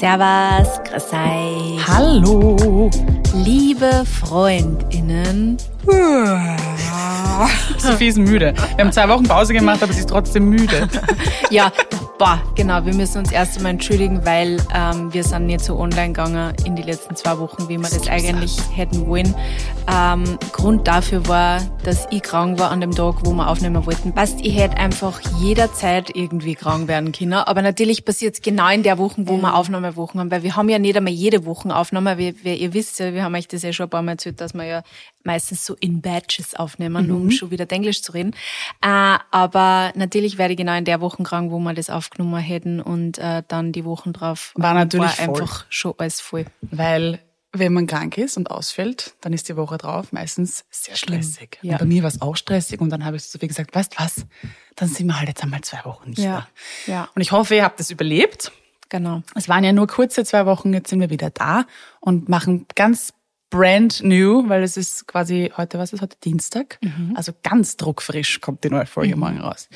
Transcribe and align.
Servus, 0.00 0.80
grüß 0.84 1.12
euch. 1.12 1.86
Hallo. 1.86 2.90
Liebe 3.34 4.02
FreundInnen. 4.06 5.58
Sophie 7.76 8.06
ist 8.06 8.16
müde. 8.16 8.54
Wir 8.76 8.84
haben 8.86 8.92
zwei 8.92 9.06
Wochen 9.10 9.24
Pause 9.24 9.52
gemacht, 9.52 9.82
aber 9.82 9.92
sie 9.92 10.00
ist 10.00 10.08
trotzdem 10.08 10.48
müde. 10.48 10.88
Ja, 11.50 11.70
boah, 12.20 12.38
genau. 12.54 12.84
Wir 12.84 12.92
müssen 12.92 13.16
uns 13.16 13.32
erst 13.32 13.56
einmal 13.56 13.72
entschuldigen, 13.72 14.26
weil 14.26 14.58
ähm, 14.74 15.10
wir 15.10 15.24
sind 15.24 15.46
nicht 15.46 15.62
so 15.62 15.78
online 15.78 16.08
gegangen 16.08 16.54
in 16.66 16.76
die 16.76 16.82
letzten 16.82 17.16
zwei 17.16 17.38
Wochen, 17.38 17.66
wie 17.70 17.78
wir 17.78 17.88
das 17.88 18.08
eigentlich 18.08 18.58
hätten 18.74 19.06
wollen. 19.06 19.34
Ähm, 19.90 20.38
Grund 20.52 20.86
dafür 20.86 21.26
war, 21.28 21.62
dass 21.82 22.06
ich 22.10 22.22
krank 22.22 22.58
war 22.58 22.70
an 22.70 22.82
dem 22.82 22.90
Tag, 22.90 23.24
wo 23.24 23.32
wir 23.32 23.48
aufnehmen 23.48 23.86
wollten. 23.86 24.12
Passt, 24.12 24.38
ich 24.42 24.54
hätte 24.54 24.76
einfach 24.76 25.18
jederzeit 25.40 26.14
irgendwie 26.14 26.54
krank 26.56 26.88
werden 26.88 27.12
können. 27.12 27.32
Aber 27.32 27.62
natürlich 27.62 28.04
passiert 28.04 28.34
es 28.34 28.42
genau 28.42 28.68
in 28.68 28.82
der 28.82 28.98
Woche, 28.98 29.26
wo 29.26 29.38
wir 29.38 29.54
Aufnahmewochen 29.54 30.20
haben, 30.20 30.30
weil 30.30 30.42
wir 30.42 30.56
haben 30.56 30.68
ja 30.68 30.78
nicht 30.78 30.98
einmal 30.98 31.14
jede 31.14 31.46
Woche 31.46 31.74
Aufnahme. 31.74 32.18
Wie, 32.18 32.34
wie 32.44 32.54
ihr 32.54 32.74
wisst 32.74 33.00
ja, 33.00 33.14
wir 33.14 33.24
haben 33.24 33.34
euch 33.34 33.48
das 33.48 33.62
ja 33.62 33.72
schon 33.72 33.86
ein 33.86 33.90
paar 33.90 34.02
Mal 34.02 34.12
erzählt, 34.12 34.42
dass 34.42 34.52
wir 34.52 34.64
ja 34.64 34.82
meistens 35.24 35.64
so 35.64 35.74
in 35.80 36.00
Batches 36.00 36.54
aufnehmen, 36.54 37.10
um 37.10 37.30
schon 37.30 37.50
wieder 37.50 37.70
Englisch 37.70 38.02
zu 38.02 38.12
reden. 38.12 38.32
Äh, 38.82 39.18
aber 39.30 39.92
natürlich 39.94 40.38
werde 40.38 40.52
ich 40.52 40.58
genau 40.58 40.76
in 40.76 40.84
der 40.84 41.00
Woche 41.00 41.22
krank, 41.22 41.50
wo 41.50 41.58
wir 41.58 41.74
das 41.74 41.90
aufgenommen 42.10 42.40
hätten 42.40 42.80
und 42.80 43.18
äh, 43.18 43.42
dann 43.46 43.72
die 43.72 43.84
Wochen 43.84 44.12
drauf 44.12 44.52
War 44.56 44.74
natürlich 44.74 45.12
voll. 45.12 45.28
einfach 45.28 45.66
schon 45.68 45.94
alles 45.98 46.20
voll. 46.20 46.46
Weil 46.62 47.20
wenn 47.52 47.72
man 47.72 47.86
krank 47.86 48.16
ist 48.18 48.36
und 48.36 48.50
ausfällt, 48.50 49.14
dann 49.20 49.32
ist 49.32 49.48
die 49.48 49.56
Woche 49.56 49.76
drauf 49.78 50.12
meistens 50.12 50.64
sehr 50.70 50.94
stressig. 50.96 51.58
Ja. 51.62 51.72
Und 51.74 51.78
bei 51.80 51.84
mir 51.86 52.02
war 52.02 52.08
es 52.08 52.20
auch 52.20 52.36
stressig 52.36 52.80
und 52.80 52.90
dann 52.90 53.04
habe 53.04 53.16
ich 53.16 53.24
zu 53.24 53.30
Sophie 53.32 53.48
gesagt, 53.48 53.74
weißt 53.74 53.98
was, 53.98 54.26
dann 54.76 54.88
sind 54.88 55.06
wir 55.08 55.18
halt 55.18 55.28
jetzt 55.28 55.42
einmal 55.42 55.60
zwei 55.62 55.84
Wochen 55.84 56.10
nicht 56.10 56.18
Ja, 56.20 56.46
da. 56.86 56.92
ja, 56.92 57.08
Und 57.14 57.22
ich 57.22 57.32
hoffe, 57.32 57.54
ihr 57.56 57.64
habt 57.64 57.80
es 57.80 57.90
überlebt. 57.90 58.52
genau. 58.88 59.22
Es 59.34 59.48
waren 59.48 59.64
ja 59.64 59.72
nur 59.72 59.86
kurze 59.88 60.24
zwei 60.24 60.46
Wochen, 60.46 60.72
jetzt 60.72 60.90
sind 60.90 61.00
wir 61.00 61.10
wieder 61.10 61.30
da 61.30 61.64
und 62.00 62.28
machen 62.28 62.66
ganz 62.76 63.12
brand 63.50 64.02
new, 64.02 64.48
weil 64.48 64.62
es 64.62 64.76
ist 64.76 65.06
quasi 65.06 65.52
heute, 65.56 65.78
was 65.78 65.92
ist 65.92 66.00
heute? 66.00 66.16
Dienstag. 66.24 66.78
Also 67.14 67.32
ganz 67.42 67.76
druckfrisch 67.76 68.40
kommt 68.40 68.64
die 68.64 68.70
neue 68.70 68.86
Folge 68.86 69.16
morgen 69.16 69.40
raus. 69.40 69.68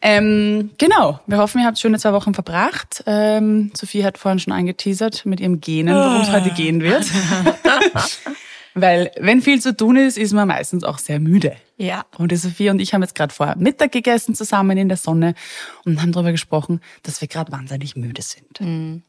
Ähm, 0.00 0.70
genau, 0.78 1.20
wir 1.26 1.38
hoffen, 1.38 1.60
ihr 1.60 1.66
habt 1.66 1.78
schöne 1.78 1.98
zwei 1.98 2.12
Wochen 2.12 2.34
verbracht. 2.34 3.04
Ähm, 3.06 3.70
Sophie 3.74 4.04
hat 4.04 4.18
vorhin 4.18 4.38
schon 4.38 4.52
angeteasert 4.54 5.26
mit 5.26 5.40
ihrem 5.40 5.60
Genen, 5.60 5.94
worum 5.94 6.22
es 6.22 6.32
heute 6.32 6.50
gehen 6.50 6.80
wird. 6.80 7.04
weil 8.74 9.10
wenn 9.18 9.42
viel 9.42 9.60
zu 9.60 9.76
tun 9.76 9.96
ist, 9.96 10.16
ist 10.16 10.32
man 10.32 10.48
meistens 10.48 10.82
auch 10.82 10.98
sehr 10.98 11.20
müde. 11.20 11.56
Ja. 11.76 12.06
Und 12.16 12.32
die 12.32 12.36
Sophie 12.36 12.70
und 12.70 12.80
ich 12.80 12.94
haben 12.94 13.02
jetzt 13.02 13.14
gerade 13.14 13.34
vorher 13.34 13.56
Mittag 13.56 13.92
gegessen 13.92 14.34
zusammen 14.34 14.78
in 14.78 14.88
der 14.88 14.96
Sonne 14.96 15.34
und 15.84 16.00
haben 16.00 16.12
darüber 16.12 16.32
gesprochen, 16.32 16.80
dass 17.02 17.20
wir 17.20 17.28
gerade 17.28 17.52
wahnsinnig 17.52 17.96
müde 17.96 18.22
sind. 18.22 19.02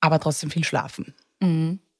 Aber 0.00 0.20
trotzdem 0.20 0.50
viel 0.50 0.64
schlafen. 0.64 1.14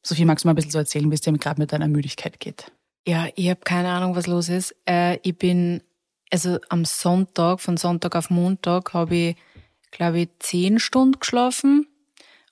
Sophie, 0.07 0.25
magst 0.25 0.45
du 0.45 0.49
mal 0.49 0.53
ein 0.53 0.57
bisschen 0.57 0.71
so 0.71 0.79
erzählen, 0.79 1.11
wie 1.11 1.15
es 1.15 1.21
dir 1.23 1.33
gerade 1.33 1.61
mit 1.61 1.73
deiner 1.73 1.89
Müdigkeit 1.89 2.39
geht? 2.41 2.71
Ja, 3.07 3.27
ich 3.37 3.49
habe 3.49 3.61
keine 3.65 3.89
Ahnung, 3.91 4.15
was 4.17 4.27
los 4.27 4.49
ist. 4.49 4.75
Äh, 4.89 5.19
ich 5.23 5.37
bin, 5.37 5.83
also 6.31 6.59
am 6.69 6.85
Sonntag, 6.85 7.61
von 7.61 7.77
Sonntag 7.77 8.15
auf 8.17 8.31
Montag, 8.31 8.93
habe 8.95 9.15
ich, 9.15 9.37
glaube 9.91 10.21
ich, 10.21 10.29
zehn 10.41 10.79
Stunden 10.79 11.19
geschlafen. 11.21 11.87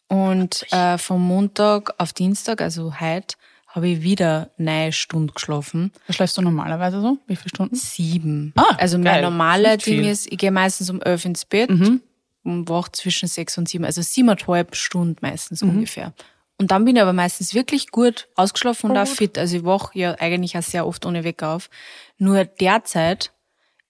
Und 0.08 0.66
äh, 0.72 0.98
vom 0.98 1.26
Montag 1.26 1.94
auf 1.98 2.12
Dienstag, 2.12 2.60
also 2.60 3.00
heute, 3.00 3.36
habe 3.68 3.88
ich 3.88 4.02
wieder 4.02 4.50
neun 4.58 4.92
Stunden 4.92 5.32
geschlafen. 5.34 5.92
Was 6.06 6.16
schläfst 6.16 6.36
du 6.36 6.42
normalerweise 6.42 7.00
so? 7.00 7.16
Wie 7.26 7.36
viele 7.36 7.48
Stunden? 7.48 7.74
Sieben. 7.74 8.52
Ah, 8.56 8.74
also 8.76 8.98
mein 8.98 9.04
geil. 9.04 9.22
normaler 9.22 9.72
Nicht 9.76 9.86
Ding 9.86 9.94
viel. 9.94 10.02
Mhm. 10.04 10.08
ist, 10.10 10.30
ich 10.30 10.36
gehe 10.36 10.50
meistens 10.50 10.90
um 10.90 11.00
elf 11.00 11.24
ins 11.24 11.46
Bett 11.46 11.70
und 11.70 12.68
wach 12.68 12.90
zwischen 12.90 13.28
sechs 13.28 13.56
und 13.56 13.70
sieben. 13.70 13.86
Also 13.86 14.02
siebeneinhalb 14.02 14.74
Stunden 14.76 15.16
meistens 15.22 15.62
Mhm. 15.62 15.70
ungefähr. 15.70 16.12
Und 16.62 16.70
dann 16.70 16.84
bin 16.84 16.94
ich 16.94 17.02
aber 17.02 17.12
meistens 17.12 17.54
wirklich 17.54 17.90
gut 17.90 18.28
ausgeschlafen 18.36 18.92
und 18.92 18.96
Oh, 18.96 19.00
auch 19.00 19.06
fit. 19.08 19.36
Also 19.36 19.56
ich 19.56 19.64
wach 19.64 19.96
ja 19.96 20.14
eigentlich 20.20 20.56
auch 20.56 20.62
sehr 20.62 20.86
oft 20.86 21.04
ohne 21.04 21.24
Wecker 21.24 21.48
auf. 21.56 21.68
Nur 22.18 22.44
derzeit, 22.44 23.32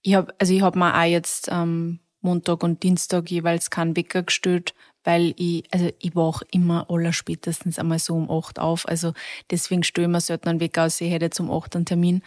ich 0.01 0.15
hab, 0.15 0.33
also 0.39 0.55
ich 0.55 0.63
hab 0.63 0.75
mir 0.75 0.91
auch 0.91 1.03
jetzt 1.03 1.49
ähm, 1.51 1.99
Montag 2.21 2.63
und 2.63 2.81
Dienstag 2.81 3.29
jeweils 3.29 3.69
keinen 3.69 3.95
Wecker 3.95 4.23
gestellt, 4.23 4.73
weil 5.03 5.35
ich, 5.37 5.65
also 5.69 5.91
ich 5.99 6.15
wach 6.15 6.41
immer 6.49 6.89
aller 6.89 7.13
spätestens 7.13 7.77
einmal 7.77 7.99
so 7.99 8.15
um 8.15 8.31
acht 8.31 8.57
auf. 8.57 8.87
Also 8.87 9.13
deswegen 9.51 9.83
stelle 9.83 10.07
ich 10.07 10.11
mir 10.11 10.21
selten 10.21 10.49
einen 10.49 10.59
Wecker 10.59 10.85
aus, 10.85 10.99
ich 10.99 11.11
hätte 11.11 11.25
jetzt 11.25 11.39
um 11.39 11.51
acht 11.51 11.75
einen 11.75 11.85
Termin. 11.85 12.23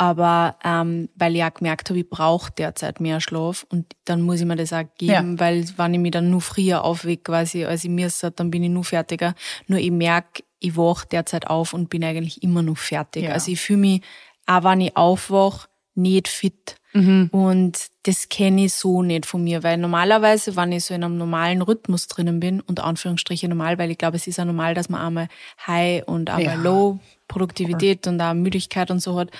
Aber 0.00 0.56
ähm, 0.64 1.08
weil 1.16 1.34
ich 1.34 1.42
auch 1.44 1.52
gemerkt 1.54 1.90
habe, 1.90 1.98
ich 1.98 2.08
brauche 2.08 2.52
derzeit 2.52 3.00
mehr 3.00 3.20
Schlaf 3.20 3.66
und 3.68 3.84
dann 4.04 4.22
muss 4.22 4.38
ich 4.40 4.46
mir 4.46 4.54
das 4.56 4.72
auch 4.72 4.84
geben, 4.96 5.32
Ja. 5.36 5.40
weil 5.40 5.64
wenn 5.76 5.94
ich 5.94 6.00
mich 6.00 6.12
dann 6.12 6.30
nur 6.30 6.40
früher 6.40 6.84
aufwecke, 6.84 7.24
quasi, 7.32 7.64
als 7.64 7.82
ich 7.84 7.90
müsste, 7.90 8.30
dann 8.30 8.50
bin 8.52 8.62
ich 8.62 8.70
nur 8.70 8.84
fertiger. 8.84 9.34
Nur 9.66 9.80
ich 9.80 9.90
merke, 9.90 10.44
ich 10.60 10.76
wach 10.76 11.04
derzeit 11.04 11.48
auf 11.48 11.72
und 11.74 11.90
bin 11.90 12.04
eigentlich 12.04 12.42
immer 12.44 12.62
noch 12.62 12.78
fertig. 12.78 13.24
Ja. 13.24 13.32
Also 13.32 13.50
ich 13.50 13.60
fühle 13.60 13.80
mich, 13.80 14.02
auch 14.46 14.62
wenn 14.64 14.80
ich 14.82 14.96
aufwach, 14.96 15.66
nicht 15.94 16.28
fit. 16.28 16.76
Und 16.94 17.78
das 18.04 18.28
kenne 18.28 18.64
ich 18.64 18.72
so 18.74 19.02
nicht 19.02 19.26
von 19.26 19.44
mir, 19.44 19.62
weil 19.62 19.76
normalerweise, 19.76 20.56
wenn 20.56 20.72
ich 20.72 20.84
so 20.84 20.94
in 20.94 21.04
einem 21.04 21.16
normalen 21.16 21.62
Rhythmus 21.62 22.08
drinnen 22.08 22.40
bin, 22.40 22.60
unter 22.60 22.84
Anführungsstrichen 22.84 23.50
normal, 23.50 23.78
weil 23.78 23.90
ich 23.92 23.98
glaube, 23.98 24.16
es 24.16 24.26
ist 24.26 24.38
ja 24.38 24.44
normal, 24.44 24.74
dass 24.74 24.88
man 24.88 25.00
einmal 25.02 25.28
High 25.66 26.02
und 26.08 26.28
einmal 26.30 26.56
Ja. 26.56 26.62
Low 26.62 26.98
Produktivität 27.28 28.06
und 28.08 28.20
auch 28.20 28.34
Müdigkeit 28.34 28.90
und 28.90 29.00
so 29.00 29.16
hat. 29.18 29.30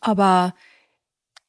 Aber 0.00 0.54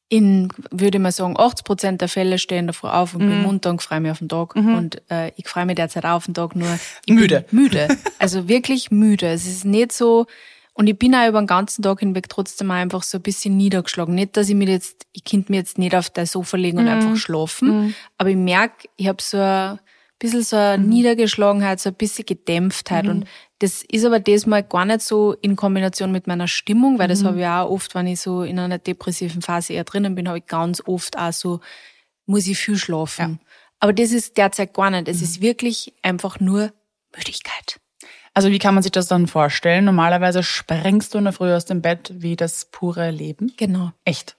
in, 0.09 0.49
würde 0.69 0.99
mal 0.99 1.11
sagen, 1.11 1.35
80 1.39 1.63
Prozent 1.65 2.01
der 2.01 2.07
Fälle 2.07 2.37
stehen 2.37 2.67
davor 2.67 2.95
auf 2.95 3.15
und 3.15 3.21
bin 3.21 3.37
Mhm. 3.37 3.43
munter 3.43 3.69
und 3.71 3.81
freue 3.81 3.99
mich 3.99 4.11
auf 4.11 4.19
den 4.19 4.29
Tag. 4.29 4.55
Und 4.55 5.01
äh, 5.09 5.31
ich 5.37 5.47
freue 5.47 5.65
mich 5.65 5.75
derzeit 5.75 6.05
auch 6.05 6.17
auf 6.17 6.25
den 6.25 6.35
Tag, 6.35 6.55
nur 6.55 6.67
ich 7.05 7.13
Müde. 7.13 7.45
Bin 7.49 7.61
müde. 7.63 7.87
Also 8.19 8.47
wirklich 8.47 8.91
müde. 8.91 9.27
Es 9.27 9.47
ist 9.47 9.65
nicht 9.65 9.91
so, 9.91 10.27
und 10.73 10.87
ich 10.87 10.97
bin 10.99 11.15
auch 11.15 11.27
über 11.27 11.41
den 11.41 11.47
ganzen 11.47 11.81
Tag 11.81 11.99
hinweg 11.99 12.29
trotzdem 12.29 12.69
einfach 12.69 13.01
so 13.01 13.17
ein 13.17 13.21
bisschen 13.23 13.57
niedergeschlagen. 13.57 14.13
Nicht, 14.13 14.37
dass 14.37 14.49
ich 14.49 14.55
mir 14.55 14.67
jetzt, 14.69 15.07
ich 15.13 15.23
könnte 15.23 15.51
mir 15.51 15.57
jetzt 15.59 15.77
nicht 15.79 15.95
auf 15.95 16.09
das 16.11 16.31
Sofa 16.31 16.57
legen 16.57 16.77
und 16.79 16.87
einfach 16.87 17.15
schlafen, 17.15 17.95
aber 18.17 18.29
ich 18.29 18.35
merke, 18.35 18.87
ich 18.97 19.07
habe 19.07 19.21
so 19.21 19.37
ein 19.37 19.79
bisschen 20.19 20.43
so 20.43 20.55
eine 20.57 20.83
Niedergeschlagenheit, 20.83 21.79
so 21.79 21.89
ein 21.89 21.95
bisschen 21.95 22.25
Gedämpftheit. 22.25 23.07
Und 23.07 23.25
das 23.63 23.81
ist 23.89 24.03
aber 24.03 24.19
diesmal 24.19 24.61
gar 24.61 24.83
nicht 24.83 24.99
so 24.99 25.37
in 25.41 25.55
Kombination 25.55 26.11
mit 26.11 26.27
meiner 26.27 26.49
Stimmung, 26.49 26.99
weil 26.99 27.07
das 27.07 27.23
habe 27.23 27.39
ich 27.39 27.45
auch 27.45 27.69
oft, 27.69 27.95
wenn 27.95 28.07
ich 28.07 28.19
so 28.19 28.43
in 28.43 28.59
einer 28.59 28.77
depressiven 28.77 29.41
Phase 29.41 29.71
eher 29.71 29.85
drinnen 29.85 30.15
bin, 30.15 30.27
habe 30.27 30.39
ich 30.39 30.47
ganz 30.47 30.83
oft 30.85 31.17
auch 31.17 31.31
so, 31.31 31.61
muss 32.25 32.45
ich 32.45 32.57
viel 32.57 32.75
schlafen. 32.75 33.39
Aber 33.79 33.93
das 33.93 34.11
ist 34.11 34.37
derzeit 34.37 34.73
gar 34.73 34.89
nicht. 34.89 35.07
Es 35.07 35.21
ist 35.21 35.39
wirklich 35.39 35.93
einfach 36.01 36.41
nur 36.41 36.73
Müdigkeit. 37.15 37.79
Also 38.33 38.49
wie 38.49 38.59
kann 38.59 38.73
man 38.73 38.83
sich 38.83 38.91
das 38.91 39.07
dann 39.07 39.27
vorstellen? 39.27 39.85
Normalerweise 39.85 40.43
sprengst 40.43 41.13
du 41.13 41.19
in 41.19 41.23
der 41.23 41.31
Früh 41.31 41.53
aus 41.53 41.63
dem 41.63 41.81
Bett 41.81 42.11
wie 42.13 42.35
das 42.35 42.65
pure 42.65 43.11
Leben. 43.11 43.53
Genau. 43.55 43.91
Echt? 44.03 44.35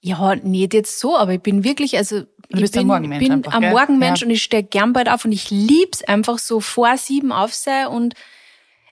Ja, 0.00 0.36
nicht 0.36 0.72
jetzt 0.72 1.00
so, 1.00 1.16
aber 1.16 1.32
ich 1.32 1.40
bin 1.40 1.64
wirklich, 1.64 1.96
also 1.96 2.18
ich 2.46 2.60
bist 2.60 2.74
bin, 2.74 2.86
Morgenmensch 2.86 3.24
bin 3.24 3.32
einfach, 3.32 3.54
ein 3.54 3.62
gell? 3.62 3.72
Morgenmensch 3.72 4.20
Ja. 4.20 4.26
und 4.28 4.32
ich 4.32 4.44
stehe 4.44 4.62
gern 4.62 4.92
bald 4.92 5.08
auf 5.08 5.24
und 5.24 5.32
ich 5.32 5.50
lieb's 5.50 6.04
einfach 6.04 6.38
so 6.38 6.60
vor 6.60 6.96
sieben 6.96 7.32
auf 7.32 7.52
sein 7.52 7.88
und 7.88 8.14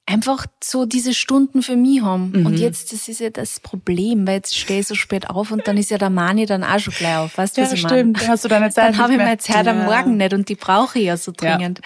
einfach 0.09 0.47
so 0.63 0.87
diese 0.87 1.13
Stunden 1.15 1.63
für 1.63 1.75
mich 1.75 2.01
haben. 2.01 2.31
Mhm. 2.31 2.47
Und 2.47 2.59
jetzt, 2.61 2.93
das 2.93 3.09
ist 3.09 3.19
ja 3.19 3.31
das 3.31 3.59
Problem, 3.59 4.25
weil 4.27 4.35
jetzt 4.37 4.57
stehe 4.57 4.79
ich 4.81 4.87
so 4.87 4.95
spät 4.95 5.29
auf 5.29 5.51
und 5.51 5.67
dann 5.67 5.77
ist 5.77 5.91
ja 5.91 5.99
der 5.99 6.11
Mani 6.11 6.47
dann 6.47 6.63
auch 6.63 6.79
schon 6.79 6.95
gleich 6.95 7.17
auf. 7.17 7.37
Weißt 7.37 7.57
du, 7.59 7.63
was 7.63 7.73
ich 7.73 7.83
meine? 7.83 8.13
Dann 8.13 8.29
hast 8.29 8.45
du 8.45 8.49
deine 8.49 8.71
Zeit 8.71 8.91
Dann 8.95 8.99
habe 8.99 9.15
ich 9.15 9.19
meine 9.19 9.39
Zeit 9.39 9.67
am 9.67 9.79
Ja. 9.79 9.85
Morgen 9.85 10.17
nicht 10.17 10.33
und 10.33 10.49
die 10.49 10.55
brauche 10.55 10.99
ich 11.01 11.07
ja 11.07 11.17
so 11.17 11.33
Ja. 11.43 11.57
dringend. 11.57 11.81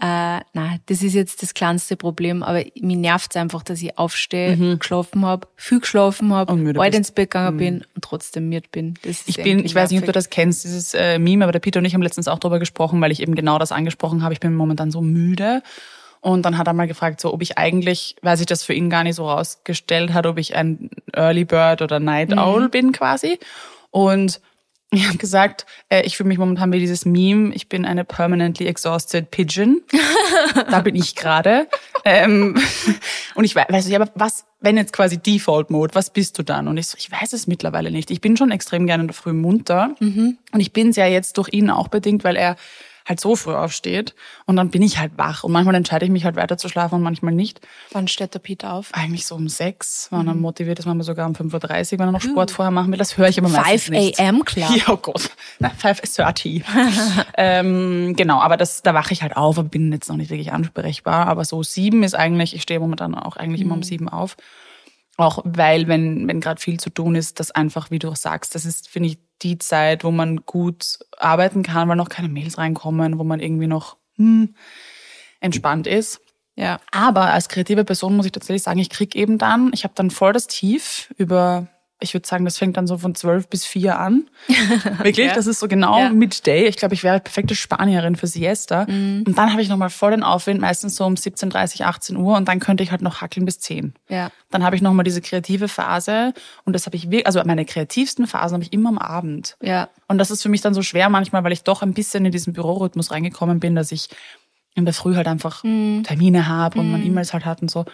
Äh, 0.00 0.40
nein, 0.52 0.78
das 0.86 1.02
ist 1.02 1.14
jetzt 1.14 1.42
das 1.42 1.54
kleinste 1.54 1.96
Problem, 1.96 2.44
aber 2.44 2.62
mir 2.80 2.96
nervt's 2.96 3.34
einfach, 3.34 3.64
dass 3.64 3.82
ich 3.82 3.98
aufstehe, 3.98 4.76
geschlafen 4.78 5.26
habe, 5.26 5.48
viel 5.56 5.80
geschlafen 5.80 6.32
habe, 6.32 6.54
Mhm. 6.54 6.72
Bald. 6.74 6.92
Mhm. 6.92 6.98
ins 6.98 7.10
Bett 7.10 7.30
gegangen 7.32 7.56
bin 7.56 7.84
und 7.96 8.04
trotzdem 8.04 8.48
müde 8.48 8.68
bin. 8.70 8.94
Ich 9.02 9.36
bin, 9.42 9.64
ich 9.64 9.74
weiß 9.74 9.90
nicht, 9.90 10.00
ob 10.00 10.06
du 10.06 10.12
das 10.12 10.30
kennst, 10.30 10.62
dieses 10.62 10.94
äh, 10.94 11.18
Meme, 11.18 11.44
aber 11.44 11.50
der 11.52 11.58
Peter 11.58 11.80
und 11.80 11.84
ich 11.84 11.94
haben 11.94 12.02
letztens 12.02 12.28
auch 12.28 12.38
darüber 12.38 12.60
gesprochen, 12.60 13.00
weil 13.00 13.10
ich 13.10 13.20
eben 13.22 13.34
genau 13.34 13.58
das 13.58 13.72
angesprochen 13.72 14.22
habe. 14.22 14.32
Ich 14.34 14.40
bin 14.40 14.54
momentan 14.54 14.92
so 14.92 15.00
müde. 15.00 15.62
Und 16.26 16.42
dann 16.42 16.58
hat 16.58 16.66
er 16.66 16.72
mal 16.72 16.88
gefragt, 16.88 17.20
so, 17.20 17.32
ob 17.32 17.40
ich 17.40 17.56
eigentlich, 17.56 18.16
weil 18.20 18.36
sich 18.36 18.46
das 18.46 18.64
für 18.64 18.74
ihn 18.74 18.90
gar 18.90 19.04
nicht 19.04 19.14
so 19.14 19.30
rausgestellt 19.30 20.12
hat, 20.12 20.26
ob 20.26 20.38
ich 20.38 20.56
ein 20.56 20.90
Early 21.12 21.44
Bird 21.44 21.82
oder 21.82 22.00
Night 22.00 22.30
Mhm. 22.30 22.38
Owl 22.38 22.68
bin 22.68 22.90
quasi. 22.90 23.38
Und 23.92 24.40
ich 24.90 25.06
habe 25.06 25.18
gesagt, 25.18 25.66
äh, 25.88 26.02
ich 26.02 26.16
fühle 26.16 26.26
mich 26.26 26.38
momentan 26.38 26.72
wie 26.72 26.80
dieses 26.80 27.04
Meme, 27.04 27.54
ich 27.54 27.68
bin 27.68 27.84
eine 27.84 28.04
permanently 28.04 28.66
exhausted 28.66 29.30
pigeon. 29.30 29.82
da 30.68 30.80
bin 30.80 30.96
ich 30.96 31.14
gerade. 31.14 31.68
Ähm, 32.04 32.60
und 33.36 33.44
ich 33.44 33.54
weiß, 33.54 33.66
weißt 33.68 33.86
du, 33.86 33.92
ja, 33.92 34.00
aber 34.00 34.10
was, 34.16 34.46
wenn 34.58 34.76
jetzt 34.76 34.92
quasi 34.92 35.18
Default 35.18 35.70
Mode, 35.70 35.94
was 35.94 36.10
bist 36.10 36.36
du 36.40 36.42
dann? 36.42 36.66
Und 36.66 36.76
ich 36.76 36.88
so, 36.88 36.96
ich 36.98 37.08
weiß 37.08 37.34
es 37.34 37.46
mittlerweile 37.46 37.92
nicht. 37.92 38.10
Ich 38.10 38.20
bin 38.20 38.36
schon 38.36 38.50
extrem 38.50 38.88
gerne 38.88 39.02
in 39.02 39.08
der 39.08 39.14
Früh 39.14 39.32
munter. 39.32 39.94
Und 40.52 40.60
ich 40.60 40.72
bin 40.72 40.88
es 40.88 40.96
ja 40.96 41.06
jetzt 41.06 41.38
durch 41.38 41.50
ihn 41.52 41.70
auch 41.70 41.86
bedingt, 41.86 42.24
weil 42.24 42.34
er 42.34 42.56
halt 43.06 43.20
so 43.20 43.36
früh 43.36 43.54
aufsteht 43.54 44.14
und 44.46 44.56
dann 44.56 44.70
bin 44.70 44.82
ich 44.82 44.98
halt 44.98 45.12
wach 45.16 45.44
und 45.44 45.52
manchmal 45.52 45.76
entscheide 45.76 46.04
ich 46.04 46.10
mich 46.10 46.24
halt 46.24 46.36
weiter 46.36 46.58
zu 46.58 46.68
schlafen 46.68 46.96
und 46.96 47.02
manchmal 47.02 47.32
nicht. 47.32 47.60
Wann 47.92 48.08
steht 48.08 48.34
der 48.34 48.40
Peter 48.40 48.72
auf? 48.72 48.90
Eigentlich 48.92 49.26
so 49.26 49.36
um 49.36 49.48
sechs, 49.48 50.08
wenn 50.10 50.26
er 50.26 50.34
motiviert 50.34 50.78
ist, 50.78 50.86
manchmal 50.86 51.04
sogar 51.04 51.26
um 51.28 51.34
5.30 51.34 51.92
Uhr, 51.92 51.98
wenn 52.00 52.08
er 52.08 52.12
noch 52.12 52.20
Sport 52.20 52.50
vorher 52.50 52.72
machen 52.72 52.90
will. 52.90 52.98
Das 52.98 53.16
höre 53.16 53.28
ich 53.28 53.38
aber 53.38 53.48
meistens 53.48 53.84
5 53.84 53.98
nicht. 53.98 54.20
a.m., 54.20 54.44
klar. 54.44 54.70
Ja, 54.76 54.92
oh 54.92 54.96
Gott. 54.96 55.30
Na, 55.58 55.70
5.30 55.82 56.62
ähm, 57.36 58.14
Genau, 58.16 58.40
aber 58.40 58.56
das, 58.56 58.82
da 58.82 58.92
wache 58.92 59.12
ich 59.12 59.22
halt 59.22 59.36
auf 59.36 59.56
und 59.58 59.70
bin 59.70 59.92
jetzt 59.92 60.08
noch 60.08 60.16
nicht 60.16 60.30
wirklich 60.30 60.52
ansprechbar. 60.52 61.26
Aber 61.28 61.44
so 61.44 61.62
sieben 61.62 62.02
ist 62.02 62.14
eigentlich, 62.14 62.54
ich 62.54 62.62
stehe 62.62 62.80
momentan 62.80 63.14
auch 63.14 63.36
eigentlich 63.36 63.60
immer 63.60 63.74
um 63.74 63.82
sieben 63.82 64.08
auf. 64.08 64.36
Auch 65.16 65.42
weil, 65.44 65.88
wenn, 65.88 66.28
wenn 66.28 66.40
gerade 66.40 66.60
viel 66.60 66.78
zu 66.78 66.90
tun 66.90 67.14
ist, 67.14 67.40
das 67.40 67.50
einfach, 67.50 67.90
wie 67.90 67.98
du 67.98 68.08
auch 68.10 68.16
sagst, 68.16 68.54
das 68.54 68.66
ist, 68.66 68.88
finde 68.88 69.10
ich, 69.10 69.18
die 69.42 69.58
Zeit, 69.58 70.04
wo 70.04 70.10
man 70.10 70.44
gut 70.44 70.98
arbeiten 71.16 71.62
kann, 71.62 71.88
weil 71.88 71.96
noch 71.96 72.08
keine 72.08 72.28
Mails 72.28 72.58
reinkommen, 72.58 73.18
wo 73.18 73.24
man 73.24 73.40
irgendwie 73.40 73.66
noch 73.66 73.96
hm, 74.16 74.54
entspannt 75.40 75.86
ist. 75.86 76.20
Ja. 76.54 76.80
Aber 76.90 77.32
als 77.32 77.48
kreative 77.48 77.84
Person 77.84 78.16
muss 78.16 78.26
ich 78.26 78.32
tatsächlich 78.32 78.62
sagen, 78.62 78.78
ich 78.78 78.90
krieg 78.90 79.14
eben 79.14 79.36
dann, 79.38 79.70
ich 79.74 79.84
habe 79.84 79.94
dann 79.94 80.10
voll 80.10 80.32
das 80.32 80.46
Tief 80.46 81.12
über, 81.18 81.68
ich 81.98 82.12
würde 82.12 82.28
sagen, 82.28 82.44
das 82.44 82.58
fängt 82.58 82.76
dann 82.76 82.86
so 82.86 82.98
von 82.98 83.14
zwölf 83.14 83.48
bis 83.48 83.64
vier 83.64 83.98
an. 83.98 84.28
Wirklich, 84.98 85.28
Ja. 85.28 85.34
das 85.34 85.46
ist 85.46 85.60
so 85.60 85.66
genau 85.68 85.98
Ja. 85.98 86.10
Midday. 86.10 86.66
Ich 86.66 86.76
glaube, 86.76 86.94
ich 86.94 87.02
wäre 87.02 87.20
perfekte 87.20 87.54
Spanierin 87.54 88.16
für 88.16 88.26
Siesta. 88.26 88.84
Mhm. 88.86 89.24
Und 89.26 89.38
dann 89.38 89.50
habe 89.52 89.62
ich 89.62 89.68
nochmal 89.68 89.88
voll 89.90 90.10
den 90.10 90.22
Aufwind, 90.22 90.60
meistens 90.60 90.96
so 90.96 91.04
um 91.06 91.14
17.30, 91.14 91.82
18 91.84 92.16
Uhr 92.16 92.36
und 92.36 92.48
dann 92.48 92.60
könnte 92.60 92.82
ich 92.84 92.90
halt 92.90 93.00
noch 93.02 93.22
hackeln 93.22 93.46
bis 93.46 93.58
10. 93.60 93.94
Ja. 94.08 94.30
Dann 94.50 94.62
habe 94.62 94.76
ich 94.76 94.82
nochmal 94.82 95.04
diese 95.04 95.22
kreative 95.22 95.68
Phase 95.68 96.34
und 96.64 96.72
das 96.74 96.84
habe 96.86 96.96
ich 96.96 97.04
wirklich, 97.04 97.26
also 97.26 97.42
meine 97.44 97.64
kreativsten 97.64 98.26
Phasen 98.26 98.54
habe 98.56 98.64
ich 98.64 98.72
immer 98.74 98.90
am 98.90 98.98
Abend. 98.98 99.56
Ja. 99.62 99.88
Und 100.06 100.18
das 100.18 100.30
ist 100.30 100.42
für 100.42 100.48
mich 100.50 100.60
dann 100.60 100.74
so 100.74 100.82
schwer 100.82 101.08
manchmal, 101.08 101.44
weil 101.44 101.52
ich 101.52 101.62
doch 101.64 101.82
ein 101.82 101.94
bisschen 101.94 102.26
in 102.26 102.32
diesen 102.32 102.52
Bürorhythmus 102.52 103.10
reingekommen 103.10 103.58
bin, 103.58 103.74
dass 103.74 103.90
ich 103.90 104.10
in 104.74 104.84
der 104.84 104.92
Früh 104.92 105.14
halt 105.16 105.26
einfach 105.28 105.64
Mhm. 105.64 106.02
Termine 106.04 106.46
habe 106.46 106.78
und 106.78 106.90
man 106.92 107.02
E-Mails 107.04 107.32
halt 107.32 107.46
hat 107.46 107.62
und 107.62 107.70
so. 107.70 107.86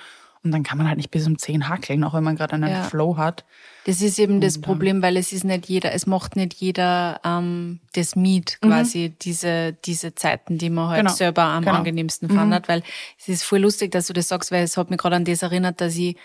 Und 0.45 0.51
dann 0.51 0.65
kann 0.65 0.77
man 0.79 0.89
halt 0.89 0.97
nicht 0.97 1.11
bis 1.13 1.27
um 1.27 1.39
10 1.39 1.69
hackeln, 1.69 2.03
auch 2.03 2.15
wenn 2.15 2.25
man 2.25 2.35
gerade 2.37 2.55
einen 2.55 2.69
Ja. 2.69 2.83
Flow 2.83 3.17
hat. 3.17 3.45
Das 3.85 4.01
ist 4.03 4.19
eben 4.19 4.41
das 4.41 4.61
Problem, 4.61 5.03
weil 5.03 5.17
es 5.17 5.33
ist 5.33 5.45
nicht 5.45 5.67
jeder, 5.67 5.93
es 5.93 6.07
macht 6.07 6.35
nicht 6.37 6.55
jeder 6.55 7.21
ähm, 7.25 7.81
das 7.95 8.15
Miet 8.17 8.59
quasi, 8.61 9.13
diese, 9.23 9.73
diese 9.85 10.15
Zeiten, 10.15 10.59
die 10.59 10.71
man 10.71 10.89
halt 10.89 11.01
Genau. 11.01 11.13
selber 11.13 11.43
am 11.45 11.65
Genau. 11.65 11.77
angenehmsten 11.79 12.29
findet, 12.29 12.69
weil 12.69 12.83
es 13.19 13.29
ist 13.29 13.43
voll 13.45 13.61
lustig, 13.61 13.91
dass 13.93 14.07
du 14.09 14.13
das 14.13 14.29
sagst, 14.29 14.51
weil 14.53 14.63
es 14.65 14.77
hat 14.77 14.91
mich 14.91 14.99
gerade 14.99 15.17
an 15.17 15.25
das 15.25 15.43
erinnert, 15.43 15.81
dass 15.81 15.97
ich 15.97 16.17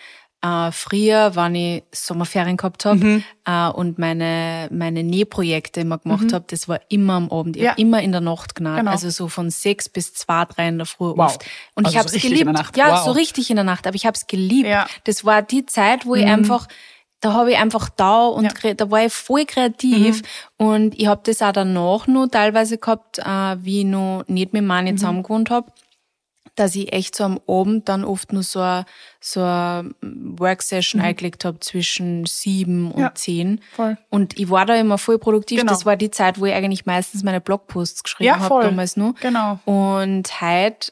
äh, 0.43 0.71
früher, 0.71 1.35
wenn 1.35 1.55
ich 1.55 1.83
Sommerferien 1.91 2.57
gehabt 2.57 2.85
habe 2.85 3.23
äh, 3.45 3.69
und 3.69 3.97
meine, 3.97 4.67
meine 4.71 5.03
Nähprojekte 5.03 5.81
immer 5.81 5.97
gemacht 5.97 6.31
hab, 6.31 6.47
das 6.49 6.67
war 6.67 6.79
immer 6.89 7.13
am 7.13 7.31
Abend. 7.31 7.55
Ich 7.57 7.63
Ja. 7.63 7.71
hab 7.71 7.79
immer 7.79 8.01
in 8.01 8.11
der 8.11 8.21
Nacht 8.21 8.53
genäht. 8.55 8.77
Genau. 8.77 8.91
Also 8.91 9.09
so 9.09 9.27
von 9.29 9.49
sechs 9.49 9.89
bis 9.89 10.13
zwei, 10.13 10.45
drei 10.45 10.67
in 10.67 10.77
der 10.77 10.85
Früh 10.85 11.05
Wow. 11.09 11.19
oft. 11.19 11.45
Und 11.73 11.85
Also 11.85 11.89
ich 11.89 11.93
so 11.93 11.99
hab's 12.03 12.13
richtig 12.13 12.31
geliebt. 12.45 12.77
Ja, 12.77 12.91
Wow. 12.91 13.05
so 13.05 13.11
richtig 13.11 13.49
in 13.49 13.55
der 13.55 13.65
Nacht. 13.65 13.87
Aber 13.87 13.95
ich 13.95 14.05
hab's 14.05 14.27
geliebt. 14.27 14.67
Ja. 14.69 14.83
Mhm. 14.83 14.87
Das 15.05 15.25
war 15.25 15.41
die 15.41 15.65
Zeit, 15.65 16.05
wo 16.05 16.15
ich 16.15 16.25
einfach 16.25 16.67
da 17.19 17.33
habe 17.33 17.49
ich 17.51 17.57
einfach 17.57 17.89
da 17.89 18.27
und 18.27 18.43
Ja. 18.45 18.51
Mhm. 18.73 18.77
da 18.77 18.91
war 18.91 19.03
ich 19.03 19.11
voll 19.11 19.45
kreativ 19.45 20.21
und 20.57 20.93
ich 20.99 21.07
habe 21.07 21.21
das 21.25 21.41
auch 21.41 21.51
danach 21.51 22.05
noch 22.05 22.27
teilweise 22.27 22.77
gehabt, 22.77 23.17
äh, 23.17 23.23
wie 23.63 23.79
ich 23.79 23.85
noch 23.85 24.23
nicht 24.27 24.53
mit 24.53 24.63
Mani 24.63 24.91
Mhm. 24.91 24.97
zusammen 24.97 25.23
gewohnt 25.23 25.49
habe, 25.49 25.71
dass 26.59 26.75
ich 26.75 26.91
echt 26.93 27.15
so 27.15 27.23
am 27.23 27.39
Abend 27.47 27.87
dann 27.87 28.03
oft 28.03 28.33
nur 28.33 28.43
so 28.43 28.59
eine 28.59 28.85
so 29.19 29.41
Worksession 30.01 31.01
eingelegt 31.01 31.45
habe 31.45 31.59
zwischen 31.59 32.25
sieben 32.25 32.91
und 32.91 32.97
Mhm. 32.97 33.01
Ja, 33.01 33.13
zehn. 33.15 33.61
voll. 33.75 33.97
Und 34.09 34.37
ich 34.39 34.49
war 34.49 34.65
da 34.65 34.75
immer 34.75 34.97
voll 34.97 35.19
produktiv. 35.19 35.59
Genau. 35.59 35.71
Das 35.71 35.85
war 35.85 35.95
die 35.95 36.11
Zeit, 36.11 36.39
wo 36.39 36.45
ich 36.45 36.53
eigentlich 36.53 36.85
meistens 36.85 37.23
meine 37.23 37.41
Blogposts 37.41 38.03
geschrieben 38.03 38.27
Ja, 38.27 38.39
habe 38.39 38.63
damals 38.63 38.97
nur. 38.97 39.13
Genau. 39.21 39.59
Und 39.65 40.41
heute, 40.41 40.91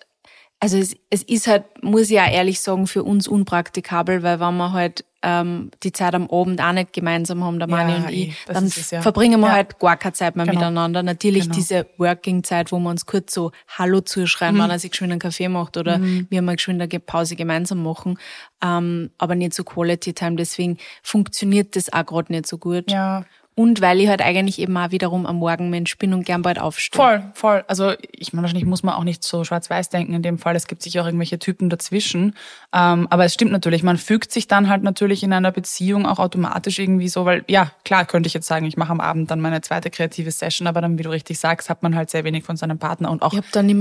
also 0.59 0.77
es, 0.77 0.95
es 1.09 1.23
ist 1.23 1.47
halt, 1.47 1.63
muss 1.83 2.09
ich 2.09 2.19
auch 2.19 2.31
ehrlich 2.31 2.59
sagen, 2.59 2.87
für 2.87 3.03
uns 3.03 3.27
unpraktikabel, 3.27 4.23
weil 4.23 4.39
wenn 4.39 4.55
wir 4.57 4.71
halt 4.71 5.05
ähm, 5.27 5.71
die 5.81 5.91
Zeit 5.91 6.13
am 6.13 6.29
Abend 6.29 6.61
auch 6.61 6.71
nicht 6.71 6.93
gemeinsam 6.93 7.43
haben, 7.43 7.57
der 7.57 7.67
Mani 7.67 7.91
Ja, 7.93 7.97
und 7.97 8.09
eh, 8.09 8.11
ich, 8.29 8.35
dann 8.45 8.65
es, 8.65 8.91
ja. 8.91 9.01
verbringen 9.01 9.39
wir 9.41 9.47
Ja. 9.47 9.53
halt 9.53 9.79
gar 9.79 9.97
keine 9.97 10.13
Zeit 10.13 10.35
mehr 10.35 10.45
Genau. 10.45 10.59
miteinander. 10.59 11.01
Natürlich 11.01 11.45
Genau. 11.45 11.55
diese 11.55 11.87
Working-Zeit, 11.97 12.71
wo 12.71 12.77
wir 12.79 12.89
uns 12.91 13.05
kurz 13.07 13.33
so 13.33 13.51
Hallo 13.67 14.01
zuschreien, 14.01 14.55
Mhm. 14.55 14.59
wenn 14.61 14.69
er 14.69 14.79
sich 14.79 14.91
geschwind 14.91 15.11
einen 15.13 15.19
Kaffee 15.19 15.49
macht 15.49 15.77
oder 15.77 15.99
wir 16.29 16.41
mal 16.43 16.55
geschwind 16.55 16.79
eine 16.81 16.99
Pause 16.99 17.35
gemeinsam 17.35 17.81
machen, 17.81 18.19
ähm, 18.63 19.09
aber 19.17 19.33
nicht 19.35 19.53
so 19.55 19.63
Quality 19.63 20.13
Time. 20.13 20.35
Deswegen 20.35 20.77
funktioniert 21.01 21.75
das 21.75 21.91
auch 21.91 22.05
gerade 22.05 22.31
nicht 22.31 22.45
so 22.45 22.57
gut. 22.59 22.91
Ja. 22.91 23.25
Und 23.57 23.79
weil 23.79 24.01
ich 24.01 24.09
halt 24.09 24.21
eigentlich 24.21 24.59
eben 24.59 24.75
auch 24.75 24.91
wiederum 24.91 25.25
am 25.25 25.37
Morgenmensch 25.37 25.97
bin 25.97 26.13
und 26.13 26.25
gern 26.25 26.41
bald 26.41 26.59
aufstehe. 26.59 27.01
Voll, 27.01 27.23
voll. 27.33 27.63
Also 27.67 27.93
ich 28.11 28.33
meine, 28.33 28.43
wahrscheinlich 28.43 28.65
muss 28.65 28.83
man 28.83 28.95
auch 28.95 29.05
nicht 29.05 29.23
so 29.23 29.45
schwarz-weiß 29.45 29.87
denken 29.87 30.13
in 30.13 30.21
dem 30.21 30.37
Fall. 30.37 30.57
Es 30.57 30.67
gibt 30.67 30.81
sicher 30.81 31.01
auch 31.01 31.05
irgendwelche 31.05 31.39
Typen 31.39 31.69
dazwischen. 31.69 32.35
Ähm, 32.73 33.07
aber 33.09 33.23
es 33.23 33.33
stimmt 33.33 33.53
natürlich, 33.53 33.81
man 33.81 33.97
fügt 33.97 34.33
sich 34.33 34.49
dann 34.49 34.67
halt 34.67 34.83
natürlich 34.83 35.23
in 35.23 35.31
einer 35.31 35.53
Beziehung 35.53 36.05
auch 36.05 36.19
automatisch 36.19 36.79
irgendwie 36.79 37.07
so, 37.07 37.23
weil 37.23 37.45
ja, 37.47 37.71
klar 37.85 38.03
könnte 38.03 38.27
ich 38.27 38.33
jetzt 38.33 38.47
sagen, 38.47 38.65
ich 38.65 38.75
mache 38.75 38.91
am 38.91 38.99
Abend 38.99 39.31
dann 39.31 39.39
meine 39.39 39.61
zweite 39.61 39.89
kreative 39.89 40.31
Session, 40.31 40.67
aber 40.67 40.81
dann, 40.81 40.97
wie 40.99 41.03
du 41.03 41.09
richtig 41.09 41.39
sagst, 41.39 41.69
hat 41.69 41.81
man 41.81 41.95
halt 41.95 42.09
sehr 42.09 42.25
wenig 42.25 42.43
von 42.43 42.57
seinem 42.57 42.77
Partner 42.77 43.09
und 43.09 43.21
auch 43.21 43.33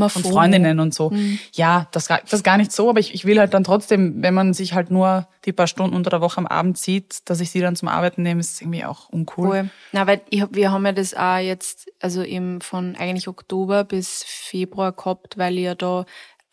von. 0.09 0.23
Freundinnen 0.23 0.79
und 0.79 0.95
so. 0.95 1.13
Ja, 1.53 1.89
das, 1.91 2.07
das 2.07 2.33
ist 2.33 2.45
gar 2.45 2.59
nicht 2.59 2.71
so, 2.71 2.91
aber 2.91 3.01
ich, 3.01 3.13
ich 3.13 3.25
will 3.25 3.41
halt 3.41 3.53
dann 3.55 3.65
trotzdem, 3.65 4.23
wenn 4.23 4.35
man 4.35 4.55
sich 4.55 4.73
halt 4.73 4.93
nur 4.93 5.27
die 5.47 5.53
paar 5.53 5.67
Stunden 5.67 5.97
unter 5.97 6.11
der 6.11 6.21
Woche 6.21 6.39
am 6.39 6.47
Abend 6.47 6.79
sieht, 6.79 7.29
dass 7.29 7.41
ich 7.41 7.51
sie 7.51 7.61
dann 7.61 7.75
zum 7.75 7.89
Arbeiten 7.89 8.23
nehme, 8.23 8.41
ist 8.41 8.63
irgendwie 8.63 8.85
auch 8.85 9.09
uncool. 9.09 9.64
Voll. 9.69 9.91
Na, 9.93 10.07
weil 10.07 10.23
ich 10.31 10.45
wir 10.51 10.73
haben 10.73 10.87
ja 10.87 10.93
das 10.93 11.15
auch 11.15 11.39
jetzt, 11.39 11.91
also 12.01 12.23
eben 12.23 12.61
von 12.61 12.97
eigentlich 12.97 13.29
Oktober 13.29 13.85
bis 13.85 14.25
Februar 14.25 14.93
gehabt, 14.93 15.39
weil 15.39 15.57
ich 15.57 15.65
ja 15.65 15.75
da, 15.75 16.05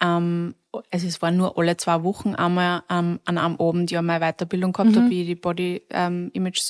ähm, 0.01 0.55
also 0.89 1.07
es 1.07 1.21
war 1.21 1.31
nur 1.31 1.57
alle 1.57 1.77
zwei 1.77 2.03
Wochen 2.03 2.35
einmal 2.35 2.83
ähm, 2.89 3.19
an 3.25 3.37
einem 3.37 3.57
Abend 3.59 3.91
ja 3.91 4.01
meine 4.01 4.25
Weiterbildung 4.25 4.73
gehabt 4.73 4.95
habe, 4.95 5.09
wie 5.09 5.25
die 5.25 5.35
Body 5.35 5.81
ähm, 5.89 6.29
Image 6.33 6.61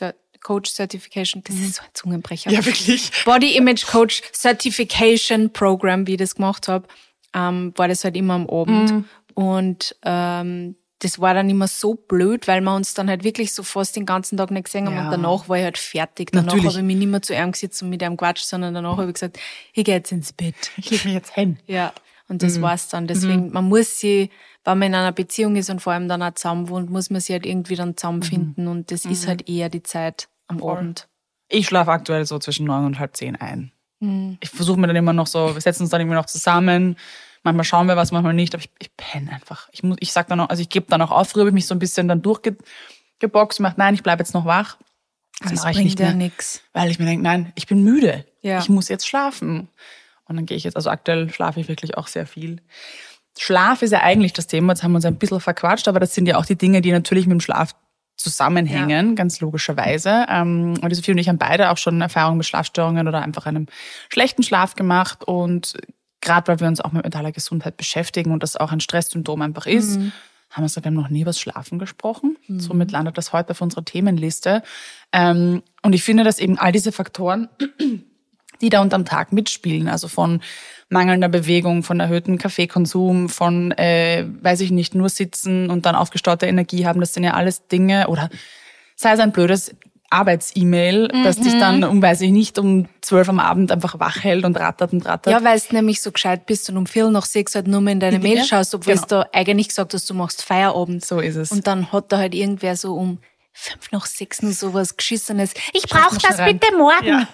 Coach 0.42 0.72
Certification. 0.72 1.44
Das 1.46 1.56
ist 1.56 1.76
so 1.76 1.84
ein 1.84 1.90
Zungenbrecher. 1.94 2.52
Ja, 2.52 2.66
wirklich. 2.66 3.12
Body 3.26 3.56
Image 3.56 3.86
Coach 3.86 4.22
Certification 4.34 5.54
Program, 5.54 6.08
wie 6.08 6.14
ich 6.14 6.18
das 6.18 6.36
gemacht 6.36 6.68
habe, 6.68 6.88
ähm, 7.34 7.74
war 7.76 7.88
das 7.88 8.04
halt 8.04 8.18
immer 8.18 8.34
am 8.34 8.50
Abend. 8.50 8.92
Mhm. 8.92 9.06
Und 9.36 9.96
ähm, 10.04 10.76
das 11.03 11.19
war 11.19 11.33
dann 11.33 11.50
immer 11.50 11.68
so 11.68 11.95
blöd, 11.95 12.48
weil 12.48 12.62
wir 12.62 12.75
uns 12.75 12.94
dann 12.94 13.09
halt 13.09 13.24
wirklich 13.24 13.53
so 13.53 13.63
fast 13.63 13.95
den 13.95 14.06
ganzen 14.06 14.38
Tag 14.38 14.51
nicht 14.51 14.65
gesehen 14.65 14.86
haben 14.88 14.95
Ja. 14.95 15.06
und 15.06 15.12
danach 15.12 15.50
war 15.50 15.57
ich 15.57 15.63
halt 15.63 15.77
fertig. 15.77 16.31
Danach 16.31 16.56
habe 16.57 16.68
ich 16.68 16.81
mich 16.81 16.95
nicht 16.98 17.07
mehr 17.09 17.21
zu 17.21 17.33
ihm 17.33 17.51
gesetzt 17.51 17.81
und 17.83 17.89
mit 17.89 18.01
ihm 18.01 18.18
quatscht, 18.18 18.45
sondern 18.45 18.74
danach 18.74 18.98
habe 18.98 19.07
ich 19.07 19.13
gesagt, 19.15 19.39
ich 19.74 19.83
gehe 19.83 19.95
jetzt 19.95 20.12
ins 20.12 20.31
Bett. 20.33 20.56
Ich 20.77 20.89
leg 20.92 21.06
mich 21.06 21.13
jetzt 21.13 21.33
hin. 21.33 21.57
Ja, 21.68 21.94
und 22.27 22.44
das 22.44 22.57
Mhm. 22.57 22.62
war's 22.62 22.88
dann. 22.89 23.07
Deswegen, 23.07 23.51
man 23.51 23.65
muss 23.65 24.00
sie, 24.00 24.30
wenn 24.63 24.77
man 24.80 24.88
in 24.89 24.95
einer 24.95 25.12
Beziehung 25.12 25.56
ist 25.56 25.69
und 25.69 25.81
vor 25.81 25.94
allem 25.94 26.07
dann 26.07 26.21
auch 26.24 26.33
zusammen 26.36 26.69
wohnt, 26.69 26.89
muss 26.89 27.09
man 27.09 27.19
sie 27.19 27.33
halt 27.33 27.45
irgendwie 27.45 27.75
dann 27.75 27.98
zusammenfinden 27.98 28.65
Mhm. 28.65 28.71
und 28.71 28.92
das 28.92 29.06
ist 29.06 29.27
halt 29.27 29.50
eher 29.50 29.69
die 29.69 29.83
Zeit 29.83 30.30
am 30.48 30.62
Abend. 30.63 31.07
Ich 31.50 31.65
schlafe 31.68 31.92
aktuell 31.92 32.25
so 32.25 32.39
zwischen 32.39 32.65
neun 32.68 32.86
und 32.86 33.00
halb 33.00 33.15
zehn 33.18 33.36
ein. 33.36 33.71
Mhm. 34.00 34.38
Ich 34.39 34.50
versuche 34.51 34.79
mir 34.79 34.88
dann 34.88 34.96
immer 34.96 35.13
noch 35.13 35.27
so, 35.27 35.53
wir 35.55 35.62
setzen 35.62 35.81
uns 35.84 35.89
dann 35.89 36.00
irgendwie 36.01 36.15
noch 36.15 36.25
zusammen. 36.27 36.96
Manchmal 37.43 37.65
schauen 37.65 37.88
wir 37.88 37.98
was, 37.98 38.12
manchmal 38.12 38.33
nicht, 38.33 38.53
aber 38.53 38.63
ich, 38.63 38.69
ich 38.79 38.95
penne 38.95 39.31
einfach. 39.31 39.67
Ich 39.71 39.81
muss, 39.83 39.98
ich 40.00 40.12
sag 40.12 40.27
dann 40.27 40.38
noch, 40.38 40.50
also 40.50 40.62
ich 40.62 40.69
gebe 40.69 40.86
dann 40.89 41.01
auch 41.01 41.12
auf. 41.12 41.29
Früher 41.29 41.41
habe 41.41 41.50
ich 41.50 41.55
mich 41.55 41.67
so 41.67 41.74
ein 41.74 41.79
bisschen 41.79 42.07
dann 42.07 42.21
durchgeboxt 42.21 43.60
und 43.60 43.63
gemacht, 43.63 43.77
nein, 43.77 43.95
ich 43.95 44.03
bleibe 44.03 44.21
jetzt 44.21 44.33
noch 44.33 44.45
wach. 44.45 44.77
Das, 45.41 45.55
mache 45.55 45.71
ich 45.71 45.77
nicht 45.79 46.00
ja 46.00 46.07
mehr, 46.07 46.15
nix. 46.15 46.62
weil 46.74 46.91
ich 46.91 47.00
mir 47.00 47.05
denke, 47.05 47.24
nein, 47.24 47.51
ich 47.55 47.65
bin 47.65 47.83
müde. 47.83 48.25
Ja. 48.41 48.60
Ich 48.60 48.69
muss 48.69 48.89
jetzt 48.89 49.07
schlafen. 49.07 49.69
Und 50.25 50.36
dann 50.36 50.45
gehe 50.45 50.55
ich 50.55 50.63
jetzt, 50.63 50.75
also 50.75 50.91
aktuell 50.91 51.31
schlafe 51.31 51.60
ich 51.60 51.67
wirklich 51.67 51.98
auch 51.98 52.07
sehr 52.07 52.27
viel. 52.27 52.62
Schlaf 53.38 53.81
ist 53.81 53.91
ja 53.91 54.01
eigentlich 54.01 54.33
das 54.33 54.48
Thema, 54.48 54.74
jetzt 54.74 54.83
haben 54.83 54.91
wir 54.91 54.98
uns 54.98 55.05
ein 55.05 55.15
bisschen 55.15 55.39
verquatscht, 55.39 55.88
aber 55.88 56.00
das 56.00 56.13
sind 56.13 56.27
ja 56.27 56.38
auch 56.38 56.45
die 56.45 56.57
Dinge, 56.57 56.81
die 56.81 56.91
natürlich 56.91 57.25
mit 57.25 57.33
dem 57.33 57.41
Schlaf 57.41 57.74
zusammenhängen, 58.17 59.15
ganz 59.15 59.39
logischerweise. 59.39 60.25
Ähm, 60.29 60.75
und 60.81 60.89
die 60.89 60.95
Sophie 60.95 61.12
und 61.12 61.17
ich 61.17 61.27
haben 61.29 61.38
beide 61.38 61.71
auch 61.71 61.77
schon 61.77 62.01
Erfahrungen 62.01 62.38
mit 62.38 62.45
Schlafstörungen 62.45 63.07
oder 63.07 63.21
einfach 63.21 63.45
einem 63.45 63.65
schlechten 64.10 64.43
Schlaf 64.43 64.75
gemacht. 64.75 65.24
Und 65.24 65.75
gerade 66.22 66.48
weil 66.48 66.60
wir 66.60 66.68
uns 66.68 66.82
auch 66.82 66.92
mit 66.92 67.04
mentaler 67.04 67.32
Gesundheit 67.32 67.78
beschäftigen 67.78 68.32
und 68.32 68.44
das 68.44 68.56
auch 68.56 68.72
ein 68.72 68.80
Stresssymptom 68.80 69.42
einfach 69.42 69.66
ist, 69.66 70.00
haben 70.50 70.63
wir 70.63 70.68
gesagt, 70.68 70.86
wir 70.86 70.90
haben 70.90 70.96
noch 70.96 71.10
nie 71.10 71.22
über 71.22 71.30
das 71.30 71.40
Schlafen 71.40 71.80
gesprochen. 71.80 72.38
Somit 72.48 72.92
landet 72.92 73.18
das 73.18 73.32
heute 73.32 73.51
auf 73.51 73.62
unserer 73.62 73.86
Themenliste. 73.86 74.63
Ähm, 75.13 75.63
und 75.82 75.94
ich 75.94 76.04
finde, 76.04 76.24
dass 76.24 76.40
eben 76.40 76.58
all 76.60 76.72
diese 76.74 76.92
Faktoren 76.92 77.48
die 78.62 78.70
da 78.70 78.82
unterm 78.82 79.06
Tag 79.06 79.34
mitspielen. 79.34 79.88
Also 79.88 80.08
von 80.08 80.42
mangelnder 80.90 81.30
Bewegung, 81.30 81.84
von 81.84 82.00
erhöhtem 82.00 82.38
Kaffeekonsum, 82.38 83.28
von, 83.28 83.72
äh, 83.72 84.25
weiß 84.42 84.62
ich 84.62 84.72
nicht, 84.72 84.96
nur 84.96 85.10
sitzen 85.10 85.70
und 85.70 85.86
dann 85.86 85.96
aufgestaute 85.96 86.46
Energie 86.46 86.86
haben. 86.86 87.00
Das 87.00 87.13
sind 87.13 87.24
ja 87.24 87.34
alles 87.34 87.68
Dinge, 87.68 88.08
oder 88.08 88.30
sei 88.96 89.13
es 89.13 89.20
ein 89.20 89.32
blödes 89.32 89.75
Arbeits-E-Mail, 90.12 91.08
das 91.24 91.38
dich 91.38 91.58
dann, 91.58 91.84
um, 91.84 92.01
weiß 92.01 92.22
ich 92.22 92.32
nicht, 92.32 92.60
um 92.60 92.88
zwölf 93.01 93.30
am 93.30 93.39
Abend 93.39 93.72
einfach 93.72 94.00
wach 94.00 94.24
hält 94.24 94.44
und 94.46 94.58
rattert 94.58 94.94
und 94.94 95.06
rattert. 95.06 95.32
Ja, 95.32 95.44
weil 95.44 95.56
es 95.56 95.72
nämlich 95.72 96.01
so 96.01 96.12
gescheit 96.12 96.46
bist 96.46 96.70
und 96.70 96.77
um 96.77 96.86
viel 96.86 97.10
nach 97.10 97.25
sechs 97.25 97.56
halt 97.56 97.68
nur 97.68 97.82
mehr 97.82 97.94
in 97.94 98.00
deine 98.00 98.18
Ja, 98.22 98.22
Mail 98.22 98.44
schaust, 98.44 98.75
obwohl 98.75 98.96
genau. 98.96 99.08
du 99.08 99.34
eigentlich 99.34 99.70
gesagt 99.70 99.94
hast, 99.94 100.10
du 100.10 100.13
machst 100.13 100.44
Feierabend. 100.44 101.06
So 101.06 101.20
ist 101.20 101.36
es. 101.36 101.51
Und 101.51 101.65
dann 101.65 101.91
hat 101.91 102.12
da 102.12 102.18
halt 102.18 102.36
irgendwer 102.36 102.75
so 102.75 102.96
um 102.96 103.20
fünf 103.53 103.91
nach 103.91 104.06
sechs 104.06 104.41
nur 104.41 104.53
sowas 104.53 104.98
Geschissenes. 104.98 105.53
Ich 105.74 105.84
Schaff 105.89 106.01
brauch 106.01 106.12
noch 106.13 106.22
das 106.22 106.38
bitte 106.38 106.75
morgen. 106.77 107.08
Ja. 107.08 107.27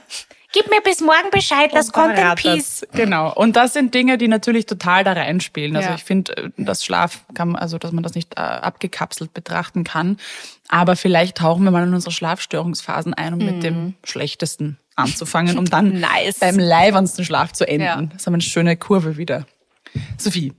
Gib 0.57 0.71
mir 0.71 0.81
bis 0.81 1.01
morgen 1.01 1.29
Bescheid, 1.31 1.69
das 1.71 1.91
kommt 1.91 2.17
in 2.17 2.35
Peace. 2.35 2.83
Genau. 2.93 3.31
Und 3.31 3.55
das 3.55 3.73
sind 3.73 3.93
Dinge, 3.93 4.17
die 4.17 4.27
natürlich 4.27 4.65
total 4.65 5.03
da 5.03 5.13
reinspielen. 5.13 5.75
Also 5.75 5.89
ja. 5.89 5.95
ich 5.95 6.03
finde, 6.03 6.35
äh, 6.35 6.49
das 6.57 6.83
Schlaf 6.83 7.25
kann, 7.35 7.55
also 7.55 7.77
dass 7.77 7.91
man 7.91 8.01
das 8.01 8.15
nicht 8.15 8.37
äh, 8.37 8.41
abgekapselt 8.41 9.35
betrachten 9.35 9.83
kann. 9.83 10.17
Aber 10.67 10.95
vielleicht 10.95 11.37
tauchen 11.37 11.63
wir 11.63 11.69
mal 11.69 11.85
in 11.85 11.93
unsere 11.93 12.11
Schlafstörungsphasen 12.11 13.13
ein, 13.13 13.33
um 13.33 13.39
mm. 13.39 13.45
mit 13.45 13.63
dem 13.63 13.75
mhm. 13.75 13.93
Schlechtesten 14.03 14.79
anzufangen, 14.95 15.59
um 15.59 15.65
dann 15.65 15.99
nice. 15.99 16.39
beim 16.39 16.57
leibendsten 16.57 17.23
Schlaf 17.23 17.53
zu 17.53 17.67
enden. 17.67 17.85
Ja. 17.85 18.01
Das 18.01 18.21
ist 18.21 18.27
eine 18.27 18.41
schöne 18.41 18.77
Kurve 18.77 19.17
wieder. 19.17 19.45
Sophie, 20.17 20.53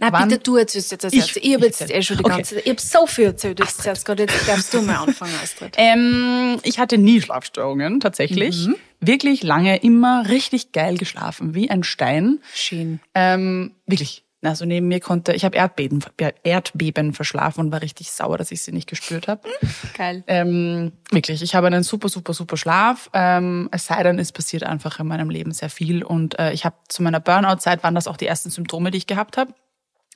na, 0.00 0.12
Wann? 0.12 0.28
bitte 0.28 0.42
du 0.42 0.56
erzählst 0.56 0.92
jetzt 0.92 1.04
als 1.04 1.14
ich, 1.14 1.36
Ich 1.36 1.54
habe 1.54 1.66
jetzt 1.66 1.90
eh 1.90 2.02
schon 2.02 2.18
die 2.18 2.24
okay. 2.24 2.36
ganze 2.36 2.54
Zeit, 2.54 2.64
ich 2.64 2.70
habe 2.70 2.80
so 2.80 3.06
viel 3.06 3.24
erzählt 3.26 3.58
jetzt, 3.58 3.84
jetzt 3.84 4.04
gerade, 4.04 4.24
jetzt 4.24 4.48
darfst 4.48 4.72
du 4.72 4.82
mal 4.82 4.96
anfangen, 4.96 5.34
Astrid. 5.42 5.76
Ähm, 5.78 6.58
ich 6.62 6.78
hatte 6.78 6.98
nie 6.98 7.20
Schlafstörungen, 7.20 8.00
tatsächlich. 8.00 8.66
Mhm. 8.66 8.76
Wirklich 9.00 9.42
lange, 9.42 9.76
immer 9.76 10.28
richtig 10.28 10.72
geil 10.72 10.96
geschlafen, 10.96 11.54
wie 11.54 11.70
ein 11.70 11.84
Stein. 11.84 12.40
Schön. 12.52 13.00
Ähm, 13.14 13.74
wirklich. 13.86 14.24
Also 14.42 14.64
neben 14.64 14.86
mir 14.86 15.00
konnte, 15.00 15.32
ich 15.32 15.44
habe 15.44 15.56
Erdbeben, 15.56 16.04
Erdbeben 16.44 17.12
verschlafen 17.12 17.60
und 17.60 17.72
war 17.72 17.82
richtig 17.82 18.12
sauer, 18.12 18.38
dass 18.38 18.52
ich 18.52 18.62
sie 18.62 18.70
nicht 18.70 18.88
gespürt 18.88 19.26
habe. 19.26 19.48
Geil. 19.96 20.22
Ähm, 20.28 20.92
wirklich, 21.10 21.42
ich 21.42 21.56
habe 21.56 21.66
einen 21.66 21.82
super, 21.82 22.08
super, 22.08 22.34
super 22.34 22.56
Schlaf. 22.56 23.10
Ähm, 23.14 23.68
es 23.72 23.86
sei 23.86 24.00
denn, 24.04 24.18
es 24.20 24.30
passiert 24.30 24.62
einfach 24.62 25.00
in 25.00 25.08
meinem 25.08 25.30
Leben 25.30 25.50
sehr 25.50 25.70
viel. 25.70 26.04
Und 26.04 26.38
äh, 26.38 26.52
ich 26.52 26.64
habe 26.64 26.76
zu 26.88 27.02
meiner 27.02 27.18
Burnout-Zeit 27.18 27.82
waren 27.82 27.96
das 27.96 28.06
auch 28.06 28.16
die 28.16 28.26
ersten 28.26 28.50
Symptome, 28.50 28.92
die 28.92 28.98
ich 28.98 29.06
gehabt 29.08 29.36
habe 29.36 29.52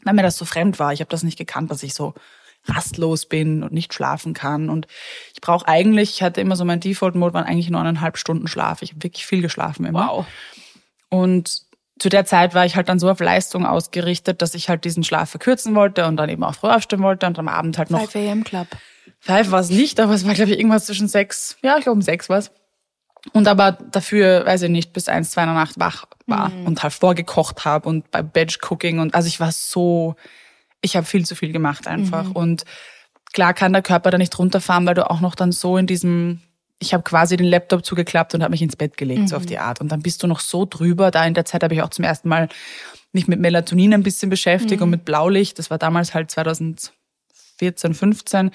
weil 0.04 0.14
mir 0.14 0.23
das 0.23 0.37
so 0.37 0.44
fremd 0.44 0.78
war. 0.78 0.92
Ich 0.92 1.00
habe 1.00 1.11
das 1.11 1.23
nicht 1.23 1.38
gekannt, 1.38 1.71
dass 1.71 1.82
ich 1.82 1.94
so 1.94 2.14
rastlos 2.64 3.26
bin 3.26 3.62
und 3.62 3.73
nicht 3.73 3.92
schlafen 3.92 4.35
kann. 4.35 4.68
Und 4.68 4.87
ich 5.35 5.40
brauche 5.40 5.66
eigentlich, 5.66 6.11
ich 6.11 6.23
hatte 6.23 6.40
immer 6.40 6.56
so 6.56 6.64
mein 6.64 6.80
Default-Mode, 6.80 7.35
waren 7.35 7.44
eigentlich 7.44 7.71
neuneinhalb 7.71 8.16
Stunden 8.16 8.47
Schlaf. 8.47 8.82
Ich 8.82 8.90
habe 8.90 9.02
wirklich 9.02 9.26
viel 9.26 9.42
geschlafen 9.42 9.85
immer. 9.85 10.09
Wow. 10.09 10.26
Und 11.09 11.62
zu 11.99 12.09
der 12.09 12.25
Zeit 12.25 12.54
war 12.54 12.64
ich 12.64 12.76
halt 12.76 12.88
dann 12.88 12.99
so 12.99 13.11
auf 13.11 13.21
Leistung 13.21 13.66
ausgerichtet, 13.66 14.42
dass 14.42 14.54
ich 14.54 14.68
halt 14.68 14.85
diesen 14.85 15.04
Schlaf 15.04 15.30
verkürzen 15.30 15.75
wollte 15.75 16.06
und 16.06 16.16
dann 16.16 16.28
eben 16.28 16.42
auch 16.42 16.54
früh 16.54 16.68
aufstehen 16.68 17.02
wollte 17.02 17.26
und 17.26 17.38
am 17.38 17.49
Abend 17.49 17.78
halt 17.78 17.90
noch. 17.90 18.09
Five 18.09 18.30
AM 18.30 18.44
Club. 18.44 18.66
Five 19.18 19.50
war 19.50 19.61
es 19.61 19.71
nicht, 19.71 20.00
aber 20.00 20.14
es 20.14 20.26
war, 20.26 20.35
glaube 20.35 20.50
ich, 20.50 20.59
irgendwas 20.59 20.87
zwischen 20.87 21.06
sechs, 21.06 21.56
ja, 21.62 21.76
ich 21.76 21.85
glaube 21.85 21.97
um 21.97 22.02
sechs 22.02 22.28
war 22.28 22.38
es. 22.38 22.50
Und 23.33 23.47
aber 23.47 23.73
dafür, 23.73 24.45
weiß 24.45 24.62
ich 24.62 24.71
nicht, 24.71 24.93
bis 24.93 25.09
eins, 25.09 25.31
zwei 25.31 25.43
in 25.43 25.49
der 25.49 25.55
Nacht 25.55 25.79
wach 25.79 26.07
war 26.26 26.49
mhm. 26.49 26.67
und 26.67 26.83
halt 26.83 26.93
vorgekocht 26.93 27.64
habe 27.64 27.88
und 27.88 28.11
bei 28.11 28.23
Batch 28.23 28.59
Cooking 28.69 28.99
und 28.99 29.14
also 29.14 29.29
ich 29.29 29.38
war 29.38 29.52
so, 29.52 30.17
ich 30.81 30.97
habe 30.97 31.07
viel 31.07 31.25
zu 31.25 31.37
viel 31.37 31.52
gemacht 31.52 31.87
einfach. 31.87 32.25
Mhm. 32.25 32.33
Und 32.33 32.64
klar 33.33 33.55
kann 33.55 33.73
der 33.73 33.83
Körper 33.83 34.11
da 34.11 34.19
nicht 34.19 34.37
runterfahren, 34.38 34.87
weil 34.87 34.95
du 34.95 35.09
auch 35.09 35.21
noch 35.21 35.37
dann 35.37 35.52
so 35.52 35.76
in 35.76 35.87
diesem, 35.87 36.41
ich 36.81 36.93
habe 36.93 37.05
quasi 37.05 37.37
den 37.37 37.47
Laptop 37.47 37.85
zugeklappt 37.85 38.35
und 38.35 38.43
habe 38.43 38.50
mich 38.50 38.62
ins 38.62 38.76
Bett 38.76 38.97
gelegt, 38.97 39.21
mhm. 39.21 39.26
so 39.29 39.37
auf 39.37 39.45
mhm. 39.45 39.49
die 39.49 39.59
Art. 39.59 39.81
Und 39.81 39.91
dann 39.93 40.02
bist 40.02 40.23
du 40.23 40.26
noch 40.26 40.41
so 40.41 40.67
drüber. 40.69 41.12
Da 41.12 41.25
in 41.25 41.35
der 41.35 41.45
Zeit 41.45 41.62
habe 41.62 41.75
ich 41.75 41.83
auch 41.83 41.91
zum 41.91 42.05
ersten 42.05 42.29
Mal 42.29 42.49
mich 43.12 43.29
mit 43.29 43.38
Melatonin 43.38 43.95
ein 43.95 44.02
bisschen 44.02 44.31
beschäftigt 44.31 44.81
mhm. 44.81 44.85
und 44.85 44.91
mit 44.91 45.05
Blaulicht. 45.05 45.59
Das 45.59 45.71
war 45.71 45.79
damals 45.79 46.12
halt 46.12 46.31
2014, 46.31 47.95
15 47.95 48.50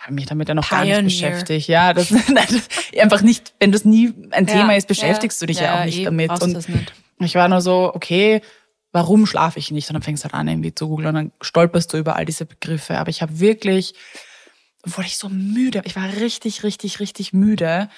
habe 0.00 0.14
mich 0.14 0.26
damit 0.26 0.48
ja 0.48 0.54
noch 0.54 0.68
Pioneer. 0.68 0.96
gar 0.96 1.02
nicht 1.02 1.20
beschäftigt. 1.20 1.68
Ja, 1.68 1.92
das, 1.92 2.08
das 2.34 2.68
einfach 2.98 3.20
nicht, 3.22 3.52
wenn 3.60 3.70
das 3.70 3.84
nie 3.84 4.12
ein 4.30 4.46
Thema 4.46 4.72
ja, 4.72 4.78
ist, 4.78 4.88
beschäftigst 4.88 5.40
ja, 5.40 5.46
du 5.46 5.52
dich 5.52 5.60
ja, 5.60 5.64
ja 5.64 5.80
auch 5.80 5.84
nicht 5.84 6.06
damit. 6.06 6.42
Und 6.42 6.68
nicht. 6.68 6.90
ich 7.18 7.34
war 7.34 7.48
nur 7.48 7.60
so, 7.60 7.92
okay, 7.94 8.40
warum 8.92 9.26
schlafe 9.26 9.58
ich 9.58 9.70
nicht? 9.70 9.88
Und 9.90 9.94
dann 9.94 10.02
fängst 10.02 10.24
du 10.24 10.24
halt 10.24 10.34
an, 10.34 10.48
irgendwie 10.48 10.74
zu 10.74 10.88
googeln 10.88 11.08
und 11.08 11.14
dann 11.14 11.32
stolperst 11.42 11.92
du 11.92 11.98
über 11.98 12.16
all 12.16 12.24
diese 12.24 12.46
Begriffe. 12.46 12.98
Aber 12.98 13.10
ich 13.10 13.20
habe 13.20 13.40
wirklich, 13.40 13.94
obwohl 14.84 15.04
ich 15.04 15.18
so 15.18 15.28
müde, 15.28 15.82
ich 15.84 15.96
war 15.96 16.08
richtig, 16.20 16.64
richtig, 16.64 16.98
richtig 17.00 17.32
müde. 17.32 17.88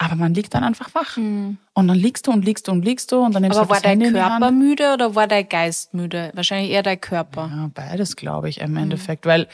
Aber 0.00 0.14
man 0.14 0.32
liegt 0.32 0.54
dann 0.54 0.62
einfach 0.62 0.94
wach. 0.94 1.16
Mhm. 1.16 1.58
Und 1.74 1.88
dann 1.88 1.98
liegst 1.98 2.28
du 2.28 2.30
und 2.30 2.44
liegst 2.44 2.68
du 2.68 2.72
und 2.72 2.84
liegst 2.84 3.10
du 3.10 3.18
und 3.18 3.34
dann 3.34 3.42
nimmst 3.42 3.58
Aber 3.58 3.66
du 3.66 3.74
war 3.74 3.80
dein 3.80 4.12
Körper 4.12 4.52
müde 4.52 4.92
oder 4.94 5.16
war 5.16 5.26
dein 5.26 5.48
Geist 5.48 5.92
müde? 5.92 6.30
Wahrscheinlich 6.34 6.70
eher 6.70 6.84
dein 6.84 7.00
Körper. 7.00 7.50
Ja, 7.52 7.70
beides, 7.74 8.14
glaube 8.14 8.48
ich, 8.48 8.60
im 8.60 8.70
mhm. 8.70 8.76
Endeffekt. 8.76 9.26
Weil 9.26 9.48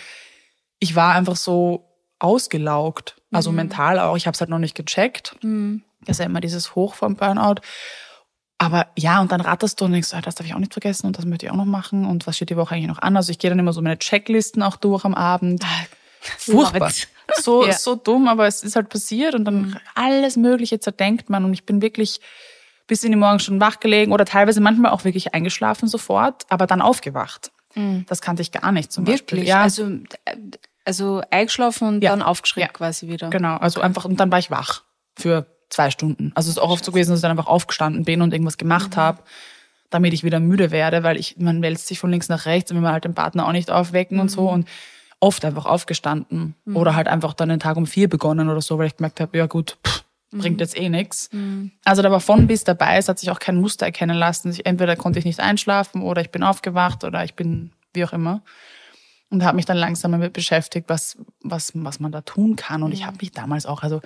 ich 0.81 0.95
war 0.95 1.15
einfach 1.15 1.37
so 1.37 1.94
ausgelaugt. 2.19 3.17
Also 3.31 3.51
mhm. 3.51 3.57
mental 3.57 3.99
auch. 3.99 4.17
Ich 4.17 4.27
habe 4.27 4.35
es 4.35 4.41
halt 4.41 4.51
noch 4.51 4.59
nicht 4.59 4.75
gecheckt. 4.75 5.37
Mhm. 5.43 5.83
Das 6.01 6.17
ist 6.17 6.21
ja 6.21 6.27
immer 6.27 6.41
dieses 6.41 6.75
Hoch 6.75 6.95
vom 6.95 7.17
Burnout. 7.17 7.61
Aber 8.59 8.87
ja, 8.97 9.21
und 9.21 9.33
dann 9.33 9.41
ratterst 9.41 9.81
du 9.81 9.85
und 9.85 9.93
denkst, 9.93 10.15
ah, 10.15 10.21
das 10.21 10.37
darf 10.37 10.47
ich 10.47 10.55
auch 10.55 10.59
nicht 10.59 10.73
vergessen 10.73 11.07
und 11.07 11.19
das 11.19 11.25
möchte 11.25 11.47
ich 11.47 11.53
auch 11.53 11.57
noch 11.57 11.65
machen 11.65 12.07
und 12.07 12.27
was 12.27 12.37
steht 12.37 12.51
die 12.51 12.57
Woche 12.57 12.75
eigentlich 12.75 12.89
noch 12.89 13.01
an? 13.01 13.17
Also 13.17 13.31
ich 13.31 13.39
gehe 13.39 13.51
dann 13.51 13.59
immer 13.59 13.73
so 13.73 13.83
meine 13.83 13.99
Checklisten 13.99 14.63
auch 14.63 14.77
durch 14.77 15.05
am 15.05 15.15
Abend. 15.15 15.65
Ah, 15.65 15.87
Furchtbar. 16.39 16.93
So, 17.37 17.65
ja. 17.65 17.73
so 17.73 17.95
dumm, 17.95 18.29
aber 18.29 18.47
es 18.47 18.63
ist 18.63 18.77
halt 18.77 18.91
passiert 18.91 19.35
und 19.35 19.47
dann 19.47 19.69
mhm. 19.69 19.77
alles 19.95 20.37
Mögliche 20.37 20.79
zerdenkt 20.79 21.31
man 21.31 21.47
und 21.47 21.55
ich 21.55 21.65
bin 21.65 21.81
wirklich 21.81 22.21
bis 22.87 23.03
in 23.03 23.13
die 23.13 23.17
Morgen 23.17 23.39
schon 23.39 23.61
wach 23.61 23.81
gelegen 23.81 24.13
oder 24.13 24.27
teilweise 24.27 24.61
manchmal 24.61 24.93
auch 24.93 25.05
wirklich 25.05 25.33
eingeschlafen 25.33 25.89
sofort, 25.89 26.43
aber 26.51 26.67
dann 26.67 26.83
aufgewacht. 26.83 27.51
Mhm. 27.75 28.05
Das 28.09 28.21
kannte 28.21 28.43
ich 28.43 28.53
gar 28.53 28.73
nicht 28.73 28.93
zum 28.93 29.07
wirklich? 29.07 29.41
Beispiel. 29.41 29.49
Ja. 29.49 29.63
Also 29.63 29.87
äh, 30.27 30.37
also 30.85 31.23
eingeschlafen 31.31 31.89
und 31.89 32.05
ja. 32.05 32.11
dann 32.11 32.23
aufgeschreckt 32.23 32.69
ja. 32.69 32.73
quasi 32.73 33.09
wieder. 33.09 33.31
Genau, 33.31 33.57
also 33.57 33.81
einfach, 33.81 34.05
und 34.05 34.21
dann 34.21 34.31
war 34.31 34.39
ich 34.39 34.51
wach 34.51 34.83
für 35.17 35.47
zwei 35.71 35.91
Stunden. 35.91 36.33
Also 36.35 36.49
es 36.49 36.57
ist 36.57 36.63
auch 36.63 36.71
oft 36.71 36.85
so 36.85 36.93
gewesen, 36.93 37.11
dass 37.11 37.19
ich 37.19 37.23
dann 37.23 37.31
einfach 37.31 37.47
aufgestanden 37.47 38.05
bin 38.05 38.23
und 38.23 38.33
irgendwas 38.33 38.59
gemacht 38.59 38.93
mhm. 38.93 39.01
habe, 39.01 39.23
damit 39.91 40.13
ich 40.13 40.25
wieder 40.25 40.41
müde 40.41 40.71
werde, 40.71 41.03
weil 41.03 41.19
ich, 41.19 41.37
man 41.39 41.63
wälzt 41.63 41.87
sich 41.87 41.99
von 41.99 42.11
links 42.11 42.29
nach 42.29 42.47
rechts 42.47 42.71
und 42.71 42.77
will 42.77 42.83
man 42.83 42.93
halt 42.93 43.05
den 43.05 43.15
Partner 43.15 43.47
auch 43.47 43.53
nicht 43.53 43.71
aufwecken 43.71 44.17
mhm. 44.17 44.23
und 44.23 44.29
so 44.29 44.43
mhm. 44.43 44.49
und 44.49 44.69
oft 45.21 45.45
einfach 45.45 45.67
aufgestanden 45.67 46.55
mhm. 46.65 46.77
oder 46.77 46.95
halt 46.95 47.09
einfach 47.09 47.33
dann 47.33 47.49
den 47.49 47.61
Tag 47.61 47.77
um 47.77 47.87
vier 47.87 48.09
begonnen 48.09 48.49
oder 48.49 48.61
so, 48.61 48.79
weil 48.79 48.89
ich 48.89 48.97
gemerkt 48.97 49.21
habe, 49.21 49.39
ja 49.39 49.47
gut, 49.47 49.79
pff, 49.87 50.05
bringt 50.33 50.57
mhm. 50.57 50.61
jetzt 50.61 50.79
eh 50.79 50.89
nichts. 50.89 51.31
Mhm. 51.33 51.73
Also 51.85 52.03
da 52.03 52.11
war 52.11 52.21
von 52.21 52.47
bis 52.47 52.65
dabei, 52.65 52.99
es 52.99 53.09
hat 53.09 53.19
sich 53.19 53.31
auch 53.31 53.39
kein 53.39 53.57
Muster 53.57 53.87
erkennen 53.87 54.17
lassen. 54.17 54.51
Ich, 54.51 54.67
entweder 54.67 54.97
konnte 54.97 55.19
ich 55.19 55.25
nicht 55.25 55.41
einschlafen 55.41 56.03
oder 56.03 56.21
ich 56.21 56.31
bin 56.31 56.43
aufgewacht 56.43 57.05
oder 57.05 57.25
ich 57.25 57.35
bin 57.35 57.73
wie 57.95 58.05
auch 58.05 58.13
immer 58.13 58.43
und 59.35 59.45
habe 59.45 59.57
mich 59.57 59.67
dann 59.67 59.77
langsam 59.77 60.13
damit 60.13 60.33
beschäftigt, 60.33 60.89
was, 60.89 61.19
was, 61.43 61.73
was 61.75 62.01
man 62.01 62.13
da 62.13 62.23
tun 62.23 62.57
kann. 62.57 62.83
Und 62.83 62.91
mhm. 62.91 62.95
ich 62.95 63.07
habe 63.07 63.19
mich 63.21 63.33
damals 63.33 63.67
auch, 63.67 63.83
also 63.83 64.01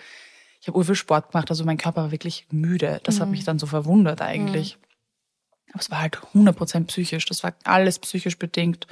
ich 0.61 0.69
habe 0.69 0.85
viel 0.85 0.95
Sport 0.95 1.31
gemacht, 1.33 1.51
also 1.51 1.65
mein 1.65 1.79
Körper 1.79 2.03
war 2.03 2.11
wirklich 2.11 2.47
müde. 2.51 3.01
Das 3.05 3.17
mhm. 3.17 3.21
hat 3.21 3.29
mich 3.29 3.45
dann 3.45 3.59
so 3.59 3.67
verwundert 3.67 4.21
eigentlich. 4.21 4.77
Mhm. 4.77 5.73
Aber 5.73 5.81
es 5.81 5.91
war 5.91 6.01
halt 6.01 6.17
100% 6.35 6.87
psychisch. 6.87 7.27
Das 7.27 7.45
war 7.45 7.55
alles 7.65 7.99
psychisch 7.99 8.39
bedingt. 8.39 8.87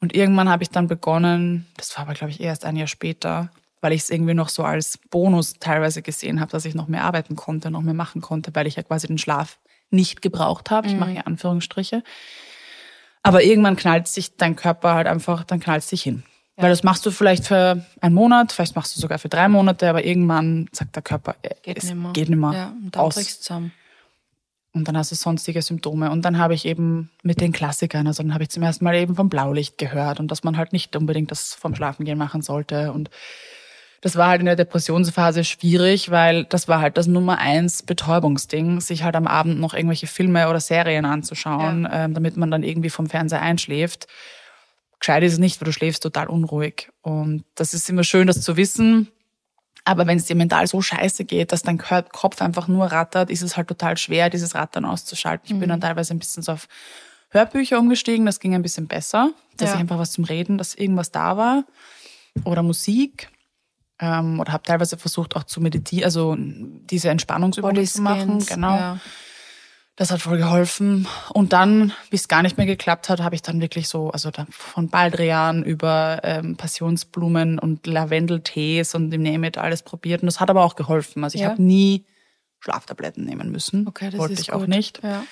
Und 0.00 0.14
irgendwann 0.14 0.48
habe 0.48 0.62
ich 0.62 0.70
dann 0.70 0.88
begonnen, 0.88 1.66
das 1.76 1.94
war 1.96 2.04
aber, 2.04 2.14
glaube 2.14 2.30
ich, 2.30 2.40
erst 2.40 2.64
ein 2.64 2.76
Jahr 2.76 2.86
später, 2.86 3.50
weil 3.82 3.92
ich 3.92 4.02
es 4.02 4.10
irgendwie 4.10 4.34
noch 4.34 4.48
so 4.48 4.64
als 4.64 4.98
Bonus 5.10 5.54
teilweise 5.60 6.00
gesehen 6.00 6.40
habe, 6.40 6.50
dass 6.50 6.64
ich 6.64 6.74
noch 6.74 6.88
mehr 6.88 7.04
arbeiten 7.04 7.36
konnte, 7.36 7.70
noch 7.70 7.82
mehr 7.82 7.94
machen 7.94 8.22
konnte, 8.22 8.54
weil 8.54 8.66
ich 8.66 8.76
ja 8.76 8.82
quasi 8.82 9.06
den 9.06 9.18
Schlaf 9.18 9.58
nicht 9.90 10.22
gebraucht 10.22 10.70
habe. 10.70 10.88
Ich 10.88 10.96
mache 10.96 11.10
ja 11.10 11.20
mhm. 11.20 11.26
Anführungsstriche. 11.26 12.02
Aber 13.22 13.42
irgendwann 13.42 13.76
knallt 13.76 14.08
sich 14.08 14.36
dein 14.36 14.56
Körper 14.56 14.94
halt 14.94 15.06
einfach, 15.06 15.44
dann 15.44 15.60
knallt 15.60 15.82
sich 15.82 16.02
hin. 16.02 16.22
Ja. 16.56 16.64
Weil 16.64 16.70
das 16.70 16.82
machst 16.82 17.04
du 17.04 17.10
vielleicht 17.10 17.46
für 17.46 17.84
einen 18.00 18.14
Monat, 18.14 18.52
vielleicht 18.52 18.76
machst 18.76 18.96
du 18.96 19.00
sogar 19.00 19.18
für 19.18 19.28
drei 19.28 19.48
Monate, 19.48 19.88
aber 19.88 20.04
irgendwann 20.04 20.68
sagt 20.72 20.96
der 20.96 21.02
Körper, 21.02 21.36
äh, 21.42 21.54
geht 21.62 21.78
es 21.78 21.84
nimmer. 21.84 22.12
geht 22.12 22.28
nicht 22.28 22.38
mehr. 22.38 22.52
Ja, 22.52 22.74
und 22.82 22.96
dann 22.96 23.02
aus. 23.02 23.14
zusammen. 23.14 23.72
Und 24.72 24.86
dann 24.86 24.96
hast 24.96 25.10
du 25.10 25.16
sonstige 25.16 25.62
Symptome. 25.62 26.10
Und 26.10 26.24
dann 26.24 26.38
habe 26.38 26.54
ich 26.54 26.64
eben 26.64 27.10
mit 27.22 27.40
den 27.40 27.52
Klassikern, 27.52 28.06
also 28.06 28.22
dann 28.22 28.34
habe 28.34 28.44
ich 28.44 28.50
zum 28.50 28.62
ersten 28.62 28.84
Mal 28.84 28.94
eben 28.94 29.16
vom 29.16 29.28
Blaulicht 29.28 29.78
gehört 29.78 30.20
und 30.20 30.30
dass 30.30 30.44
man 30.44 30.56
halt 30.56 30.72
nicht 30.72 30.94
unbedingt 30.94 31.30
das 31.32 31.54
vom 31.54 31.74
Schlafengehen 31.74 32.18
machen 32.18 32.40
sollte. 32.40 32.92
Und 32.92 33.10
das 34.00 34.16
war 34.16 34.28
halt 34.28 34.40
in 34.40 34.46
der 34.46 34.56
Depressionsphase 34.56 35.44
schwierig, 35.44 36.10
weil 36.10 36.44
das 36.44 36.68
war 36.68 36.80
halt 36.80 36.96
das 36.96 37.06
Nummer 37.06 37.38
eins 37.38 37.82
Betäubungsding, 37.82 38.80
sich 38.80 39.02
halt 39.02 39.14
am 39.14 39.26
Abend 39.26 39.60
noch 39.60 39.74
irgendwelche 39.74 40.06
Filme 40.06 40.48
oder 40.48 40.60
Serien 40.60 41.04
anzuschauen, 41.04 41.82
ja. 41.82 42.04
ähm, 42.04 42.14
damit 42.14 42.36
man 42.36 42.50
dann 42.50 42.62
irgendwie 42.62 42.90
vom 42.90 43.08
Fernseher 43.08 43.42
einschläft. 43.42 44.06
Gescheit 44.98 45.22
ist 45.22 45.34
es 45.34 45.38
nicht, 45.38 45.60
weil 45.60 45.66
du 45.66 45.72
schläfst 45.72 46.02
total 46.02 46.28
unruhig. 46.28 46.90
Und 47.02 47.44
das 47.54 47.74
ist 47.74 47.88
immer 47.90 48.04
schön, 48.04 48.26
das 48.26 48.40
zu 48.40 48.56
wissen. 48.56 49.08
Aber 49.84 50.06
wenn 50.06 50.18
es 50.18 50.26
dir 50.26 50.36
mental 50.36 50.66
so 50.66 50.80
scheiße 50.80 51.24
geht, 51.24 51.52
dass 51.52 51.62
dein 51.62 51.78
Kopf 51.78 52.42
einfach 52.42 52.68
nur 52.68 52.86
rattert, 52.86 53.30
ist 53.30 53.42
es 53.42 53.56
halt 53.56 53.68
total 53.68 53.96
schwer, 53.96 54.30
dieses 54.30 54.54
Rattern 54.54 54.84
auszuschalten. 54.84 55.46
Ich 55.46 55.54
mhm. 55.54 55.60
bin 55.60 55.68
dann 55.70 55.80
teilweise 55.80 56.14
ein 56.14 56.18
bisschen 56.18 56.42
so 56.42 56.52
auf 56.52 56.68
Hörbücher 57.30 57.78
umgestiegen, 57.78 58.26
das 58.26 58.40
ging 58.40 58.54
ein 58.54 58.62
bisschen 58.62 58.88
besser, 58.88 59.30
dass 59.56 59.70
ja. 59.70 59.74
ich 59.76 59.80
einfach 59.80 59.98
was 59.98 60.12
zum 60.12 60.24
Reden, 60.24 60.58
dass 60.58 60.74
irgendwas 60.74 61.12
da 61.12 61.36
war. 61.36 61.64
Oder 62.44 62.62
Musik 62.62 63.30
ähm, 64.00 64.40
oder 64.40 64.52
habe 64.52 64.62
teilweise 64.62 64.96
versucht 64.96 65.36
auch 65.36 65.44
zu 65.44 65.60
meditieren, 65.60 66.04
also 66.04 66.36
diese 66.38 67.10
Entspannungsübungen 67.10 67.86
zu 67.86 68.02
machen. 68.02 68.44
Genau. 68.44 68.76
Ja. 68.76 68.98
Das 69.96 70.10
hat 70.10 70.22
voll 70.22 70.38
geholfen. 70.38 71.06
Und 71.34 71.52
dann, 71.52 71.92
wie 72.08 72.16
es 72.16 72.26
gar 72.26 72.42
nicht 72.42 72.56
mehr 72.56 72.64
geklappt 72.64 73.10
hat, 73.10 73.20
habe 73.20 73.34
ich 73.34 73.42
dann 73.42 73.60
wirklich 73.60 73.86
so, 73.86 74.10
also 74.10 74.30
von 74.48 74.88
Baldrian 74.88 75.62
über 75.62 76.20
ähm, 76.22 76.56
Passionsblumen 76.56 77.58
und 77.58 77.86
Lavendeltees 77.86 78.94
und 78.94 79.12
im 79.12 79.22
Name 79.22 79.48
it 79.48 79.58
alles 79.58 79.82
probiert. 79.82 80.22
Und 80.22 80.26
das 80.26 80.40
hat 80.40 80.48
aber 80.48 80.64
auch 80.64 80.74
geholfen. 80.74 81.22
Also 81.22 81.34
ich 81.34 81.42
ja. 81.42 81.50
habe 81.50 81.62
nie 81.62 82.06
Schlaftabletten 82.60 83.26
nehmen 83.26 83.50
müssen. 83.50 83.86
Okay, 83.86 84.08
das 84.10 84.18
Wollte 84.18 84.34
ist 84.34 84.40
ich 84.40 84.48
gut. 84.48 84.62
auch 84.62 84.66
nicht. 84.66 85.02
Ja. 85.02 85.22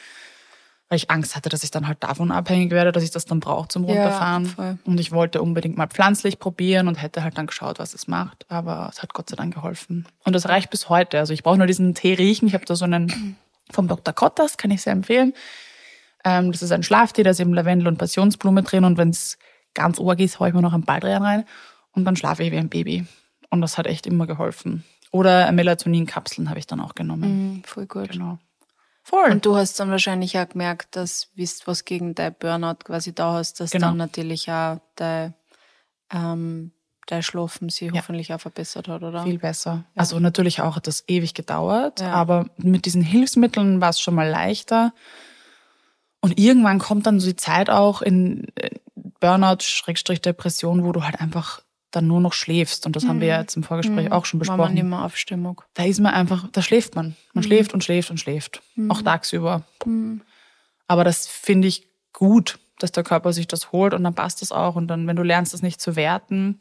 Weil 0.89 0.97
ich 0.97 1.11
Angst 1.11 1.37
hatte, 1.37 1.49
dass 1.49 1.63
ich 1.63 1.71
dann 1.71 1.87
halt 1.87 2.03
davon 2.03 2.31
abhängig 2.31 2.71
werde, 2.71 2.93
dass 2.93 3.03
ich 3.03 3.11
das 3.11 3.27
dann 3.27 3.41
brauche 3.41 3.69
zum 3.69 3.85
Runterfahren. 3.85 4.55
Ja, 4.57 4.79
und 4.85 4.99
ich 4.99 5.13
wollte 5.13 5.43
unbedingt 5.43 5.77
mal 5.77 5.87
pflanzlich 5.87 6.39
probieren 6.39 6.89
und 6.89 7.01
hätte 7.01 7.23
halt 7.23 7.37
dann 7.37 7.47
geschaut, 7.47 7.79
was 7.79 7.95
es 7.95 8.09
macht. 8.09 8.47
Aber 8.49 8.89
es 8.91 9.03
hat 9.03 9.13
Gott 9.13 9.29
sei 9.29 9.37
Dank 9.37 9.55
geholfen. 9.55 10.07
Und 10.25 10.33
das 10.33 10.49
reicht 10.49 10.71
bis 10.71 10.89
heute. 10.89 11.19
Also 11.19 11.35
ich 11.35 11.43
brauche 11.43 11.59
nur 11.59 11.67
diesen 11.67 11.95
Tee 11.95 12.15
riechen. 12.15 12.49
Ich 12.49 12.55
habe 12.55 12.65
da 12.65 12.75
so 12.75 12.87
einen 12.87 13.37
vom 13.71 13.87
Dr. 13.87 14.15
Kottas, 14.15 14.57
kann 14.57 14.71
ich 14.71 14.81
sehr 14.81 14.95
empfehlen. 14.95 15.35
Ähm, 16.25 16.53
das 16.53 16.63
ist 16.63 16.73
ein 16.73 16.83
Schlaftee, 16.83 17.23
da 17.23 17.31
ist 17.31 17.41
eben 17.41 17.53
Lavendel 17.53 17.89
und 17.89 17.99
Passionsblume 17.99 18.63
drin. 18.63 18.85
Und 18.85 18.97
wenn 18.97 19.11
es 19.11 19.39
ganz 19.75 19.99
org 19.99 20.21
ist, 20.21 20.41
haue 20.41 20.49
ich 20.49 20.55
mir 20.55 20.63
noch 20.63 20.73
ein 20.73 20.85
Baldrian 20.85 21.23
rein. 21.23 21.45
Und 21.93 22.07
dann 22.07 22.17
schlafe 22.17 22.43
ich 22.45 22.51
wie 22.51 22.57
ein 22.59 22.71
Baby. 22.71 23.07
Und 23.51 23.61
das 23.61 23.77
hat 23.77 23.87
echt 23.87 24.07
immer 24.07 24.27
geholfen. 24.27 24.85
Oder 25.11 25.51
Melatonin-Kapseln 25.53 26.49
habe 26.49 26.59
ich 26.59 26.67
dann 26.67 26.81
auch 26.81 26.95
genommen. 26.95 27.55
Mhm, 27.57 27.65
voll 27.65 27.87
gut. 27.87 28.11
Genau. 28.11 28.39
Voll. 29.09 29.31
Und 29.31 29.47
du 29.47 29.57
hast 29.57 29.81
dann 29.81 29.91
wahrscheinlich 29.91 30.39
auch 30.39 30.49
gemerkt, 30.49 30.95
dass, 30.95 31.29
du 31.35 31.67
was 31.67 31.85
gegen 31.87 32.15
dein 32.15 32.35
Burnout 32.35 32.77
quasi 32.85 33.15
da 33.15 33.33
hast, 33.33 33.59
dass 33.61 33.71
Genau. 33.71 33.87
dann 33.89 33.97
natürlich 33.97 34.51
auch 34.51 34.81
dein, 34.97 35.33
ähm, 36.13 36.73
dein 37.07 37.23
Schlafen 37.23 37.71
sich 37.71 37.91
Ja. 37.91 38.03
hoffentlich 38.03 38.35
auch 38.35 38.41
verbessert 38.41 38.87
hat, 38.87 39.03
oder? 39.03 39.23
Viel 39.25 39.39
besser. 39.39 39.85
Also 39.95 40.21
natürlich 40.21 40.61
auch 40.61 40.77
hat 40.77 40.87
das 40.87 41.05
ewig 41.09 41.33
gedauert, 41.33 42.01
Ja. 42.01 42.13
aber 42.13 42.51
mit 42.59 42.85
diesen 42.85 43.01
Hilfsmitteln 43.01 43.81
war 43.81 43.89
es 43.91 43.99
schon 44.01 44.15
mal 44.15 44.29
leichter. 44.29 44.93
Und 46.21 46.39
irgendwann 46.39 46.79
kommt 46.79 47.07
dann 47.07 47.19
so 47.19 47.29
die 47.29 47.37
Zeit 47.37 47.71
auch 47.71 48.03
in 48.03 48.49
äh, 48.57 48.71
Burnout, 49.21 49.63
Schrägstrich 49.63 50.21
Depression, 50.21 50.85
wo 50.85 50.93
du 50.93 51.05
halt 51.05 51.19
einfach 51.21 51.63
dann 51.91 52.07
nur 52.07 52.21
noch 52.21 52.33
schläfst. 52.35 52.85
Und 52.87 52.97
das 52.97 53.07
haben 53.07 53.21
wir 53.21 53.29
ja 53.29 53.41
jetzt 53.41 53.57
im 53.57 53.63
Vorgespräch 53.63 54.13
auch 54.13 54.27
schon 54.27 54.39
man 54.39 54.47
besprochen. 54.47 54.89
mehr 54.89 55.05
aufstehen 55.05 55.41
mag. 55.43 55.67
Da 55.75 55.85
ist 55.85 56.01
man 56.01 56.13
einfach, 56.13 56.47
da 56.53 56.61
schläft 56.63 56.95
man. 56.95 57.17
Man 57.33 57.43
schläft 57.45 57.73
und 57.73 57.83
schläft 57.83 58.11
und 58.11 58.19
schläft. 58.19 58.63
Auch 58.89 59.03
tagsüber. 59.03 59.65
Aber 60.87 61.05
das 61.05 61.27
finde 61.27 61.69
ich 61.69 61.89
gut, 62.13 62.59
dass 62.79 62.93
der 62.93 63.05
Körper 63.05 63.33
sich 63.33 63.47
das 63.49 63.73
holt 63.73 63.95
und 63.95 64.05
dann 64.05 64.15
passt 64.15 64.43
das 64.43 64.53
auch. 64.53 64.77
Und 64.77 64.89
dann, 64.89 65.07
wenn 65.07 65.17
du 65.17 65.23
lernst, 65.23 65.55
das 65.55 65.63
nicht 65.63 65.81
zu 65.81 65.97
werten, 65.97 66.59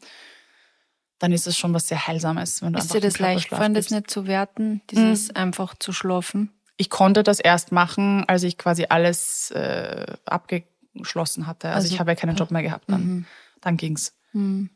dann 1.18 1.32
ist 1.32 1.46
es 1.46 1.56
schon 1.58 1.74
was 1.74 1.88
sehr 1.88 2.06
Heilsames. 2.06 2.62
Wenn 2.62 2.72
du 2.72 2.78
Ist 2.78 2.94
dir 2.94 3.00
das 3.00 3.18
leicht 3.18 3.50
gefallen, 3.50 3.74
das 3.74 3.90
nicht 3.90 4.10
zu 4.10 4.26
werten, 4.26 4.82
dieses 4.90 5.34
einfach 5.34 5.74
zu 5.78 5.92
schlafen? 5.92 6.52
Ich 6.76 6.90
konnte 6.90 7.22
das 7.24 7.40
erst 7.40 7.72
machen, 7.72 8.24
als 8.28 8.44
ich 8.44 8.56
quasi 8.56 8.86
alles 8.88 9.50
äh, 9.50 10.06
abgeschlossen 10.24 11.46
hatte. 11.46 11.68
Also, 11.68 11.76
Also- 11.84 11.94
ich 11.94 12.00
habe 12.00 12.12
ja 12.12 12.14
keinen 12.14 12.36
Job 12.36 12.50
mehr 12.50 12.62
gehabt 12.62 12.84
dann. 12.88 13.26
Dann 13.60 13.76
ging's. 13.76 14.14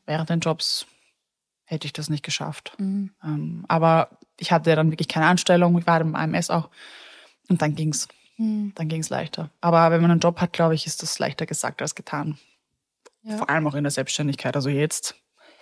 Während 0.07 0.31
den 0.31 0.41
Jobs 0.41 0.87
hätte 1.65 1.87
ich 1.87 1.93
das 1.93 2.11
nicht 2.11 2.25
geschafft. 2.25 2.75
Ähm, 3.25 3.65
aber 3.69 4.19
ich 4.39 4.53
hatte 4.53 4.75
dann 4.75 4.91
wirklich 4.91 5.09
keine 5.09 5.27
Anstellung. 5.27 5.79
Ich 5.79 5.87
war 5.87 6.01
im 6.01 6.15
AMS 6.15 6.51
auch. 6.51 6.69
Und 7.49 7.63
dann 7.63 7.75
ging's. 7.75 8.09
Dann 8.75 8.89
ging's 8.89 9.11
leichter. 9.11 9.51
Aber 9.61 9.91
wenn 9.91 10.01
man 10.01 10.11
einen 10.11 10.21
Job 10.21 10.41
hat, 10.41 10.53
glaube 10.53 10.75
ich, 10.75 10.87
ist 10.87 11.03
das 11.03 11.19
leichter 11.19 11.47
gesagt 11.47 11.81
als 11.83 11.95
getan. 11.95 12.39
Ja. 13.23 13.37
Vor 13.37 13.49
allem 13.49 13.67
auch 13.67 13.75
in 13.75 13.85
der 13.85 13.91
Selbstständigkeit. 13.91 14.57
Also 14.57 14.69
jetzt 14.69 15.15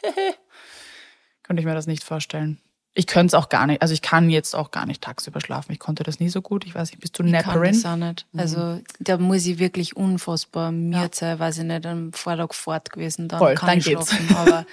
könnte 1.43 1.61
ich 1.61 1.67
mir 1.67 1.75
das 1.75 1.87
nicht 1.87 2.05
vorstellen. 2.05 2.61
Ich 2.95 3.07
könnte 3.07 3.29
es 3.29 3.35
auch 3.35 3.49
gar 3.49 3.67
nicht. 3.69 3.83
Also 3.83 3.95
ich 3.95 4.03
kann 4.03 4.31
jetzt 4.31 4.55
auch 4.57 4.73
gar 4.73 4.85
nicht 4.85 5.01
tagsüber 5.03 5.41
schlafen. 5.41 5.71
Ich 5.73 5.79
konnte 5.79 6.03
das 6.03 6.19
nie 6.19 6.29
so 6.29 6.43
gut. 6.43 6.65
Ich 6.67 6.75
weiß 6.75 6.91
nicht, 6.91 7.01
bist 7.01 7.17
du 7.19 7.23
Ich 7.23 7.33
kann 7.33 7.43
Napperin? 7.47 7.73
das 7.73 7.87
auch 7.87 7.97
nicht. 7.97 8.27
Also 8.37 8.81
da 8.99 9.17
muss 9.17 9.47
ich 9.47 9.59
wirklich 9.61 9.97
unfassbar 9.97 10.73
müde 10.73 11.09
sein, 11.13 11.39
weiß 11.39 11.59
ich 11.59 11.65
nicht, 11.65 11.87
am 11.87 12.13
Vortag 12.13 12.53
fort 12.53 12.91
gewesen, 12.91 13.29
dann 13.29 13.39
Voll, 13.39 13.55
kann 13.55 13.69
dann 13.69 13.79
ich 13.79 13.85
geht's. 13.85 14.13
schlafen. 14.13 14.37
Aber 14.37 14.67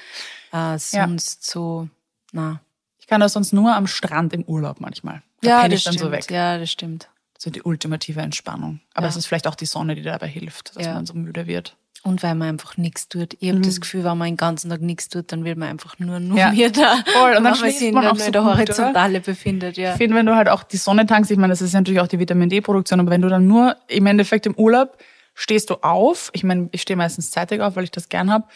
äh, 0.74 0.80
sonst 0.80 1.46
so, 1.46 1.90
na. 2.32 2.60
Ich 3.00 3.06
kann 3.08 3.22
das 3.22 3.34
sonst 3.34 3.54
nur 3.54 3.74
am 3.76 3.86
Strand 3.88 4.34
im 4.34 4.44
Urlaub 4.44 4.80
manchmal. 4.82 5.22
Da 5.42 5.50
Ja, 5.50 5.64
das 5.68 5.74
ich 5.76 5.82
stimmt. 5.82 6.00
so. 6.00 6.34
Ja, 6.34 6.58
das 6.58 6.72
stimmt. 6.72 7.10
So 7.38 7.52
die 7.52 7.62
ultimative 7.62 8.20
Entspannung. 8.22 8.82
Aber 8.96 9.06
Ja. 9.06 9.10
es 9.12 9.16
ist 9.16 9.28
vielleicht 9.28 9.46
auch 9.48 9.54
die 9.56 9.68
Sonne, 9.68 9.94
die 9.94 10.02
dabei 10.02 10.28
hilft, 10.28 10.76
dass 10.76 10.86
Ja. 10.88 10.96
man 10.96 11.06
so 11.06 11.14
müde 11.14 11.46
wird. 11.46 11.78
Und 12.08 12.24
weil 12.24 12.36
man 12.36 12.48
einfach 12.48 12.78
nichts 12.78 13.10
tut. 13.10 13.36
Ich 13.42 13.50
habe 13.50 13.60
das 13.60 13.82
Gefühl, 13.82 14.06
wenn 14.06 14.18
man 14.18 14.30
den 14.30 14.38
ganzen 14.38 14.70
Tag 14.70 14.80
nichts 14.82 15.10
tut, 15.10 15.30
dann 15.34 15.44
wird 15.44 15.58
man 15.58 15.68
einfach 15.68 16.00
nur, 16.00 16.22
nur 16.22 16.32
Mhm. 16.32 16.38
Ja. 16.38 16.52
müder. 16.52 17.04
Voll, 17.12 17.30
und 17.32 17.34
dann 17.36 17.44
man 17.44 17.56
schläft 17.56 17.94
man 17.94 18.08
auch 18.08 18.14
in 18.14 18.20
so 18.20 18.32
der 18.32 18.42
gut, 18.42 18.50
oder? 18.50 18.58
Horizontale 18.60 19.20
befindet. 19.20 19.76
Ja. 19.76 19.92
Ich 19.92 19.98
finde, 19.98 20.16
wenn 20.16 20.26
du 20.26 20.34
halt 20.36 20.48
auch 20.48 20.64
die 20.64 20.78
Sonne 20.78 21.06
tankst, 21.06 21.32
ich 21.32 21.38
meine, 21.38 21.52
das 21.52 21.62
ist 21.62 21.74
ja 21.74 21.82
natürlich 21.82 22.00
auch 22.00 22.08
die 22.08 22.18
Vitamin 22.20 22.48
D-Produktion, 22.50 23.02
aber 23.02 23.10
wenn 23.12 23.22
du 23.22 23.28
dann 23.28 23.46
nur 23.46 23.76
im 23.90 24.06
Endeffekt 24.06 24.46
im 24.46 24.56
Urlaub 24.56 24.98
stehst 25.36 25.70
du 25.70 25.76
auf, 25.84 26.30
ich 26.34 26.46
meine, 26.46 26.70
ich 26.72 26.82
stehe 26.82 26.96
meistens 26.96 27.30
zeitig 27.30 27.60
auf, 27.60 27.76
weil 27.76 27.84
ich 27.84 27.92
das 27.92 28.08
gern 28.08 28.32
hab, 28.32 28.50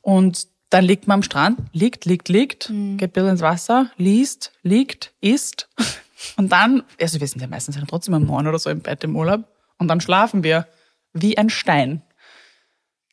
und 0.00 0.46
dann 0.70 0.84
liegt 0.84 1.06
man 1.08 1.16
am 1.16 1.22
Strand, 1.24 1.58
liegt, 1.72 2.04
liegt, 2.04 2.28
liegt, 2.28 2.70
Mhm. 2.70 2.98
geht 2.98 3.10
ein 3.10 3.12
bisschen 3.14 3.28
ins 3.30 3.40
Wasser, 3.40 3.90
liest, 3.96 4.52
liegt, 4.62 5.12
isst 5.20 5.68
und 6.36 6.52
dann, 6.52 6.84
also 7.00 7.18
wir 7.20 7.26
sind 7.26 7.40
ja 7.42 7.48
meistens 7.48 7.74
ja 7.74 7.82
trotzdem 7.88 8.14
um 8.14 8.24
neun 8.26 8.46
oder 8.46 8.60
so 8.60 8.70
im 8.70 8.80
Bett 8.80 9.02
im 9.02 9.16
Urlaub 9.16 9.42
und 9.78 9.88
dann 9.88 10.00
schlafen 10.00 10.44
wir 10.44 10.68
wie 11.12 11.36
ein 11.36 11.50
Stein. 11.50 12.00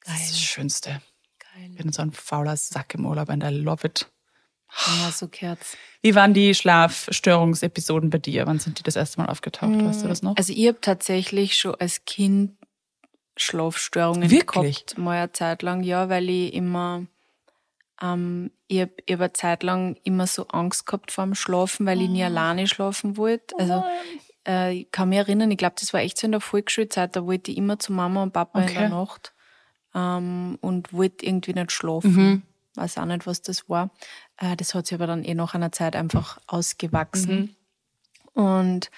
Das 0.09 0.21
ist 0.23 0.31
das 0.31 0.41
Schönste. 0.41 0.89
Geil. 1.53 1.69
Ich 1.71 1.77
bin 1.77 1.91
so 1.91 2.01
ein 2.01 2.11
fauler 2.11 2.57
Sack 2.57 2.95
im 2.95 3.05
Urlaub 3.05 3.29
and 3.29 3.43
I 3.43 3.49
love 3.49 3.85
it. 3.85 4.09
Ja, 5.01 5.11
so 5.11 5.27
gehört's. 5.27 5.77
Wie 6.01 6.15
waren 6.15 6.33
die 6.33 6.53
Schlafstörungsepisoden 6.53 8.09
bei 8.09 8.19
dir? 8.19 8.45
Wann 8.45 8.59
sind 8.59 8.79
die 8.79 8.83
das 8.83 8.95
erste 8.95 9.19
Mal 9.19 9.27
aufgetaucht? 9.27 9.83
Weißt 9.83 10.03
du 10.03 10.07
das 10.07 10.21
noch? 10.21 10.37
Also 10.37 10.53
ich 10.53 10.67
habe 10.67 10.79
tatsächlich 10.81 11.57
schon 11.57 11.75
als 11.75 12.05
Kind 12.05 12.57
Schlafstörungen 13.35 14.29
Wirklich? 14.29 14.85
gehabt, 14.85 14.97
mal 14.97 15.17
eine 15.17 15.31
Zeit 15.31 15.61
lang, 15.61 15.83
ja, 15.83 16.09
weil 16.09 16.29
ich 16.29 16.53
immer, 16.53 17.05
ähm, 18.01 18.51
ich 18.67 18.81
habe 18.81 18.93
hab 19.09 19.19
eine 19.21 19.33
Zeit 19.33 19.63
lang 19.63 19.95
immer 20.03 20.27
so 20.27 20.47
Angst 20.49 20.85
gehabt 20.85 21.11
vor 21.11 21.23
dem 21.25 21.35
Schlafen, 21.35 21.85
weil 21.85 22.01
ich 22.01 22.09
nie 22.09 22.23
alleine 22.23 22.67
schlafen 22.67 23.15
wollte. 23.17 23.55
Also 23.57 23.83
äh, 24.47 24.73
ich 24.81 24.91
kann 24.91 25.09
mich 25.09 25.19
erinnern, 25.19 25.51
ich 25.51 25.57
glaube, 25.57 25.75
das 25.79 25.93
war 25.93 26.01
echt 26.01 26.17
so 26.17 26.25
in 26.25 26.31
der 26.31 26.41
Volksschulzeit, 26.41 27.15
da 27.15 27.25
wollte 27.25 27.51
ich 27.51 27.57
immer 27.57 27.79
zu 27.79 27.93
Mama 27.93 28.23
und 28.23 28.33
Papa 28.33 28.59
in 28.59 28.65
Okay. 28.65 28.79
der 28.79 28.89
Nacht 28.89 29.33
ähm, 29.99 30.57
und 30.61 30.93
wollte 30.93 31.25
irgendwie 31.25 31.53
nicht 31.53 31.71
schlafen. 31.71 32.09
Weiß 32.75 32.97
auch 32.97 33.05
nicht, 33.05 33.27
was 33.27 33.41
das 33.41 33.67
war. 33.69 33.89
Äh, 34.37 34.55
das 34.55 34.73
hat 34.73 34.87
sich 34.87 34.95
aber 34.95 35.07
dann 35.07 35.23
eh 35.23 35.33
nach 35.33 35.53
einer 35.55 35.71
Zeit 35.71 35.95
einfach 35.95 36.39
ausgewachsen. 36.47 37.55
Und 38.33 38.89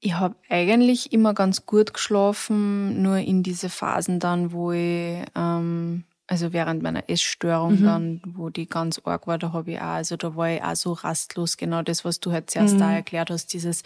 ich 0.00 0.14
habe 0.14 0.34
eigentlich 0.48 1.12
immer 1.12 1.32
ganz 1.32 1.64
gut 1.66 1.94
geschlafen, 1.94 3.02
nur 3.02 3.18
in 3.18 3.42
diese 3.42 3.68
Phasen 3.68 4.18
dann, 4.18 4.52
wo 4.52 4.72
ich, 4.72 5.24
ähm, 5.36 6.04
also 6.26 6.52
während 6.52 6.82
meiner 6.82 7.08
Essstörung 7.08 7.76
dann, 7.84 8.20
wo 8.26 8.50
die 8.50 8.68
ganz 8.68 9.00
arg 9.04 9.26
war, 9.26 9.38
da 9.38 9.52
habe 9.52 9.72
ich 9.72 9.78
auch, 9.78 9.84
also 9.84 10.16
da 10.16 10.34
war 10.34 10.50
ich 10.50 10.62
auch 10.62 10.76
so 10.76 10.92
rastlos, 10.92 11.56
genau 11.56 11.82
das, 11.82 12.04
was 12.04 12.20
du 12.20 12.32
halt 12.32 12.50
zuerst 12.50 12.80
da 12.80 12.92
erklärt 12.92 13.30
hast, 13.30 13.52
dieses 13.52 13.82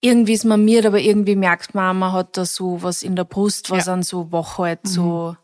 irgendwie 0.00 0.34
ist 0.34 0.44
man 0.44 0.64
mir, 0.64 0.84
aber 0.86 1.00
irgendwie 1.00 1.36
merkt 1.36 1.74
man, 1.74 1.98
man 1.98 2.12
hat 2.12 2.36
da 2.36 2.44
so 2.44 2.82
was 2.82 3.02
in 3.02 3.16
der 3.16 3.24
Brust, 3.24 3.70
was 3.70 3.86
Ja. 3.86 3.94
an 3.94 4.02
so 4.02 4.30
wach 4.30 4.58
halt 4.58 4.80
so 4.86 5.36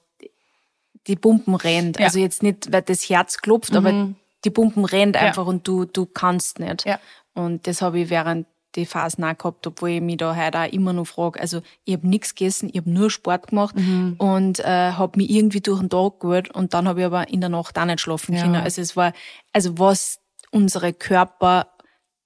die 1.06 1.16
Pumpen 1.16 1.54
rennt. 1.56 1.98
Ja. 1.98 2.06
Also 2.06 2.18
jetzt 2.18 2.42
nicht, 2.42 2.72
weil 2.72 2.82
das 2.82 3.08
Herz 3.08 3.38
klopft, 3.38 3.74
aber 3.74 4.10
die 4.44 4.50
Pumpen 4.50 4.84
rennt 4.84 5.16
Ja. 5.16 5.22
einfach 5.22 5.46
und 5.46 5.66
du, 5.66 5.84
du 5.84 6.06
kannst 6.06 6.58
nicht. 6.60 6.84
Ja. 6.86 7.00
Und 7.34 7.66
das 7.66 7.82
habe 7.82 8.00
ich 8.00 8.10
während 8.10 8.46
die 8.76 8.86
Phasen 8.86 9.24
auch 9.24 9.36
gehabt, 9.36 9.66
obwohl 9.66 9.90
ich 9.90 10.00
mich 10.00 10.16
da 10.16 10.34
heute 10.36 10.58
auch 10.60 10.72
immer 10.72 10.92
noch 10.94 11.06
frage. 11.06 11.40
Also 11.40 11.60
ich 11.84 11.94
habe 11.94 12.08
nichts 12.08 12.34
gegessen, 12.34 12.70
ich 12.72 12.78
habe 12.80 12.90
nur 12.90 13.10
Sport 13.10 13.48
gemacht 13.48 13.74
Mhm. 13.76 14.14
und 14.18 14.60
äh, 14.60 14.92
habe 14.92 15.18
mich 15.18 15.28
irgendwie 15.28 15.60
durch 15.60 15.80
den 15.80 15.90
Tag 15.90 16.20
geholt 16.20 16.50
und 16.54 16.72
dann 16.72 16.88
habe 16.88 17.00
ich 17.00 17.06
aber 17.06 17.28
in 17.28 17.40
der 17.40 17.50
Nacht 17.50 17.78
auch 17.78 17.84
nicht 17.84 18.00
schlafen 18.00 18.34
Ja. 18.34 18.42
können. 18.42 18.56
Also 18.56 18.80
es 18.80 18.96
war, 18.96 19.12
also 19.52 19.78
was 19.78 20.20
unsere 20.52 20.92
Körper 20.94 21.66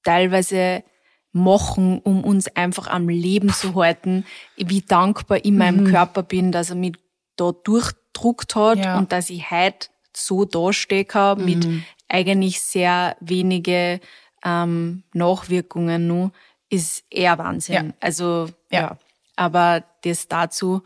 teilweise 0.05 0.85
machen, 1.37 2.01
um 2.01 2.25
uns 2.25 2.49
einfach 2.57 2.87
am 2.89 3.09
Leben 3.09 3.51
zu 3.53 3.75
halten, 3.75 4.25
wie 4.57 4.81
dankbar 4.81 5.39
ich 5.45 5.53
meinem 5.53 5.85
Mhm. 5.85 5.91
Körper 5.91 6.23
bin, 6.23 6.51
dass 6.53 6.71
er 6.71 6.77
mich 6.77 6.95
da 7.37 7.53
durchdruckt 7.53 8.57
hat 8.57 8.79
Ja. 8.79 8.99
und 8.99 9.13
dass 9.13 9.31
ich 9.31 9.51
heute 9.51 9.89
so 10.15 10.45
dastehe 10.45 11.05
kann 11.05 11.45
mit 11.45 11.67
Mhm. 11.67 11.85
eigentlich 12.09 12.61
sehr 12.63 13.17
wenige 13.21 14.01
ähm, 14.45 15.03
Nachwirkungen 15.13 16.07
nur, 16.07 16.31
ist 16.71 17.05
eher 17.11 17.37
Wahnsinn. 17.39 17.75
Ja. 17.89 17.95
Also 18.01 18.49
Ja. 18.71 18.81
ja. 18.81 18.99
aber 19.37 19.83
das 20.05 20.29
dazu. 20.29 20.83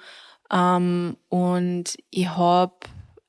Ähm, 0.51 1.17
und 1.29 1.97
ich 2.11 2.29
habe 2.29 2.73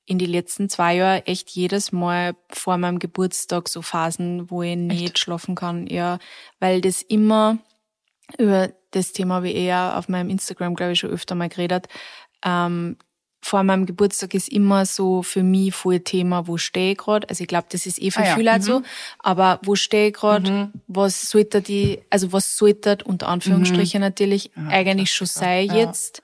in 0.06 0.18
die 0.18 0.26
letzten 0.26 0.70
zwei 0.70 0.96
Jahre 0.96 1.26
echt 1.28 1.50
jedes 1.52 1.92
Mal 1.92 2.36
vor 2.50 2.78
meinem 2.78 3.00
Geburtstag 3.00 3.70
so 3.70 3.82
Phasen, 3.82 4.50
wo 4.50 4.62
ich 4.64 4.76
nicht 4.76 5.20
schlafen 5.20 5.56
kann. 5.56 5.88
Ja, 5.88 6.20
weil 6.60 6.82
das 6.82 7.02
immer 7.02 7.60
über 8.38 8.72
das 8.92 9.14
Thema 9.14 9.36
habe 9.36 9.50
ich 9.50 9.56
eher 9.56 9.98
auf 9.98 10.10
meinem 10.10 10.30
Instagram, 10.30 10.76
glaube 10.76 10.94
ich, 10.94 11.00
schon 11.00 11.12
öfter 11.12 11.36
mal 11.36 11.50
geredet. 11.50 11.88
Ähm, 12.44 12.98
vor 13.44 13.64
meinem 13.64 13.86
Geburtstag 13.86 14.34
ist 14.36 14.50
immer 14.50 14.86
so 14.86 15.24
für 15.24 15.42
mich 15.42 15.74
voll 15.74 16.00
Thema, 16.00 16.48
wo 16.48 16.58
stehe 16.58 16.92
ich 16.92 16.98
gerade. 16.98 17.28
Also 17.28 17.42
ich 17.42 17.48
glaube, 17.48 17.68
das 17.72 17.86
ist 17.86 18.00
eh 18.00 18.12
für 18.12 18.20
Ah 18.20 18.28
ja, 18.28 18.36
viele 18.36 18.52
halt 18.52 18.64
so. 18.64 18.84
Aber 19.20 19.60
wo 19.64 19.76
stehe 19.76 20.10
ich 20.10 20.14
gerade? 20.14 20.72
Was 20.88 21.30
sollte 21.30 21.62
die, 21.62 22.02
also 22.12 22.34
was 22.34 22.56
sollte 22.56 23.00
unter 23.04 23.30
Anführungsstrichen 23.30 24.00
natürlich 24.00 24.52
eigentlich 24.70 25.12
schon 25.12 25.28
sein 25.28 25.68
Ja. 25.68 25.76
jetzt? 25.76 26.22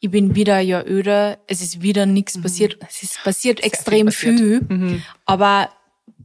Ich 0.00 0.10
bin 0.10 0.34
wieder 0.34 0.60
Jahr 0.60 0.86
öder, 0.86 1.38
es 1.46 1.60
ist 1.62 1.82
wieder 1.82 2.06
nichts 2.06 2.40
passiert. 2.40 2.78
Es 2.88 3.02
ist 3.02 3.22
passiert 3.22 3.62
extrem 3.62 4.10
viel 4.10 4.36
viel, 4.38 4.60
passiert. 4.60 5.02
aber 5.26 5.68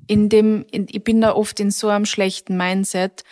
in 0.08 0.30
dem, 0.30 0.66
in, 0.72 0.88
ich 0.90 1.04
bin 1.04 1.20
da 1.22 1.34
oft 1.34 1.60
in 1.60 1.72
so 1.72 1.90
einem 1.90 2.06
schlechten 2.06 2.58
Mindset, 2.58 3.24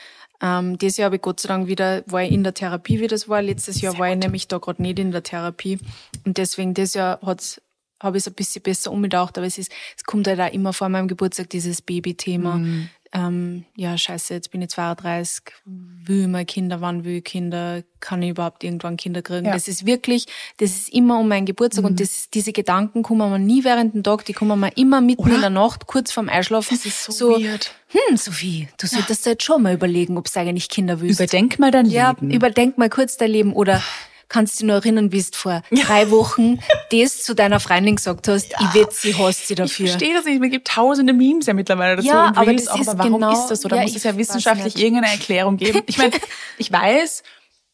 Ähm, 0.42 0.78
dieses 0.78 0.98
Jahr 0.98 1.06
habe 1.06 1.16
ich 1.16 1.22
Gott 1.22 1.40
sei 1.40 1.48
Dank 1.48 1.68
wieder, 1.68 2.04
war 2.06 2.22
ich 2.22 2.32
in 2.32 2.44
der 2.44 2.54
Therapie, 2.54 3.00
wie 3.00 3.08
das 3.08 3.30
war. 3.30 3.42
Letztes 3.42 3.80
Jahr 3.80 3.94
Sehr 3.94 4.00
war 4.02 4.10
gut. 4.10 4.18
ich 4.18 4.24
nämlich 4.26 4.48
da 4.50 4.58
gerade 4.58 4.82
nicht 4.82 5.00
in 5.00 5.12
der 5.12 5.24
Therapie. 5.24 5.80
Und 6.26 6.38
deswegen, 6.38 6.74
dieses 6.74 6.96
Jahr 6.96 7.20
hat's 7.22 7.62
habe 8.04 8.18
ich 8.18 8.24
es 8.24 8.28
ein 8.28 8.34
bisschen 8.34 8.62
besser 8.62 8.92
umgedacht, 8.92 9.38
aber 9.38 9.48
es 9.48 9.58
ist, 9.58 9.72
es 9.98 10.04
kommt 10.04 10.28
halt 10.28 10.40
auch 10.40 10.54
immer 10.54 10.74
vor 10.74 10.90
meinem 10.90 11.08
Geburtstag 11.08 11.50
dieses 11.50 11.82
Baby-Thema. 11.82 12.56
Mhm 12.56 12.90
ähm, 13.16 13.66
ja, 13.76 13.96
scheiße, 13.96 14.34
jetzt 14.34 14.50
bin 14.50 14.64
ich 14.64 14.70
32, 14.70 15.44
will 15.66 16.36
ich 16.36 16.48
Kinder, 16.48 16.82
wann 16.82 17.04
will 17.04 17.18
ich 17.18 17.24
Kinder, 17.24 17.84
kann 18.00 18.24
ich 18.24 18.32
überhaupt 18.32 18.64
irgendwann 18.64 18.98
Kinder 18.98 19.22
kriegen? 19.22 19.46
Ja. 19.46 19.54
Das 19.54 19.68
ist 19.68 19.86
wirklich, 19.86 20.26
das 20.58 20.72
ist 20.72 20.90
immer 20.92 21.20
um 21.20 21.28
meinen 21.28 21.46
Geburtstag 21.46 21.84
mhm. 21.84 21.92
und 21.92 22.00
das, 22.00 22.32
diese 22.32 22.52
Gedanken 22.54 23.04
kommen 23.04 23.30
mir 23.30 23.38
nie 23.38 23.64
während 23.64 23.94
dem 23.94 24.02
Tag, 24.02 24.26
die 24.26 24.34
kommen 24.34 24.60
mir 24.60 24.76
immer 24.78 25.00
mitten 25.00 25.22
Oder? 25.22 25.36
in 25.36 25.42
der 25.42 25.50
Nacht, 25.52 25.86
kurz 25.86 26.12
vorm 26.12 26.28
Einschlafen. 26.28 26.76
Das 26.76 26.88
ist 26.88 27.04
so, 27.04 27.12
so 27.12 27.30
weird. 27.40 27.72
Hm, 27.90 28.18
Sophie, 28.18 28.68
du 28.80 28.88
solltest 28.88 29.28
ja. 29.28 29.34
jetzt 29.34 29.44
schon 29.44 29.62
mal 29.62 29.76
überlegen, 29.76 30.18
ob 30.18 30.32
du 30.32 30.40
eigentlich 30.40 30.70
Kinder 30.70 31.00
willst. 31.00 31.20
Überdenk 31.20 31.60
mal 31.60 31.70
dein 31.70 31.86
Leben. 31.86 31.96
Ja, 31.96 32.16
überdenk 32.20 32.80
mal 32.80 32.90
kurz 32.90 33.18
dein 33.18 33.30
Leben 33.30 33.54
oder 33.54 33.84
kannst 34.30 34.56
du 34.56 34.64
dich 34.64 34.68
noch 34.68 34.76
erinnern, 34.76 35.12
wie 35.12 35.22
du 35.22 35.28
vor 35.32 35.62
drei 35.72 36.10
Wochen 36.12 36.60
das 36.92 37.24
zu 37.24 37.34
deiner 37.34 37.60
Freundin 37.60 37.96
gesagt 37.96 38.28
hast, 38.28 38.52
ja. 38.52 38.58
ich 38.62 38.74
wette, 38.74 38.96
sie 38.96 39.16
hasst 39.16 39.48
sie 39.48 39.56
dafür. 39.56 39.86
Ich 39.86 39.92
verstehe 39.92 40.14
das 40.14 40.26
nicht. 40.26 40.42
Es 40.42 40.52
gibt 40.52 40.68
tausende 40.68 41.14
Memes 41.14 41.46
ja 41.46 41.54
mittlerweile 41.54 41.98
dazu. 41.98 42.08
Ja, 42.08 42.34
aber, 42.36 42.54
das 42.54 42.68
auch, 42.68 42.80
ist 42.80 42.88
aber 42.88 43.00
warum 43.00 43.14
genau, 43.14 43.34
ist 43.34 43.48
das 43.48 43.62
so? 43.62 43.70
Da 43.70 43.78
ja, 43.78 43.84
muss 43.84 43.96
es 43.96 44.04
ja 44.04 44.18
wissenschaftlich 44.18 44.78
irgendeine 44.78 45.14
Erklärung 45.14 45.58
geben. 45.58 45.82
Ich 45.86 45.98
meine, 45.98 46.14
ich 46.58 46.72
weiß, 46.72 47.24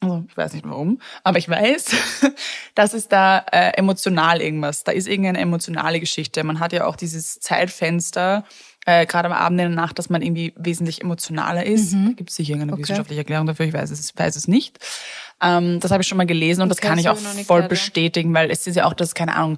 also 0.02 0.24
ich 0.30 0.38
weiß 0.38 0.54
nicht 0.54 0.68
warum, 0.68 1.02
aber 1.24 1.40
ich 1.40 1.50
weiß, 1.50 1.92
dass 2.76 2.94
es 2.94 3.08
da 3.08 3.40
äh, 3.52 3.72
emotional 3.78 4.42
irgendwas, 4.42 4.84
da 4.84 4.92
ist 4.92 5.08
irgendeine 5.08 5.40
emotionale 5.40 6.00
Geschichte. 6.00 6.44
Man 6.44 6.60
hat 6.60 6.72
ja 6.72 6.86
auch 6.86 6.96
dieses 6.96 7.40
Zeitfenster, 7.40 8.46
äh, 8.86 9.06
gerade 9.06 9.28
am 9.28 9.34
Abend 9.34 9.60
in 9.60 9.68
der 9.68 9.76
Nacht, 9.76 10.00
dass 10.00 10.10
man 10.10 10.22
irgendwie 10.22 10.54
wesentlich 10.56 11.02
emotionaler 11.02 11.66
ist. 11.66 11.94
Mhm. 11.94 12.06
Da 12.08 12.12
gibt 12.14 12.30
es 12.30 12.38
sicher 12.38 12.52
irgendeine 12.52 12.74
okay. 12.74 12.84
wissenschaftliche 12.84 13.22
Erklärung 13.22 13.46
dafür, 13.46 13.66
ich 13.66 13.74
weiß 13.74 13.92
es, 13.92 14.18
weiß 14.18 14.36
es 14.36 14.48
nicht. 14.48 14.80
Ähm, 15.42 15.80
das 15.80 15.92
habe 15.92 16.02
ich 16.02 16.08
schon 16.08 16.18
mal 16.18 16.26
gelesen 16.26 16.62
und 16.62 16.72
okay, 16.72 16.82
das 16.82 16.90
kann 16.90 17.00
ich 17.00 17.10
auch 17.10 17.18
voll 17.18 17.58
gehört, 17.58 17.70
bestätigen, 17.70 18.34
weil 18.34 18.52
es 18.52 18.68
ist 18.68 18.76
ja 18.76 18.86
auch 18.86 18.94
das, 18.94 19.16
keine 19.16 19.36
Ahnung, 19.36 19.58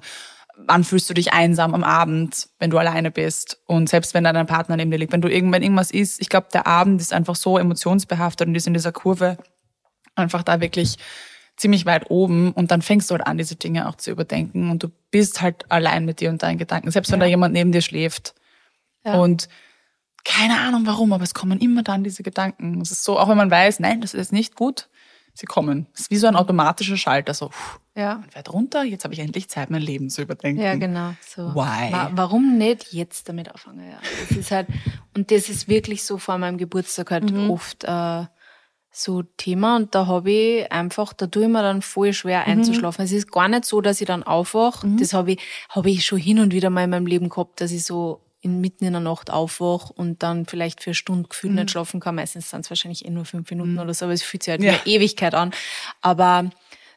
wann 0.56 0.84
fühlst 0.84 1.08
du 1.10 1.14
dich 1.14 1.32
einsam 1.32 1.74
am 1.74 1.82
Abend, 1.82 2.48
wenn 2.58 2.70
du 2.70 2.78
alleine 2.78 3.10
bist 3.10 3.58
und 3.66 3.88
selbst 3.88 4.14
wenn 4.14 4.24
da 4.24 4.32
dein 4.32 4.46
Partner 4.46 4.76
neben 4.76 4.90
dir 4.90 4.98
liegt, 4.98 5.12
wenn 5.12 5.22
du 5.22 5.28
irgendwann 5.28 5.62
irgendwas 5.62 5.90
ist, 5.90 6.20
ich 6.20 6.28
glaube, 6.28 6.48
der 6.52 6.66
Abend 6.66 7.00
ist 7.00 7.12
einfach 7.12 7.36
so 7.36 7.58
emotionsbehaftet 7.58 8.46
und 8.46 8.54
ist 8.54 8.66
in 8.66 8.74
dieser 8.74 8.92
Kurve 8.92 9.38
einfach 10.14 10.42
da 10.42 10.60
wirklich 10.60 10.98
ziemlich 11.56 11.86
weit 11.86 12.10
oben 12.10 12.52
und 12.52 12.70
dann 12.70 12.82
fängst 12.82 13.10
du 13.10 13.14
halt 13.14 13.26
an, 13.26 13.38
diese 13.38 13.56
Dinge 13.56 13.88
auch 13.88 13.96
zu 13.96 14.10
überdenken 14.10 14.70
und 14.70 14.82
du 14.82 14.88
bist 15.10 15.42
halt 15.42 15.70
allein 15.70 16.04
mit 16.04 16.20
dir 16.20 16.30
und 16.30 16.42
deinen 16.42 16.58
Gedanken, 16.58 16.90
selbst 16.90 17.10
wenn 17.12 17.20
ja. 17.20 17.26
da 17.26 17.30
jemand 17.30 17.54
neben 17.54 17.72
dir 17.72 17.82
schläft. 17.82 18.34
Ja. 19.04 19.14
Und 19.14 19.48
keine 20.24 20.60
Ahnung 20.60 20.86
warum, 20.86 21.12
aber 21.12 21.24
es 21.24 21.34
kommen 21.34 21.58
immer 21.60 21.82
dann 21.82 22.04
diese 22.04 22.22
Gedanken. 22.22 22.80
Es 22.80 22.90
ist 22.90 23.04
so, 23.04 23.18
auch 23.18 23.28
wenn 23.28 23.36
man 23.36 23.50
weiß, 23.50 23.80
nein, 23.80 24.00
das 24.00 24.14
ist 24.14 24.32
nicht 24.32 24.54
gut, 24.54 24.88
sie 25.34 25.46
kommen. 25.46 25.86
Es 25.94 26.02
ist 26.02 26.10
wie 26.10 26.16
so 26.16 26.26
ein 26.26 26.36
automatischer 26.36 26.96
Schalter, 26.96 27.34
so, 27.34 27.50
ja. 27.94 28.16
man 28.16 28.30
fährt 28.30 28.52
runter, 28.52 28.84
jetzt 28.84 29.04
habe 29.04 29.14
ich 29.14 29.20
endlich 29.20 29.48
Zeit, 29.48 29.70
mein 29.70 29.82
Leben 29.82 30.10
zu 30.10 30.22
überdenken. 30.22 30.62
Ja, 30.62 30.74
genau. 30.74 31.14
So. 31.26 31.54
Why? 31.54 32.10
warum 32.12 32.58
nicht 32.58 32.92
jetzt 32.92 33.28
damit 33.28 33.48
anfangen? 33.48 33.88
Ja. 33.88 33.98
Das 34.28 34.36
ist 34.36 34.50
halt, 34.50 34.68
und 35.14 35.30
das 35.30 35.48
ist 35.48 35.68
wirklich 35.68 36.04
so 36.04 36.18
vor 36.18 36.38
meinem 36.38 36.58
Geburtstag 36.58 37.10
halt 37.10 37.30
mhm. 37.30 37.50
oft 37.50 37.84
äh, 37.84 38.24
so 38.90 39.22
Thema. 39.22 39.76
Und 39.76 39.94
da 39.94 40.06
habe 40.06 40.30
ich 40.30 40.70
einfach, 40.70 41.14
da 41.14 41.26
tue 41.26 41.44
ich 41.44 41.48
mir 41.48 41.62
dann 41.62 41.82
voll 41.82 42.12
schwer 42.12 42.40
mhm. 42.40 42.52
einzuschlafen. 42.52 43.04
Es 43.04 43.12
ist 43.12 43.32
gar 43.32 43.48
nicht 43.48 43.64
so, 43.64 43.80
dass 43.80 44.00
ich 44.00 44.06
dann 44.06 44.22
aufwache. 44.22 44.86
Mhm. 44.86 44.98
Das 44.98 45.14
habe 45.14 45.32
ich, 45.32 45.40
habe 45.70 45.90
ich 45.90 46.04
schon 46.04 46.18
hin 46.18 46.38
und 46.38 46.52
wieder 46.52 46.70
mal 46.70 46.84
in 46.84 46.90
meinem 46.90 47.06
Leben 47.06 47.30
gehabt, 47.30 47.60
dass 47.60 47.72
ich 47.72 47.84
so 47.84 48.20
in, 48.42 48.60
mitten 48.60 48.84
in 48.84 48.92
der 48.92 49.00
Nacht 49.00 49.30
aufwach 49.30 49.88
und 49.90 50.22
dann 50.22 50.44
vielleicht 50.46 50.82
für 50.82 50.90
eine 50.90 50.94
Stunde 50.94 51.28
gefühlt 51.28 51.52
mhm. 51.52 51.60
nicht 51.60 51.70
schlafen 51.70 52.00
kann. 52.00 52.16
Meistens 52.16 52.50
sind 52.50 52.60
es 52.60 52.70
wahrscheinlich 52.70 53.06
eh 53.06 53.10
nur 53.10 53.24
fünf 53.24 53.48
Minuten 53.50 53.74
mhm. 53.74 53.78
oder 53.78 53.94
so, 53.94 54.04
aber 54.04 54.12
es 54.12 54.22
fühlt 54.22 54.42
sich 54.42 54.50
halt 54.50 54.62
ja. 54.62 54.72
wie 54.72 54.76
eine 54.76 54.86
Ewigkeit 54.86 55.34
an. 55.34 55.52
Aber 56.00 56.50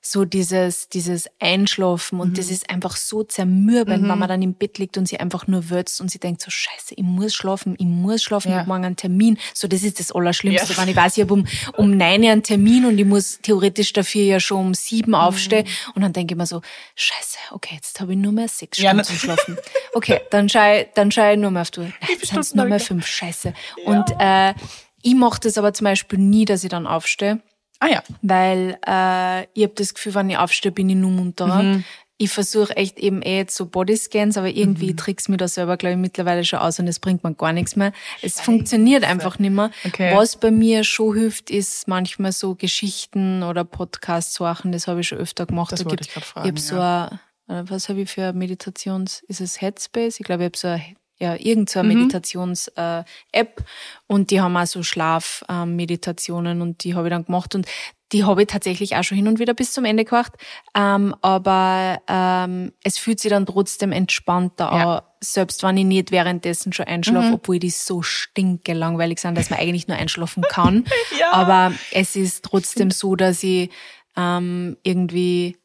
so 0.07 0.23
dieses, 0.23 0.87
dieses 0.89 1.27
Einschlafen 1.39 2.19
und 2.19 2.29
mhm. 2.29 2.33
das 2.35 2.51
ist 2.51 2.69
einfach 2.69 2.95
so 2.95 3.23
zermürbend, 3.23 4.03
mhm. 4.03 4.09
wenn 4.09 4.19
man 4.19 4.29
dann 4.29 4.41
im 4.41 4.53
Bett 4.53 4.77
liegt 4.77 4.97
und 4.97 5.07
sie 5.07 5.19
einfach 5.19 5.47
nur 5.47 5.69
würzt 5.69 5.99
und 5.99 6.11
sie 6.11 6.19
denkt 6.19 6.41
so, 6.41 6.51
scheiße, 6.51 6.93
ich 6.95 7.03
muss 7.03 7.33
schlafen, 7.33 7.75
ich 7.79 7.87
muss 7.87 8.21
schlafen, 8.21 8.49
ja. 8.49 8.55
ich 8.55 8.59
habe 8.59 8.69
morgen 8.69 8.85
einen 8.85 8.95
Termin. 8.95 9.39
So, 9.53 9.67
das 9.67 9.81
ist 9.81 9.99
das 9.99 10.11
Allerschlimmste, 10.11 10.73
ja. 10.73 10.79
wenn 10.79 10.89
ich 10.89 10.95
weiß, 10.95 11.17
ich 11.17 11.23
habe 11.23 11.33
um, 11.33 11.47
um 11.75 11.97
neun 11.97 12.23
einen 12.23 12.43
Termin 12.43 12.85
und 12.85 12.99
ich 12.99 13.05
muss 13.05 13.39
theoretisch 13.41 13.93
dafür 13.93 14.21
ja 14.21 14.39
schon 14.39 14.67
um 14.67 14.73
sieben 14.75 15.11
mhm. 15.11 15.15
aufstehen 15.15 15.67
und 15.95 16.03
dann 16.03 16.13
denke 16.13 16.35
ich 16.35 16.37
mir 16.37 16.45
so, 16.45 16.61
scheiße, 16.95 17.37
okay, 17.51 17.75
jetzt 17.75 17.99
habe 17.99 18.13
ich 18.13 18.19
nur 18.19 18.31
mehr 18.31 18.47
sechs 18.47 18.77
Stunden 18.77 18.97
ja, 18.97 19.03
zum 19.03 19.17
Schlafen. 19.17 19.57
Okay, 19.93 20.19
dann 20.29 20.49
schaue 20.49 20.81
ich, 20.81 20.87
dann 20.93 21.09
schaue 21.09 21.33
ich 21.33 21.39
nur 21.39 21.51
mehr 21.51 21.61
auf 21.61 21.71
du. 21.71 21.81
Nein, 21.81 21.93
jetzt 22.09 22.27
sind 22.27 22.39
es 22.39 22.53
nur 22.53 22.65
mehr 22.65 22.81
fünf, 22.81 23.07
scheiße. 23.07 23.53
Und 23.85 24.05
äh, 24.19 24.53
ich 25.01 25.15
mache 25.15 25.39
das 25.39 25.57
aber 25.57 25.73
zum 25.73 25.85
Beispiel 25.85 26.19
nie, 26.19 26.43
dass 26.43 26.63
ich 26.63 26.69
dann 26.69 26.85
aufstehe 26.85 27.41
Ah 27.79 27.87
ja. 27.87 28.03
Weil 28.21 28.77
äh, 28.87 29.43
ich 29.53 29.63
habe 29.63 29.73
das 29.75 29.93
Gefühl, 29.93 30.15
wenn 30.15 30.29
ich 30.29 30.37
aufstehe, 30.37 30.71
bin 30.71 30.89
ich 30.89 30.95
nur 30.95 31.11
munterer. 31.11 31.63
Mhm. 31.63 31.83
Ich 32.17 32.31
versuche 32.31 32.77
echt 32.77 32.97
eben 32.97 33.21
eh 33.21 33.39
jetzt 33.39 33.57
so 33.57 33.65
Bodyscans, 33.65 34.37
aber 34.37 34.47
irgendwie 34.47 34.93
mhm. 34.93 34.97
trick's 34.97 35.27
mir 35.27 35.35
da 35.35 35.49
selber, 35.49 35.75
glaube 35.75 35.95
ich, 35.95 35.99
mittlerweile 35.99 36.45
schon 36.45 36.59
aus 36.59 36.79
und 36.79 36.87
es 36.87 36.99
bringt 36.99 37.25
man 37.25 37.35
gar 37.35 37.51
nichts 37.51 37.75
mehr. 37.75 37.91
Es 38.21 38.35
Scheiße. 38.35 38.43
funktioniert 38.43 39.03
einfach 39.03 39.37
nicht 39.37 39.51
mehr. 39.51 39.69
Okay. 39.83 40.15
Was 40.15 40.37
bei 40.37 40.49
mir 40.49 40.85
schon 40.85 41.13
hilft, 41.13 41.49
ist 41.49 41.89
manchmal 41.89 42.31
so 42.31 42.55
Geschichten 42.55 43.43
oder 43.43 43.65
Podcast-Sachen, 43.65 44.71
das 44.71 44.87
habe 44.87 45.01
ich 45.01 45.09
schon 45.09 45.17
öfter 45.17 45.45
gemacht. 45.45 45.73
Das 45.73 45.83
da 45.83 45.89
wollte 45.89 46.05
ich 46.07 46.13
gerade 46.13 46.25
fragen. 46.25 46.55
Ich 46.57 46.71
habe 46.71 46.79
ja. 46.79 47.19
so 47.47 47.53
ein, 47.53 47.69
was 47.69 47.89
habe 47.89 48.01
ich 48.01 48.09
für 48.09 48.31
Meditations, 48.31 49.21
ist 49.27 49.41
es 49.41 49.59
Headspace? 49.59 50.21
Ich 50.21 50.25
glaube, 50.25 50.43
ich 50.43 50.47
habe 50.47 50.57
so 50.57 50.69
ein 50.69 50.95
ja, 51.17 51.35
irgendeine 51.35 51.93
mhm. 51.93 51.99
Meditations-App 52.01 53.59
äh, 53.59 53.63
und 54.07 54.31
die 54.31 54.41
haben 54.41 54.57
auch 54.57 54.65
so 54.65 54.83
Schlafmeditationen 54.83 56.57
ähm, 56.57 56.61
und 56.61 56.83
die 56.83 56.95
habe 56.95 57.07
ich 57.07 57.11
dann 57.11 57.25
gemacht 57.25 57.55
und 57.55 57.67
die 58.11 58.23
habe 58.23 58.43
ich 58.43 58.47
tatsächlich 58.47 58.95
auch 58.95 59.03
schon 59.03 59.17
hin 59.17 59.27
und 59.27 59.39
wieder 59.39 59.53
bis 59.53 59.71
zum 59.71 59.85
Ende 59.85 60.05
gemacht, 60.05 60.33
ähm, 60.75 61.15
aber 61.21 62.01
ähm, 62.07 62.71
es 62.83 62.97
fühlt 62.97 63.19
sich 63.19 63.31
dann 63.31 63.45
trotzdem 63.45 63.91
entspannter 63.91 64.65
ja. 64.65 64.95
an, 64.97 65.01
selbst 65.21 65.63
wenn 65.63 65.77
ich 65.77 65.85
nicht 65.85 66.11
währenddessen 66.11 66.71
schon 66.71 66.85
einschlafe, 66.85 67.29
mhm. 67.29 67.33
obwohl 67.35 67.59
die 67.59 67.71
so 67.71 68.01
stinke 68.01 68.73
langweilig 68.73 69.19
sind, 69.19 69.37
dass 69.37 69.49
man 69.49 69.59
eigentlich 69.59 69.87
nur 69.87 69.97
einschlafen 69.97 70.43
kann. 70.49 70.85
ja. 71.19 71.31
Aber 71.31 71.73
es 71.91 72.15
ist 72.15 72.45
trotzdem 72.45 72.91
so, 72.91 73.15
dass 73.15 73.41
ich 73.41 73.69
ähm, 74.15 74.77
irgendwie 74.83 75.57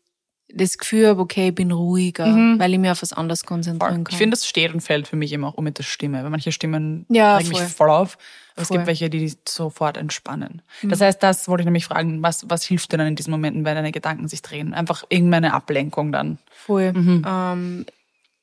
das 0.54 0.78
Gefühl 0.78 1.08
habe, 1.08 1.20
okay, 1.20 1.48
ich 1.48 1.54
bin 1.54 1.72
ruhiger, 1.72 2.26
mhm. 2.26 2.58
weil 2.58 2.72
ich 2.72 2.78
mich 2.78 2.90
auf 2.90 3.02
was 3.02 3.12
anderes 3.12 3.44
konzentrieren 3.44 3.94
voll. 3.94 4.04
kann. 4.04 4.12
Ich 4.12 4.18
finde, 4.18 4.36
das 4.36 4.46
steht 4.46 4.72
und 4.72 4.80
fällt 4.80 5.08
für 5.08 5.16
mich 5.16 5.32
immer 5.32 5.48
auch 5.48 5.62
mit 5.62 5.78
der 5.78 5.82
Stimme, 5.82 6.22
weil 6.22 6.30
manche 6.30 6.52
Stimmen 6.52 7.06
ja, 7.08 7.36
regen 7.36 7.50
mich 7.50 7.60
voll 7.60 7.90
auf. 7.90 8.18
Aber 8.54 8.62
es 8.62 8.68
gibt 8.68 8.86
welche, 8.86 9.08
die 9.08 9.32
sofort 9.48 9.96
entspannen. 9.96 10.62
Mhm. 10.82 10.88
Das 10.90 11.00
heißt, 11.00 11.22
das 11.22 11.48
wollte 11.48 11.62
ich 11.62 11.66
nämlich 11.66 11.86
fragen, 11.86 12.22
was, 12.22 12.48
was 12.48 12.64
hilft 12.64 12.92
dir 12.92 12.98
dann 12.98 13.06
in 13.06 13.16
diesen 13.16 13.30
Momenten, 13.30 13.64
wenn 13.64 13.74
deine 13.74 13.92
Gedanken 13.92 14.28
sich 14.28 14.42
drehen? 14.42 14.74
Einfach 14.74 15.04
irgendeine 15.08 15.54
Ablenkung 15.54 16.12
dann. 16.12 16.38
Voll. 16.50 16.92
Mhm. 16.92 17.24
Ähm, 17.26 17.86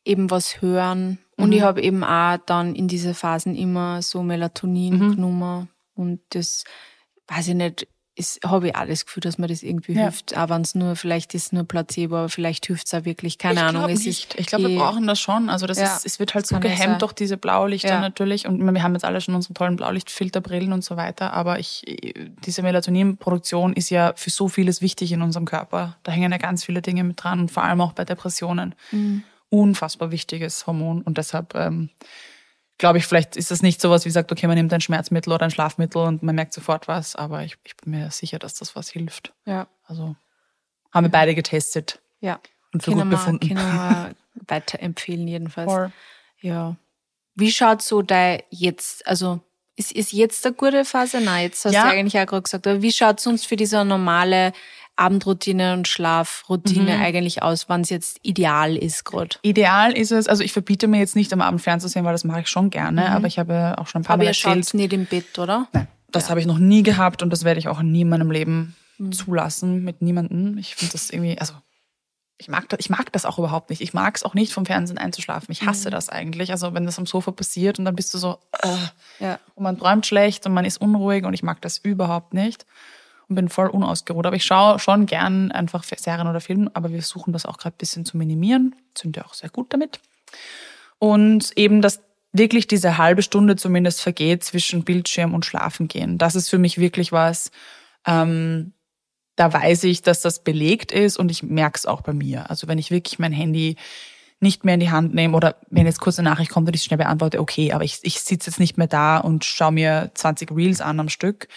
eben 0.06 0.32
was 0.32 0.62
hören. 0.62 1.20
Und 1.36 1.52
ich 1.52 1.60
mhm. 1.60 1.66
habe 1.66 1.82
eben 1.82 2.04
auch 2.04 2.38
dann 2.46 2.74
in 2.74 2.88
diese 2.88 3.14
Phasen 3.14 3.56
immer 3.56 4.02
so 4.02 4.24
Melatonin 4.24 4.98
mhm. 4.98 5.16
genommen. 5.16 5.70
Und 5.94 6.22
das, 6.30 6.64
weiß 7.28 7.50
ich 7.50 7.56
nicht, 7.56 7.88
habe 8.44 8.68
ich 8.68 8.76
auch 8.76 8.86
das 8.86 9.06
Gefühl, 9.06 9.22
dass 9.22 9.38
mir 9.38 9.48
das 9.48 9.64
irgendwie 9.64 9.94
ja. 9.94 10.04
hilft. 10.04 10.36
Auch 10.36 10.50
wenn 10.50 10.62
es 10.62 10.76
nur, 10.76 10.96
vielleicht 10.96 11.34
ist 11.34 11.54
nur 11.54 11.64
Placebo, 11.64 12.16
aber 12.18 12.30
vielleicht 12.30 12.66
hilft 12.66 12.88
es 12.88 12.94
auch 12.94 13.06
wirklich. 13.06 13.38
Keine 13.38 13.60
ich 13.60 13.66
Ahnung. 13.66 13.90
Es 13.90 14.06
nicht. 14.06 14.36
Ich 14.40 14.48
glaube, 14.48 14.66
wir 14.66 14.72
eh 14.72 14.78
brauchen 14.78 15.08
das 15.08 15.20
schon. 15.20 15.50
Also 15.50 15.68
das 15.68 15.78
ja, 15.78 15.96
ist, 15.96 16.06
es 16.06 16.20
wird 16.20 16.34
halt 16.34 16.48
so 16.48 16.60
gehemmt 16.60 17.02
durch 17.02 17.14
diese 17.14 17.38
Blaulichter 17.38 17.90
ja. 17.90 18.00
natürlich. 18.00 18.48
Und 18.48 18.60
wir 18.74 18.84
haben 18.84 18.94
jetzt 18.94 19.06
alle 19.06 19.22
schon 19.22 19.36
unsere 19.36 19.54
tollen 19.54 19.76
Blaulichtfilterbrillen 19.76 20.74
und 20.74 20.84
so 20.84 20.98
weiter. 20.98 21.34
Aber 21.34 21.60
ich, 21.60 21.84
diese 22.46 22.62
Melatoninproduktion 22.62 23.74
ist 23.74 23.90
ja 23.90 24.14
für 24.16 24.30
so 24.30 24.48
vieles 24.48 24.82
wichtig 24.82 25.12
in 25.12 25.22
unserem 25.22 25.46
Körper. 25.46 25.98
Da 26.04 26.12
hängen 26.12 26.32
ja 26.32 26.38
ganz 26.38 26.64
viele 26.64 26.82
Dinge 26.82 27.04
mit 27.04 27.24
dran 27.24 27.40
und 27.40 27.52
vor 27.52 27.64
allem 27.64 27.82
auch 27.82 27.94
bei 27.94 28.06
Depressionen. 28.06 28.76
Mhm. 28.92 29.24
Unfassbar 29.50 30.12
wichtiges 30.12 30.68
Hormon. 30.68 31.02
Und 31.04 31.18
deshalb, 31.18 31.56
ähm, 31.56 31.90
glaube 32.78 32.98
ich, 32.98 33.06
vielleicht 33.06 33.36
ist 33.36 33.52
das 33.52 33.62
nicht 33.62 33.82
sowas 33.82 34.06
wie 34.06 34.10
sagt, 34.10 34.32
okay, 34.32 34.48
man 34.48 34.56
nimmt 34.56 34.74
ein 34.74 34.82
Schmerzmittel 34.82 35.34
oder 35.34 35.46
ein 35.46 35.52
Schlafmittel 35.52 36.02
und 36.02 36.24
man 36.24 36.36
merkt 36.36 36.54
sofort 36.54 36.88
was, 36.88 37.16
aber 37.16 37.44
ich, 37.44 37.58
ich 37.64 37.76
bin 37.78 37.92
mir 37.92 38.12
sicher, 38.12 38.40
dass 38.40 38.54
das 38.56 38.76
was 38.76 38.90
hilft. 38.90 39.34
Ja. 39.46 39.68
Also 39.86 40.16
haben 40.92 41.06
wir 41.06 41.12
beide 41.12 41.36
getestet. 41.36 42.00
Ja. 42.20 42.40
Und 42.74 42.84
für 42.84 42.92
gut 42.92 43.10
befunden. 43.10 43.48
Können 43.48 43.60
wir 43.60 44.16
weiterempfehlen 44.48 45.28
jedenfalls. 45.28 45.72
Voll. 45.72 45.92
Ja. 46.40 46.76
Wie 47.36 47.52
schaut 47.52 47.82
so 47.82 48.02
dein 48.02 48.42
jetzt, 48.50 49.06
also 49.08 49.42
ist, 49.76 49.92
ist 49.92 50.12
jetzt 50.12 50.46
eine 50.46 50.56
gute 50.56 50.86
Phase? 50.86 51.22
Nein, 51.22 51.44
jetzt 51.44 51.64
hast 51.66 51.74
ja. 51.74 51.84
du 51.84 51.90
eigentlich 51.90 52.20
auch 52.20 52.26
gerade 52.26 52.42
gesagt, 52.42 52.68
aber 52.68 52.82
wie 52.82 52.92
schaut 52.92 53.20
sonst 53.20 53.46
für 53.46 53.56
diese 53.56 53.84
normale 53.86 54.54
Abendroutine 54.98 55.74
und 55.74 55.88
Schlafroutine 55.88 56.98
mhm. 56.98 57.02
eigentlich 57.02 57.44
aus, 57.44 57.70
wann 57.70 57.82
es 57.82 57.90
jetzt 57.90 58.20
ideal 58.24 58.76
ist 58.76 59.06
gerade? 59.06 59.38
Ideal 59.44 59.96
ist 59.96 60.12
es, 60.12 60.28
also 60.28 60.44
ich 60.44 60.52
verbiete 60.52 60.88
mir 60.88 61.00
jetzt 61.00 61.16
nicht 61.16 61.32
am 61.32 61.42
Abend 61.42 61.62
fernzusehen, 61.62 62.04
weil 62.04 62.14
das 62.14 62.24
mache 62.24 62.42
ich 62.42 62.48
schon 62.48 62.70
gerne, 62.70 63.02
mhm. 63.02 63.08
aber 63.08 63.28
ich 63.28 63.40
habe 63.40 63.76
auch 63.78 63.88
schon 63.88 64.02
ein 64.02 64.06
paar 64.06 64.16
aber 64.16 64.24
Mal 64.24 64.30
erzählt. 64.30 64.46
Aber 64.46 64.58
ihr 64.58 64.64
schaut 64.64 64.74
nicht 64.74 64.94
im 64.94 65.06
Bett, 65.06 65.38
oder? 65.38 65.68
Nein, 65.72 65.88
das 66.12 66.24
ja. 66.24 66.30
habe 66.32 66.40
ich 66.40 66.48
noch 66.48 66.58
nie 66.58 66.84
gehabt 66.84 67.22
und 67.22 67.32
das 67.32 67.44
werde 67.44 67.60
ich 67.60 67.68
auch 67.68 67.82
nie 67.82 68.02
in 68.02 68.10
meinem 68.10 68.32
Leben 68.32 68.76
mhm. 68.98 69.12
zulassen 69.12 69.84
mit 69.84 70.02
niemandem. 70.02 70.58
Ich 70.58 70.76
finde 70.76 70.94
das 70.94 71.12
irgendwie, 71.12 71.38
also 71.38 71.54
ich 72.40 72.50
mag 72.50 72.68
das, 72.70 72.80
ich 72.80 72.90
mag 72.90 73.12
das 73.12 73.26
auch 73.26 73.40
überhaupt 73.40 73.70
nicht. 73.70 73.82
Ich 73.82 73.94
mag 73.94 74.16
es 74.16 74.24
auch 74.24 74.34
nicht, 74.34 74.54
vom 74.54 74.66
Fernsehen 74.66 74.98
einzuschlafen. 74.98 75.52
Ich 75.52 75.66
hasse 75.66 75.90
mhm. 75.90 75.92
das 75.92 76.10
eigentlich. 76.10 76.52
Also 76.52 76.74
wenn 76.74 76.86
das 76.86 76.98
am 76.98 77.06
Sofa 77.06 77.32
passiert 77.32 77.78
und 77.78 77.86
dann 77.86 77.96
bist 77.96 78.14
du 78.14 78.18
so, 78.18 78.40
äh, 78.62 79.24
ja. 79.24 79.40
und 79.56 79.64
man 79.64 79.78
träumt 79.78 80.06
schlecht 80.06 80.46
und 80.46 80.54
man 80.54 80.66
ist 80.66 80.82
unruhig 80.82 81.24
und 81.24 81.34
ich 81.34 81.44
mag 81.44 81.62
das 81.62 81.78
überhaupt 81.78 82.34
nicht 82.34 82.66
und 83.30 83.36
bin 83.36 83.50
voll 83.50 83.68
unausgeruht. 83.68 84.26
Aber 84.26 84.36
ich 84.36 84.46
schaue 84.46 84.80
schon 84.80 85.06
gern 85.06 85.52
einfach 85.52 85.84
Serien 85.84 86.28
oder 86.28 86.42
Filme, 86.42 86.72
aber 86.74 86.92
wir 86.92 87.00
versuchen 87.00 87.34
das 87.34 87.46
auch 87.46 87.58
gerade 87.58 87.76
ein 87.76 87.80
bisschen 87.80 88.06
zu 88.06 88.18
minimieren. 88.18 88.76
Sind 88.98 89.18
ja 89.18 89.26
auch 89.26 89.34
sehr 89.34 89.50
gut 89.50 89.74
damit. 89.74 90.00
Und 91.00 91.52
eben, 91.56 91.82
dass 91.82 92.02
wirklich 92.34 92.68
diese 92.68 92.98
halbe 92.98 93.22
Stunde 93.22 93.56
zumindest 93.56 94.02
vergeht 94.02 94.44
zwischen 94.44 94.84
Bildschirm 94.84 95.34
und 95.34 95.46
Schlafen 95.46 95.88
gehen. 95.88 96.18
Das 96.18 96.36
ist 96.36 96.50
für 96.50 96.58
mich 96.58 96.78
wirklich 96.78 97.12
was, 97.12 97.52
ähm, 98.06 98.74
da 99.36 99.54
weiß 99.54 99.84
ich, 99.86 100.02
dass 100.02 100.22
das 100.22 100.44
belegt 100.44 100.92
ist 100.92 101.18
und 101.18 101.30
ich 101.30 101.44
merke 101.44 101.78
es 101.78 101.86
auch 101.86 102.02
bei 102.02 102.14
mir. 102.14 102.50
Also 102.50 102.68
wenn 102.68 102.80
ich 102.80 102.92
wirklich 102.92 103.20
mein 103.20 103.32
Handy 103.32 103.76
nicht 104.40 104.66
mehr 104.66 104.76
in 104.76 104.80
die 104.80 104.92
Hand 104.92 105.14
nehme 105.16 105.36
oder 105.36 105.56
wenn 105.70 105.86
jetzt 105.86 106.00
kurz 106.00 106.20
eine 106.20 106.30
Nachricht 106.30 106.52
kommt 106.52 106.68
und 106.68 106.76
ich 106.76 106.84
schnell 106.84 106.98
beantworte, 106.98 107.40
okay, 107.40 107.72
aber 107.72 107.84
ich, 107.84 108.00
ich 108.04 108.20
sitze 108.20 108.50
jetzt 108.50 108.60
nicht 108.60 108.78
mehr 108.78 108.88
da 108.88 109.18
und 109.18 109.46
schaue 109.46 109.72
mir 109.72 110.12
20 110.14 110.52
Reels 110.52 110.82
an 110.82 111.00
am 111.00 111.10
Stück. 111.10 111.48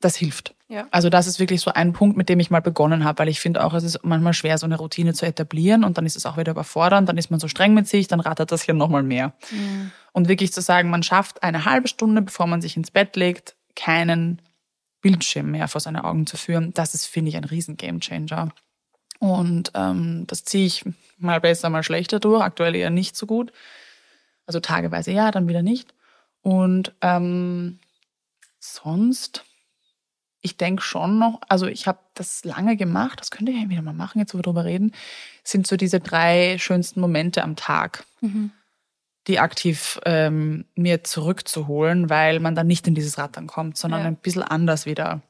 Das 0.00 0.16
hilft. 0.16 0.54
Ja. 0.68 0.86
Also 0.90 1.08
das 1.08 1.26
ist 1.26 1.40
wirklich 1.40 1.62
so 1.62 1.72
ein 1.72 1.94
Punkt, 1.94 2.18
mit 2.18 2.28
dem 2.28 2.40
ich 2.40 2.50
mal 2.50 2.60
begonnen 2.60 3.04
habe, 3.04 3.20
weil 3.20 3.28
ich 3.28 3.40
finde 3.40 3.64
auch, 3.64 3.72
es 3.72 3.84
ist 3.84 4.04
manchmal 4.04 4.34
schwer, 4.34 4.58
so 4.58 4.66
eine 4.66 4.76
Routine 4.76 5.14
zu 5.14 5.24
etablieren 5.24 5.82
und 5.82 5.96
dann 5.96 6.04
ist 6.04 6.16
es 6.16 6.26
auch 6.26 6.36
wieder 6.36 6.52
überfordernd, 6.52 7.08
dann 7.08 7.16
ist 7.16 7.30
man 7.30 7.40
so 7.40 7.48
streng 7.48 7.72
mit 7.72 7.88
sich, 7.88 8.06
dann 8.06 8.20
rattert 8.20 8.52
das 8.52 8.62
hier 8.62 8.74
nochmal 8.74 9.02
mehr. 9.02 9.32
Mhm. 9.50 9.90
Und 10.12 10.28
wirklich 10.28 10.52
zu 10.52 10.60
sagen, 10.60 10.90
man 10.90 11.02
schafft 11.02 11.42
eine 11.42 11.64
halbe 11.64 11.88
Stunde, 11.88 12.20
bevor 12.20 12.46
man 12.46 12.60
sich 12.60 12.76
ins 12.76 12.90
Bett 12.90 13.16
legt, 13.16 13.56
keinen 13.76 14.42
Bildschirm 15.00 15.50
mehr 15.52 15.68
vor 15.68 15.80
seine 15.80 16.04
Augen 16.04 16.26
zu 16.26 16.36
führen, 16.36 16.74
das 16.74 16.94
ist, 16.94 17.06
finde 17.06 17.30
ich, 17.30 17.36
ein 17.36 17.44
riesen 17.44 17.76
Gamechanger. 17.78 18.50
Und 19.20 19.72
ähm, 19.74 20.24
das 20.26 20.44
ziehe 20.44 20.66
ich 20.66 20.84
mal 21.16 21.40
besser, 21.40 21.70
mal 21.70 21.82
schlechter 21.82 22.20
durch. 22.20 22.42
Aktuell 22.42 22.76
eher 22.76 22.90
nicht 22.90 23.16
so 23.16 23.26
gut. 23.26 23.52
Also 24.46 24.60
tageweise 24.60 25.12
ja, 25.12 25.30
dann 25.30 25.48
wieder 25.48 25.62
nicht. 25.62 25.94
Und 26.42 26.94
ähm, 27.00 27.78
sonst 28.60 29.44
ich 30.40 30.56
denke 30.56 30.82
schon 30.82 31.18
noch, 31.18 31.40
also 31.48 31.66
ich 31.66 31.86
habe 31.86 31.98
das 32.14 32.44
lange 32.44 32.76
gemacht, 32.76 33.20
das 33.20 33.30
könnte 33.30 33.52
ich 33.52 33.60
ja 33.60 33.68
wieder 33.68 33.82
mal 33.82 33.92
machen, 33.92 34.20
jetzt 34.20 34.34
wo 34.34 34.38
wir 34.38 34.42
drüber 34.42 34.64
reden, 34.64 34.92
sind 35.42 35.66
so 35.66 35.76
diese 35.76 36.00
drei 36.00 36.56
schönsten 36.58 37.00
Momente 37.00 37.42
am 37.42 37.56
Tag, 37.56 38.04
mhm. 38.20 38.52
die 39.26 39.40
aktiv 39.40 40.00
ähm, 40.04 40.64
mir 40.74 41.02
zurückzuholen, 41.02 42.08
weil 42.08 42.40
man 42.40 42.54
dann 42.54 42.66
nicht 42.66 42.86
in 42.86 42.94
dieses 42.94 43.18
Rattern 43.18 43.46
kommt, 43.46 43.76
sondern 43.76 44.02
ja. 44.02 44.06
ein 44.06 44.16
bisschen 44.16 44.42
anders 44.42 44.86
wieder 44.86 45.22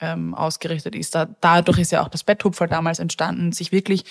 ähm, 0.00 0.34
ausgerichtet 0.34 0.94
ist. 0.94 1.14
Da, 1.14 1.28
dadurch 1.40 1.78
ist 1.78 1.92
ja 1.92 2.02
auch 2.02 2.08
das 2.08 2.24
Betthupfer 2.24 2.66
damals 2.66 2.98
entstanden, 2.98 3.52
sich 3.52 3.70
wirklich 3.70 4.04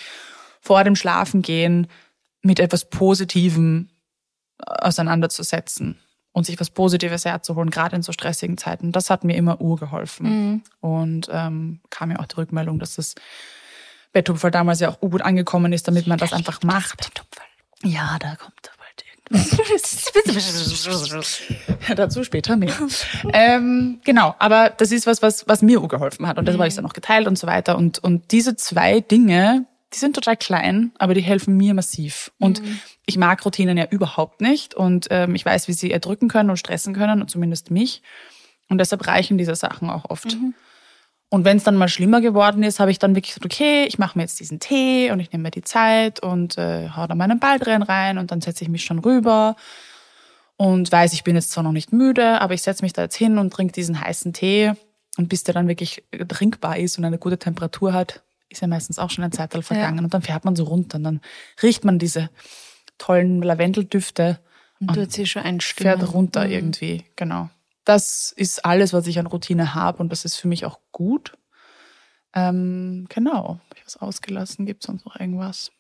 vor 0.62 0.84
dem 0.84 0.96
Schlafengehen 0.96 1.88
mit 2.42 2.60
etwas 2.60 2.86
Positivem 2.86 3.90
äh, 4.60 4.64
auseinanderzusetzen 4.66 5.98
und 6.34 6.46
sich 6.46 6.60
was 6.60 6.70
Positives 6.72 7.26
herzuholen, 7.26 7.70
gerade 7.70 7.96
in 7.96 8.02
so 8.02 8.12
stressigen 8.12 8.58
Zeiten. 8.58 8.92
Das 8.92 9.10
hat 9.10 9.24
mir 9.24 9.36
immer 9.38 9.62
urgeholfen. 9.62 10.28
Mhm. 10.52 10.62
Und 10.82 11.30
ähm, 11.32 11.80
kam 11.90 12.12
ja 12.12 12.20
auch 12.20 12.26
die 12.26 12.36
Rückmeldung, 12.36 12.80
dass 12.80 12.96
das 12.96 13.16
Betthupferl 14.12 14.52
damals 14.52 14.80
ja 14.80 14.90
auch 14.90 15.00
gut 15.00 15.22
angekommen 15.22 15.72
ist, 15.74 15.88
damit 15.88 16.08
man 16.08 16.18
das 16.18 16.34
einfach 16.34 16.62
macht. 16.64 17.12
Ja, 17.84 18.18
da 18.20 18.36
kommt 18.36 18.56
da 18.64 18.72
bald 18.78 19.04
irgendwas. 19.32 20.12
Dazu 21.96 22.24
später 22.24 22.56
mehr. 22.56 22.74
ähm, 23.34 24.00
genau, 24.04 24.36
aber 24.40 24.72
das 24.72 24.92
ist 24.92 25.06
was, 25.06 25.22
was, 25.22 25.48
was 25.48 25.62
mir 25.62 25.82
geholfen 25.88 26.26
hat. 26.28 26.40
Und 26.40 26.48
das 26.48 26.56
mhm. 26.56 26.60
habe 26.60 26.68
ich 26.68 26.76
dann 26.76 26.84
noch 26.84 26.94
geteilt 26.94 27.28
und 27.28 27.38
so 27.38 27.46
weiter. 27.46 27.78
Und, 27.78 28.00
und 28.00 28.32
diese 28.32 28.56
zwei 28.56 29.02
Dinge, 29.02 29.66
die 29.94 30.00
sind 30.00 30.16
total 30.16 30.38
klein, 30.38 30.92
aber 30.98 31.14
die 31.14 31.22
helfen 31.22 31.56
mir 31.56 31.74
massiv. 31.74 32.32
Und 32.40 32.62
mhm. 32.62 32.80
ich 33.06 33.18
mag 33.18 33.46
Routinen 33.46 33.78
ja 33.78 33.86
überhaupt 33.86 34.42
nicht. 34.42 34.74
Und 34.74 35.08
ähm, 35.12 35.36
ich 35.36 35.46
weiß, 35.46 35.68
wie 35.68 35.74
sie 35.74 35.92
erdrücken 35.92 36.30
können 36.30 36.50
und 36.50 36.58
stressen 36.58 36.94
können, 36.94 37.22
und 37.22 37.30
zumindest 37.30 37.72
mich. 37.72 38.02
Und 38.70 38.80
deshalb 38.80 39.06
reichen 39.08 39.38
diese 39.38 39.56
Sachen 39.56 39.90
auch 39.90 40.10
oft. 40.10 40.36
Mhm. 40.36 40.54
Und 41.30 41.46
wenn 41.46 41.58
es 41.58 41.64
dann 41.64 41.76
mal 41.76 41.88
schlimmer 41.88 42.22
geworden 42.22 42.62
ist, 42.62 42.80
habe 42.80 42.92
ich 42.92 43.00
dann 43.00 43.16
wirklich 43.16 43.34
gesagt, 43.34 43.46
okay, 43.46 43.86
ich 43.86 43.98
mache 43.98 44.18
mir 44.18 44.24
jetzt 44.24 44.40
diesen 44.40 44.60
Tee 44.60 45.12
und 45.12 45.20
ich 45.20 45.32
nehme 45.32 45.44
mir 45.44 45.52
die 45.52 45.64
Zeit 45.64 46.20
und 46.20 46.60
äh, 46.60 46.90
hau 46.90 47.08
da 47.08 47.16
meinen 47.16 47.40
Ball 47.40 47.58
drin 47.58 47.82
rein 47.82 48.20
und 48.20 48.30
dann 48.30 48.40
setze 48.40 48.64
ich 48.64 48.70
mich 48.70 48.86
schon 48.86 49.00
rüber 49.00 49.56
und 50.58 50.92
weiß, 50.92 51.14
ich 51.14 51.24
bin 51.24 51.36
jetzt 51.36 51.50
zwar 51.50 51.64
noch 51.64 51.72
nicht 51.72 51.92
müde, 51.92 52.40
aber 52.40 52.54
ich 52.54 52.62
setze 52.62 52.84
mich 52.84 52.94
da 52.94 53.02
jetzt 53.02 53.16
hin 53.16 53.40
und 53.40 53.52
trinke 53.52 53.74
diesen 53.74 54.00
heißen 54.00 54.34
Tee 54.34 54.74
und 55.18 55.28
bis 55.28 55.44
der 55.44 55.56
dann 55.56 55.68
wirklich 55.68 56.04
trinkbar 56.28 56.78
ist 56.78 57.00
und 57.00 57.06
eine 57.06 57.18
gute 57.18 57.40
Temperatur 57.40 57.94
hat, 57.94 58.22
ist 58.54 58.62
ja 58.62 58.68
meistens 58.68 59.00
auch 59.00 59.10
schon 59.10 59.24
ein 59.24 59.32
Zeitalter 59.32 59.66
vergangen 59.66 59.98
ja. 59.98 60.04
und 60.04 60.14
dann 60.14 60.22
fährt 60.22 60.46
man 60.46 60.56
so 60.56 60.64
runter 60.64 60.98
und 60.98 61.04
dann 61.04 61.22
riecht 61.62 61.86
man 61.86 62.00
diese 62.00 62.30
tollen 62.98 63.42
Lavendeldüfte 63.42 64.40
und, 64.80 64.90
und 64.90 64.96
tut 64.96 65.12
sie 65.12 65.26
schon 65.26 65.44
einstimmen. 65.44 66.00
Fährt 66.00 66.14
runter 66.14 66.46
mhm. 66.46 66.52
irgendwie, 66.52 67.06
genau. 67.16 67.50
Das 67.86 68.32
ist 68.36 68.64
alles, 68.64 68.94
was 68.94 69.08
ich 69.08 69.20
an 69.20 69.28
Routine 69.28 69.76
habe 69.76 70.00
und 70.00 70.12
das 70.12 70.26
ist 70.26 70.38
für 70.38 70.48
mich 70.48 70.66
auch 70.66 70.80
gut. 70.92 71.38
Ähm, 72.34 73.06
genau. 73.10 73.60
Habe 73.66 73.76
ich 73.76 73.86
was 73.86 73.98
ausgelassen? 73.98 74.66
Gibt 74.66 74.84
es 74.84 74.88
sonst 74.88 75.06
noch 75.06 75.20
irgendwas? 75.20 75.72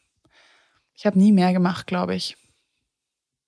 Ich 0.96 1.06
habe 1.06 1.18
nie 1.18 1.32
mehr 1.32 1.54
gemacht, 1.54 1.88
glaube 1.88 2.16
ich. 2.16 2.38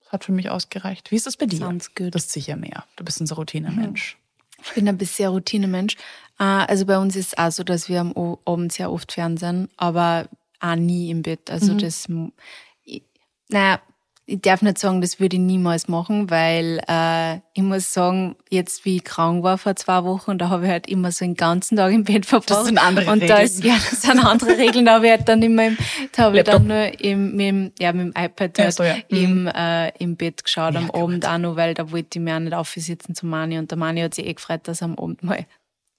Das 0.03 0.13
hat 0.13 0.23
für 0.23 0.31
mich 0.31 0.49
ausgereicht. 0.49 1.11
Wie 1.11 1.15
ist 1.15 1.25
das 1.25 1.37
bei 1.37 1.45
dir? 1.45 1.57
Sounds 1.57 1.93
good. 1.95 2.15
Das 2.15 2.25
ist 2.25 2.31
sicher 2.31 2.55
mehr. 2.55 2.85
Du 2.95 3.03
bist 3.03 3.19
unser 3.19 3.35
Routinemensch. 3.35 4.17
Ich 4.65 4.73
bin 4.73 4.87
ein 4.87 4.97
bisschen 4.97 5.29
Routinemensch. 5.29 5.95
Ah, 6.37 6.65
also 6.65 6.85
bei 6.85 6.97
uns 6.97 7.15
ist 7.15 7.27
es 7.27 7.37
auch 7.37 7.51
so, 7.51 7.63
dass 7.63 7.87
wir 7.87 8.01
am 8.01 8.37
Abend 8.45 8.73
sehr 8.73 8.91
oft 8.91 9.11
Fernsehen, 9.11 9.69
aber 9.77 10.27
auch 10.59 10.75
nie 10.75 11.09
im 11.09 11.21
Bett. 11.21 11.49
Also 11.49 11.73
mhm. 11.73 11.77
das, 11.77 12.07
naja, 13.49 13.79
ich 14.27 14.41
darf 14.41 14.63
nicht 14.63 14.79
sagen, 14.79 15.01
das 15.01 15.19
würde 15.19 15.35
ich 15.35 15.41
niemals 15.41 15.87
machen, 15.87 16.31
weil 16.31 16.81
äh, 16.87 17.37
ich 17.53 17.61
muss 17.61 17.93
sagen, 17.93 18.35
jetzt 18.49 18.83
wie 18.83 18.97
ich 18.97 19.03
krank 19.03 19.43
war 19.43 19.59
vor 19.59 19.75
zwei 19.75 20.03
Wochen, 20.03 20.39
da 20.39 20.49
habe 20.49 20.65
ich 20.65 20.71
halt 20.71 20.87
immer 20.87 21.11
so 21.11 21.25
den 21.25 21.35
ganzen 21.35 21.77
Tag 21.77 21.93
im 21.93 22.03
Bett 22.03 22.25
verbracht. 22.25 22.49
Das 22.49 22.65
sind 22.65 22.79
andere 22.79 23.11
und 23.11 23.21
Regeln. 23.21 23.37
da 23.37 23.43
ist, 23.43 23.63
ja, 23.63 23.75
das 23.75 24.01
sind 24.01 24.19
andere 24.25 24.57
Regeln, 24.57 24.85
da 24.85 24.95
habe 24.95 25.05
ich 25.05 25.11
halt 25.11 25.29
dann 25.29 25.43
immer 25.43 25.67
im, 25.67 25.77
da 26.11 26.23
habe 26.23 26.39
ich 26.39 26.43
dann 26.43 26.65
nur 26.65 26.99
im, 26.99 27.35
mit 27.35 27.45
dem, 27.45 27.71
ja, 27.79 27.93
mit 27.93 28.15
dem 28.15 28.23
iPad 28.23 28.39
halt 28.39 28.57
ja, 28.57 28.71
so, 28.71 28.83
ja. 28.83 28.95
im, 29.09 29.43
mhm. 29.43 29.47
äh, 29.47 29.89
im 29.99 30.15
Bett 30.15 30.43
geschaut 30.43 30.73
ja, 30.73 30.79
am 30.79 30.89
Abend 30.89 31.27
auch 31.27 31.37
noch, 31.37 31.55
weil 31.55 31.75
da 31.75 31.91
wollte 31.91 32.17
ich 32.17 32.23
mir 32.23 32.35
auch 32.35 32.39
nicht 32.39 32.53
aufsitzen 32.53 33.13
zu 33.13 33.27
Mani 33.27 33.59
und 33.59 33.69
der 33.69 33.77
Mani 33.77 34.01
hat 34.01 34.15
sich 34.15 34.25
eh 34.25 34.33
gefreut, 34.33 34.61
dass 34.63 34.81
er 34.81 34.85
am 34.85 34.97
Abend 34.97 35.23
mal 35.23 35.45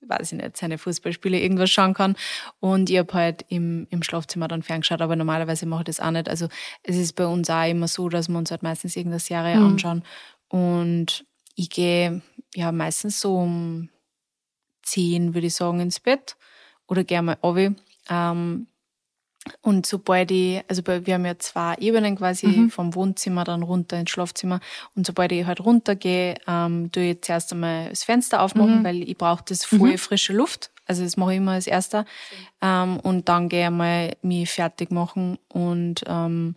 weiß 0.08 0.32
ich 0.32 0.42
nicht, 0.42 0.56
seine 0.56 0.78
Fußballspiele 0.78 1.38
irgendwas 1.38 1.70
schauen 1.70 1.94
kann. 1.94 2.16
Und 2.60 2.90
ich 2.90 2.98
habe 2.98 3.12
halt 3.14 3.44
im, 3.48 3.86
im 3.90 4.02
Schlafzimmer 4.02 4.48
dann 4.48 4.62
ferngeschaut, 4.62 5.00
aber 5.00 5.16
normalerweise 5.16 5.66
mache 5.66 5.82
ich 5.82 5.86
das 5.86 6.00
auch 6.00 6.10
nicht. 6.10 6.28
Also 6.28 6.48
es 6.82 6.96
ist 6.96 7.14
bei 7.14 7.26
uns 7.26 7.50
auch 7.50 7.68
immer 7.68 7.88
so, 7.88 8.08
dass 8.08 8.28
wir 8.28 8.38
uns 8.38 8.50
halt 8.50 8.62
meistens 8.62 8.96
irgendeine 8.96 9.20
Serie 9.20 9.56
mhm. 9.56 9.66
anschauen. 9.66 10.02
Und 10.48 11.24
ich 11.54 11.70
gehe 11.70 12.22
ja 12.54 12.72
meistens 12.72 13.20
so 13.20 13.38
um 13.38 13.88
zehn, 14.82 15.34
würde 15.34 15.48
ich 15.48 15.54
sagen, 15.54 15.80
ins 15.80 16.00
Bett 16.00 16.36
oder 16.86 17.04
gehe 17.04 17.22
mal 17.22 17.36
runter. 17.42 17.74
Ähm, 18.08 18.68
und 19.62 19.86
sobald 19.86 20.30
ich, 20.30 20.62
also 20.68 20.82
wir 20.86 21.14
haben 21.14 21.26
ja 21.26 21.38
zwei 21.38 21.74
Ebenen 21.78 22.16
quasi 22.16 22.46
mhm. 22.46 22.70
vom 22.70 22.94
Wohnzimmer 22.94 23.44
dann 23.44 23.62
runter 23.62 23.98
ins 23.98 24.10
Schlafzimmer. 24.10 24.60
Und 24.94 25.06
sobald 25.06 25.32
ich 25.32 25.46
halt 25.46 25.60
runtergehe, 25.60 26.36
ähm, 26.46 26.90
tue 26.92 27.10
ich 27.10 27.22
zuerst 27.22 27.52
einmal 27.52 27.90
das 27.90 28.04
Fenster 28.04 28.42
aufmachen, 28.42 28.80
mhm. 28.80 28.84
weil 28.84 29.02
ich 29.02 29.16
brauche 29.16 29.44
das 29.46 29.64
voll 29.64 29.92
mhm. 29.92 29.98
frische 29.98 30.32
Luft. 30.32 30.70
Also 30.86 31.02
das 31.02 31.16
mache 31.16 31.32
ich 31.32 31.38
immer 31.38 31.52
als 31.52 31.66
erster. 31.66 32.04
Ähm, 32.62 33.00
und 33.00 33.28
dann 33.28 33.48
gehe 33.48 33.60
ich 33.60 33.66
einmal 33.66 34.16
mich 34.22 34.50
fertig 34.50 34.90
machen 34.90 35.38
und 35.48 36.02
ähm, 36.06 36.56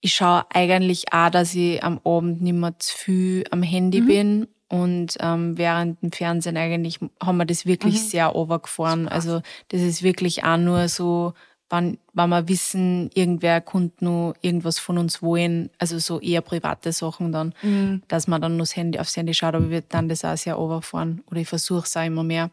ich 0.00 0.14
schaue 0.14 0.44
eigentlich 0.50 1.12
auch, 1.12 1.30
dass 1.30 1.54
ich 1.54 1.82
am 1.84 2.00
Abend 2.04 2.40
nicht 2.40 2.54
mehr 2.54 2.78
zu 2.78 2.96
viel 2.96 3.44
am 3.50 3.62
Handy 3.62 4.00
mhm. 4.00 4.06
bin. 4.06 4.48
Und 4.68 5.16
ähm, 5.20 5.58
während 5.58 6.00
dem 6.00 6.12
Fernsehen 6.12 6.56
eigentlich 6.56 7.00
haben 7.20 7.36
wir 7.38 7.44
das 7.44 7.66
wirklich 7.66 7.94
mhm. 7.94 8.06
sehr 8.06 8.36
overgefahren. 8.36 9.08
Also 9.08 9.42
das 9.68 9.82
ist 9.82 10.02
wirklich 10.02 10.44
auch 10.44 10.56
nur 10.56 10.88
so 10.88 11.34
wann, 11.70 11.98
wann 12.12 12.30
wir 12.30 12.48
wissen, 12.48 13.10
irgendwer 13.14 13.60
kommt 13.60 14.02
nur 14.02 14.34
irgendwas 14.42 14.78
von 14.78 14.98
uns 14.98 15.22
wollen, 15.22 15.70
also 15.78 15.98
so 15.98 16.20
eher 16.20 16.42
private 16.42 16.92
Sachen 16.92 17.32
dann, 17.32 17.54
mhm. 17.62 18.02
dass 18.08 18.26
man 18.26 18.42
dann 18.42 18.58
das 18.58 18.76
Handy 18.76 18.98
aufs 18.98 19.16
Handy 19.16 19.32
schaut, 19.32 19.54
aber 19.54 19.70
wir 19.70 19.80
dann 19.80 20.08
das 20.08 20.24
auch 20.24 20.36
sehr 20.36 20.58
overfahren 20.58 21.22
oder 21.30 21.40
ich 21.40 21.48
versuche 21.48 21.86
es 21.86 21.96
auch 21.96 22.04
immer 22.04 22.24
mehr. 22.24 22.50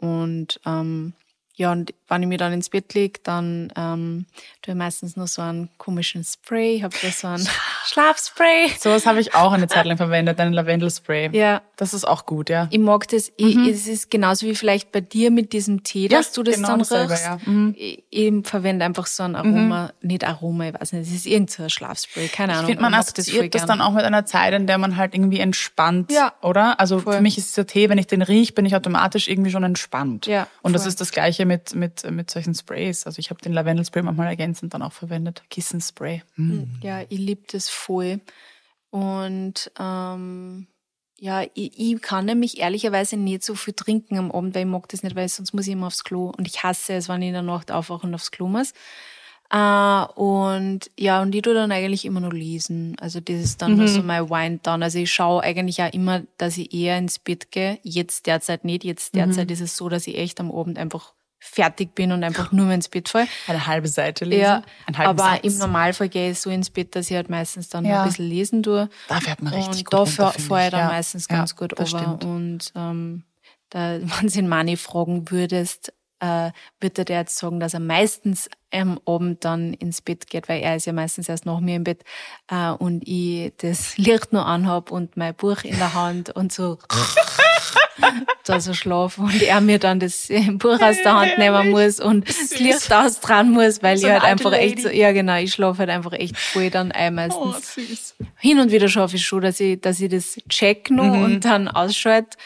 Und 0.00 0.60
ähm, 0.64 1.12
ja, 1.54 1.70
und 1.70 1.92
wenn 2.08 2.22
ich 2.22 2.28
mir 2.28 2.38
dann 2.38 2.52
ins 2.52 2.70
Bett 2.70 2.94
lege, 2.94 3.20
dann 3.22 3.72
ähm, 3.76 4.26
tue 4.62 4.72
ich 4.72 4.78
meistens 4.78 5.16
nur 5.16 5.26
so 5.26 5.42
einen 5.42 5.68
komischen 5.76 6.24
Spray. 6.24 6.76
Ich 6.76 6.82
habe 6.82 6.94
da 7.00 7.10
so 7.10 7.28
ein 7.28 7.46
Schlafspray. 7.86 8.70
Sowas 8.78 9.06
habe 9.06 9.20
ich 9.20 9.34
auch 9.34 9.52
eine 9.52 9.66
Zeit 9.66 9.84
lang 9.84 9.96
verwendet, 9.98 10.40
ein 10.40 10.52
Lavendelspray. 10.52 11.30
Ja. 11.36 11.62
Das 11.76 11.94
ist 11.94 12.06
auch 12.06 12.26
gut, 12.26 12.48
ja. 12.48 12.68
Ich 12.70 12.78
mag 12.78 13.08
das. 13.08 13.32
Mhm. 13.40 13.46
Ich, 13.46 13.56
es 13.56 13.86
ist 13.88 14.10
genauso 14.10 14.46
wie 14.46 14.54
vielleicht 14.54 14.92
bei 14.92 15.00
dir 15.00 15.30
mit 15.30 15.52
diesem 15.52 15.82
Tee, 15.82 16.08
dass 16.08 16.28
ja, 16.28 16.32
du 16.36 16.42
das 16.44 16.54
genau 16.54 16.68
dann 16.68 16.78
dasselbe, 16.78 17.12
riechst. 17.12 17.24
Ja. 17.24 17.38
Mhm. 17.44 17.74
Ich, 17.76 18.04
ich, 18.08 18.46
verwende 18.46 18.84
einfach 18.84 19.06
so 19.06 19.24
ein 19.24 19.34
Aroma, 19.34 19.90
mhm. 20.00 20.08
nicht 20.08 20.24
Aroma, 20.24 20.68
ich 20.68 20.80
weiß 20.80 20.92
nicht, 20.92 21.08
es 21.08 21.14
ist 21.14 21.26
irgendein 21.26 21.70
Schlafspray, 21.70 22.28
keine 22.28 22.52
Ahnung. 22.52 22.64
Ich 22.64 22.68
finde, 22.68 22.82
man 22.82 22.94
assoziiert 22.94 23.54
das, 23.54 23.62
das 23.62 23.68
dann 23.68 23.80
auch 23.80 23.92
mit 23.92 24.04
einer 24.04 24.24
Zeit, 24.24 24.54
in 24.54 24.66
der 24.66 24.78
man 24.78 24.96
halt 24.96 25.14
irgendwie 25.14 25.40
entspannt, 25.40 26.12
ja. 26.12 26.32
oder? 26.40 26.78
Also 26.78 27.00
Voll. 27.00 27.14
für 27.14 27.20
mich 27.20 27.36
ist 27.36 27.50
dieser 27.50 27.66
Tee, 27.66 27.88
wenn 27.88 27.98
ich 27.98 28.06
den 28.06 28.22
riech, 28.22 28.54
bin 28.54 28.64
ich 28.64 28.76
automatisch 28.76 29.26
irgendwie 29.26 29.50
schon 29.50 29.64
entspannt. 29.64 30.26
Ja. 30.26 30.46
Und 30.62 30.70
Voll. 30.70 30.72
das 30.74 30.86
ist 30.86 31.00
das 31.00 31.10
Gleiche 31.10 31.41
manche 31.44 31.76
mit, 31.76 32.02
mit, 32.04 32.10
mit 32.10 32.30
solchen 32.30 32.54
Sprays. 32.54 33.06
Also 33.06 33.18
ich 33.18 33.30
habe 33.30 33.40
den 33.40 33.52
Lavendelspray 33.52 34.02
manchmal 34.02 34.28
ergänzend 34.28 34.74
dann 34.74 34.82
auch 34.82 34.92
verwendet. 34.92 35.42
Kissenspray. 35.50 36.22
Mm. 36.36 36.64
Ja, 36.82 37.02
ich 37.08 37.18
liebe 37.18 37.42
das 37.50 37.68
voll. 37.68 38.20
Und 38.90 39.70
ähm, 39.78 40.66
ja, 41.18 41.42
ich, 41.54 41.78
ich 41.78 42.02
kann 42.02 42.26
nämlich 42.26 42.58
ehrlicherweise 42.58 43.16
nicht 43.16 43.44
so 43.44 43.54
viel 43.54 43.74
trinken 43.74 44.18
am 44.18 44.32
Abend, 44.32 44.54
weil 44.54 44.62
ich 44.62 44.68
mag 44.68 44.88
das 44.88 45.02
nicht, 45.02 45.16
weil 45.16 45.28
sonst 45.28 45.54
muss 45.54 45.66
ich 45.66 45.72
immer 45.72 45.86
aufs 45.86 46.04
Klo. 46.04 46.32
Und 46.36 46.46
ich 46.46 46.62
hasse 46.62 46.94
es, 46.94 47.08
wenn 47.08 47.22
ich 47.22 47.28
in 47.28 47.34
der 47.34 47.42
Nacht 47.42 47.70
aufwache 47.70 48.06
und 48.06 48.14
aufs 48.14 48.30
Klo 48.30 48.48
muss. 48.48 48.72
Äh, 49.50 50.04
und 50.14 50.90
ja, 50.98 51.20
und 51.22 51.34
ich 51.34 51.42
tue 51.42 51.54
dann 51.54 51.72
eigentlich 51.72 52.04
immer 52.06 52.20
nur 52.20 52.32
lesen. 52.32 52.96
Also 53.00 53.20
das 53.20 53.36
ist 53.36 53.62
dann 53.62 53.76
nur 53.76 53.88
so 53.88 54.02
mein 54.02 54.30
Wind 54.30 54.66
down. 54.66 54.82
Also 54.82 54.98
ich 54.98 55.12
schaue 55.12 55.42
eigentlich 55.42 55.82
auch 55.82 55.92
immer, 55.92 56.22
dass 56.38 56.58
ich 56.58 56.72
eher 56.72 56.98
ins 56.98 57.18
Bett 57.18 57.50
gehe. 57.50 57.78
Jetzt 57.82 58.26
derzeit 58.26 58.64
nicht. 58.64 58.82
Jetzt 58.82 59.14
derzeit 59.14 59.50
ist 59.50 59.60
es 59.60 59.76
so, 59.76 59.88
dass 59.88 60.06
ich 60.06 60.16
echt 60.16 60.40
am 60.40 60.50
Abend 60.50 60.78
einfach 60.78 61.12
fertig 61.44 61.94
bin 61.96 62.12
und 62.12 62.22
einfach 62.22 62.52
nur 62.52 62.66
mehr 62.66 62.76
ins 62.76 62.88
Bett 62.88 63.08
falle. 63.08 63.26
Eine 63.48 63.66
halbe 63.66 63.88
Seite 63.88 64.24
lesen. 64.24 64.42
Ja, 64.42 64.62
einen 64.86 64.96
halben 64.96 65.10
aber 65.20 65.30
Satz. 65.34 65.40
im 65.44 65.58
Normalfall 65.58 66.08
gehe 66.08 66.30
ich 66.30 66.38
so 66.38 66.50
ins 66.50 66.70
Bett, 66.70 66.94
dass 66.94 67.10
ich 67.10 67.16
halt 67.16 67.28
meistens 67.28 67.68
dann 67.68 67.84
Ja. 67.84 68.02
ein 68.02 68.08
bisschen 68.08 68.28
lesen 68.28 68.62
tue. 68.62 68.88
Da 69.08 69.20
fährt 69.20 69.42
man 69.42 69.52
richtig 69.52 69.78
und 69.78 69.84
gut 69.86 69.92
da 69.92 69.98
runter, 69.98 70.12
fahr- 70.12 70.32
finde 70.32 70.48
fahr 70.48 70.64
ich 70.64 70.70
dann 70.70 70.80
Ja. 70.80 70.86
meistens 70.88 71.26
Ja, 71.28 71.36
ganz 71.36 71.56
gut 71.56 71.72
over. 71.78 71.86
stimmt. 71.86 72.24
Und 72.24 72.72
ähm, 72.76 73.24
da, 73.70 73.98
wenn 74.20 74.28
sie 74.28 74.38
den 74.40 74.48
Mani 74.48 74.76
fragen 74.76 75.30
würdest, 75.30 75.92
äh, 76.20 76.52
wird 76.80 76.98
er 77.00 77.06
jetzt 77.18 77.36
sagen, 77.36 77.58
dass 77.58 77.74
er 77.74 77.80
meistens 77.80 78.48
am 78.72 79.00
Abend 79.04 79.44
dann 79.44 79.74
ins 79.74 80.00
Bett 80.00 80.28
geht, 80.28 80.48
weil 80.48 80.62
er 80.62 80.76
ist 80.76 80.86
ja 80.86 80.92
meistens 80.92 81.28
erst 81.28 81.44
nach 81.46 81.58
mir 81.58 81.74
im 81.74 81.82
Bett 81.84 82.04
äh, 82.48 82.70
und 82.70 83.02
ich 83.06 83.52
das 83.58 83.96
Licht 83.98 84.32
nur 84.32 84.46
anhab 84.46 84.92
und 84.92 85.16
mein 85.16 85.34
Buch 85.34 85.64
in 85.64 85.76
der 85.76 85.92
Hand 85.94 86.30
und 86.30 86.52
so 86.52 86.78
da 88.44 88.60
so 88.60 88.74
schlafen 88.74 89.24
und 89.24 89.42
er 89.42 89.60
mir 89.60 89.78
dann 89.78 90.00
das 90.00 90.28
Buch 90.54 90.80
aus 90.80 90.96
der 91.04 91.14
Hand 91.14 91.38
nehmen 91.38 91.70
muss 91.70 92.00
und 92.00 92.28
das 92.28 92.58
Licht 92.58 92.92
austragen 92.92 93.50
muss, 93.52 93.82
weil 93.82 93.96
So 93.96 94.06
ich 94.06 94.12
halt 94.12 94.24
einfach 94.24 94.52
echt 94.52 94.76
Lady. 94.76 94.82
so, 94.82 94.88
ja 94.90 95.12
genau, 95.12 95.36
ich 95.36 95.52
schlafe 95.52 95.78
halt 95.80 95.90
einfach 95.90 96.12
echt 96.12 96.36
voll 96.36 96.70
dann 96.70 96.92
ein 96.92 97.14
meistens. 97.14 97.38
Oh, 97.40 97.80
süß. 97.80 98.14
Hin 98.38 98.58
und 98.58 98.70
wieder 98.72 98.88
schaffe 98.88 99.16
ich 99.16 99.24
schon, 99.26 99.42
dass 99.42 99.60
ich, 99.60 99.80
dass 99.80 100.00
ich 100.00 100.10
das 100.10 100.38
check 100.48 100.90
noch 100.90 101.04
Mhm. 101.04 101.22
und 101.24 101.44
dann 101.44 101.68
ausschalte. 101.68 102.36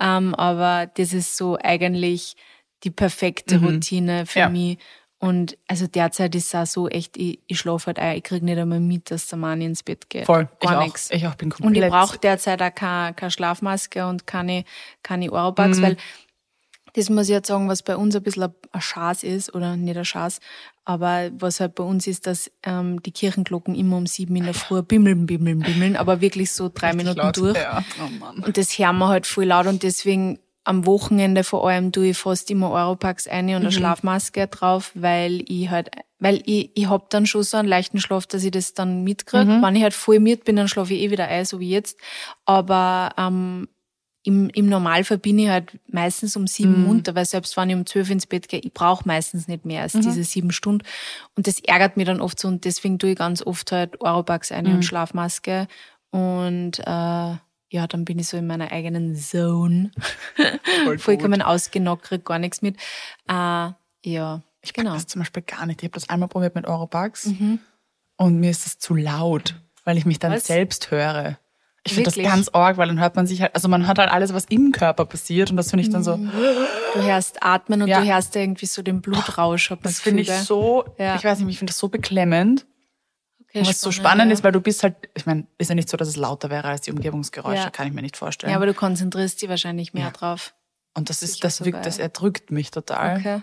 Ähm, 0.00 0.34
aber 0.34 0.86
das 0.96 1.12
ist 1.12 1.36
so 1.36 1.58
eigentlich 1.62 2.36
die 2.84 2.90
perfekte 2.90 3.58
Routine 3.58 4.26
für 4.26 4.38
Mhm. 4.38 4.42
Ja. 4.42 4.48
mich. 4.48 4.78
Und 5.20 5.58
also 5.66 5.88
derzeit 5.88 6.34
ist 6.36 6.46
es 6.46 6.54
auch 6.54 6.66
so 6.66 6.88
echt, 6.88 7.16
ich, 7.16 7.40
ich 7.48 7.58
schlafe 7.58 7.86
halt 7.88 7.98
ein, 7.98 8.16
ich 8.18 8.22
krieg 8.22 8.42
nicht 8.42 8.56
einmal 8.58 8.78
mit, 8.78 9.10
dass 9.10 9.26
der 9.26 9.38
Mann 9.38 9.60
ins 9.60 9.82
Bett 9.82 10.08
geht. 10.08 10.26
Voll. 10.26 10.48
Ich 10.60 10.68
Gar 10.68 10.78
auch. 10.78 10.84
nichts. 10.84 11.10
Ich 11.10 11.26
auch 11.26 11.34
bin 11.34 11.48
Und 11.50 11.56
ich 11.58 11.62
komplett. 11.64 11.90
brauche 11.90 12.18
derzeit 12.18 12.62
auch 12.62 12.72
keine, 12.74 13.14
keine 13.14 13.30
Schlafmaske 13.32 14.06
und 14.06 14.26
keine, 14.28 14.64
keine 15.02 15.26
Mhm. 15.26 15.32
Oropax, 15.32 15.82
weil 15.82 15.96
das 16.94 17.10
muss 17.10 17.24
ich 17.28 17.32
jetzt 17.32 17.48
sagen, 17.48 17.68
was 17.68 17.82
bei 17.82 17.96
uns 17.96 18.14
ein 18.16 18.22
bisschen 18.22 18.44
ein 18.72 18.80
Schaß 18.80 19.22
ist, 19.24 19.54
oder 19.54 19.76
nicht 19.76 19.96
ein 19.96 20.04
Schaß, 20.04 20.40
aber 20.84 21.30
was 21.38 21.60
halt 21.60 21.74
bei 21.74 21.84
uns 21.84 22.06
ist, 22.06 22.26
dass 22.26 22.50
ähm, 22.64 23.02
die 23.02 23.12
Kirchenglocken 23.12 23.74
immer 23.74 23.96
um 23.98 24.06
sieben 24.06 24.36
in 24.36 24.44
der 24.44 24.54
Früh 24.54 24.82
bimmeln, 24.82 25.26
bimmeln, 25.26 25.58
bimmeln, 25.60 25.96
aber 25.96 26.20
wirklich 26.20 26.50
so 26.52 26.70
drei 26.72 26.88
Richtig 26.90 26.96
Minuten 27.04 27.20
laut. 27.20 27.36
durch. 27.36 27.56
Ja. 27.56 27.84
Oh 28.04 28.08
Mann. 28.18 28.38
Und 28.42 28.56
das 28.56 28.78
hören 28.78 28.98
wir 28.98 29.08
halt 29.08 29.26
voll 29.26 29.44
laut 29.46 29.66
und 29.66 29.82
deswegen 29.82 30.38
am 30.68 30.84
Wochenende 30.84 31.44
vor 31.44 31.66
allem 31.66 31.92
tue 31.92 32.08
ich 32.08 32.18
fast 32.18 32.50
immer 32.50 32.70
Europax 32.70 33.26
ein 33.26 33.46
und 33.48 33.54
eine 33.56 33.72
Schlafmaske 33.72 34.48
drauf, 34.48 34.92
weil 34.94 35.42
ich 35.48 35.70
halt, 35.70 35.90
weil 36.18 36.42
ich, 36.44 36.70
ich 36.74 36.90
hab 36.90 37.08
dann 37.08 37.24
schon 37.24 37.42
so 37.42 37.56
einen 37.56 37.68
leichten 37.68 38.00
Schlaf, 38.00 38.26
dass 38.26 38.44
ich 38.44 38.50
das 38.50 38.74
dann 38.74 39.02
mitkrieg. 39.02 39.46
Wenn 39.62 39.76
ich 39.76 39.82
halt 39.82 39.94
voll 39.94 40.20
mit 40.20 40.44
bin, 40.44 40.56
dann 40.56 40.68
schlafe 40.68 40.92
ich 40.92 41.00
eh 41.00 41.10
wieder 41.10 41.26
ein, 41.28 41.46
so 41.46 41.58
wie 41.58 41.70
jetzt. 41.70 41.98
Aber 42.44 43.14
ähm, 43.16 43.68
im, 44.24 44.50
im 44.50 44.68
Normalfall 44.68 45.16
bin 45.16 45.38
ich 45.38 45.48
halt 45.48 45.78
meistens 45.86 46.36
um 46.36 46.46
sieben 46.46 46.82
munter, 46.84 47.14
weil 47.14 47.24
selbst 47.24 47.56
wenn 47.56 47.70
ich 47.70 47.76
um 47.76 47.86
zwölf 47.86 48.10
ins 48.10 48.26
Bett 48.26 48.46
gehe, 48.46 48.60
ich 48.60 48.74
brauche 48.74 49.08
meistens 49.08 49.48
nicht 49.48 49.64
mehr 49.64 49.80
als 49.82 49.94
diese 49.94 50.22
sieben 50.22 50.52
Stunden. 50.52 50.84
Und 51.34 51.46
das 51.46 51.60
ärgert 51.60 51.96
mich 51.96 52.04
dann 52.04 52.20
oft 52.20 52.38
so 52.38 52.46
und 52.46 52.66
deswegen 52.66 52.98
tue 52.98 53.12
ich 53.12 53.16
ganz 53.16 53.40
oft 53.40 53.72
halt 53.72 54.02
Europax 54.02 54.52
ein 54.52 54.66
und 54.66 54.84
Schlafmaske. 54.84 55.66
Und 56.10 56.80
äh, 56.80 57.36
ja, 57.70 57.86
dann 57.86 58.04
bin 58.04 58.18
ich 58.18 58.28
so 58.28 58.36
in 58.36 58.46
meiner 58.46 58.72
eigenen 58.72 59.14
Zone. 59.16 59.90
Voll 60.84 60.98
Vollkommen 60.98 61.42
ausgenockt, 61.42 62.04
krieg 62.04 62.24
gar 62.24 62.38
nichts 62.38 62.62
mit. 62.62 62.76
Äh, 63.28 63.32
ja, 63.32 64.42
Ich 64.62 64.72
genau. 64.72 64.90
genau. 64.90 64.94
das 64.94 65.06
zum 65.06 65.20
Beispiel 65.20 65.42
gar 65.42 65.66
nicht. 65.66 65.82
Ich 65.82 65.86
habe 65.88 65.94
das 65.94 66.08
einmal 66.08 66.28
probiert 66.28 66.54
mit 66.54 66.66
Eurobugs 66.66 67.26
Mhm. 67.26 67.58
und 68.16 68.38
mir 68.40 68.50
ist 68.50 68.64
das 68.66 68.78
zu 68.78 68.94
laut, 68.94 69.54
weil 69.84 69.96
ich 69.98 70.06
mich 70.06 70.18
dann 70.18 70.32
Was? 70.32 70.46
selbst 70.46 70.90
höre. 70.90 71.38
Ich 71.84 71.94
finde 71.94 72.10
das 72.10 72.22
ganz 72.22 72.48
arg, 72.50 72.76
weil 72.76 72.88
dann 72.88 73.00
hört 73.00 73.16
man 73.16 73.26
sich 73.26 73.40
halt, 73.40 73.54
also 73.54 73.66
man 73.68 73.86
hört 73.86 73.98
halt 73.98 74.10
alles, 74.10 74.34
was 74.34 74.44
im 74.46 74.72
Körper 74.72 75.06
passiert 75.06 75.50
und 75.50 75.56
das 75.56 75.70
finde 75.70 75.84
ich 75.84 75.90
dann 75.90 76.02
so, 76.04 76.16
Mhm. 76.16 76.30
Du 76.94 77.02
hörst 77.02 77.42
atmen 77.42 77.82
und 77.82 77.88
Ja. 77.88 78.00
du 78.00 78.06
hörst 78.06 78.34
irgendwie 78.34 78.66
so 78.66 78.80
den 78.82 79.00
Blutrausch. 79.02 79.72
Das 79.82 80.00
finde 80.00 80.22
ich 80.22 80.30
so, 80.32 80.84
Ja. 80.98 81.16
ich 81.16 81.24
weiß 81.24 81.38
nicht, 81.40 81.48
ich 81.50 81.58
finde 81.58 81.70
das 81.72 81.78
so 81.78 81.88
beklemmend. 81.88 82.66
Okay, 83.50 83.66
was 83.66 83.80
so 83.80 83.90
spannend 83.90 84.26
ja. 84.28 84.34
ist, 84.34 84.44
weil 84.44 84.52
du 84.52 84.60
bist 84.60 84.82
halt, 84.82 84.94
ich 85.14 85.24
meine, 85.26 85.46
ist 85.56 85.68
ja 85.68 85.74
nicht 85.74 85.88
so, 85.88 85.96
dass 85.96 86.08
es 86.08 86.16
lauter 86.16 86.50
wäre 86.50 86.68
als 86.68 86.82
die 86.82 86.90
Umgebungsgeräusche, 86.90 87.62
Ja. 87.64 87.70
kann 87.70 87.86
ich 87.86 87.92
mir 87.94 88.02
nicht 88.02 88.16
vorstellen. 88.16 88.50
Ja, 88.50 88.56
aber 88.56 88.66
du 88.66 88.74
konzentrierst 88.74 89.40
dich 89.40 89.48
wahrscheinlich 89.48 89.94
mehr 89.94 90.04
Ja. 90.04 90.10
drauf. 90.10 90.54
und 90.94 91.10
das 91.10 91.22
ist, 91.22 91.34
sicher 91.34 91.42
das 91.46 91.64
wirkt, 91.64 91.86
das 91.86 91.98
erdrückt 91.98 92.50
mich 92.50 92.70
total. 92.72 93.18
Okay. 93.18 93.42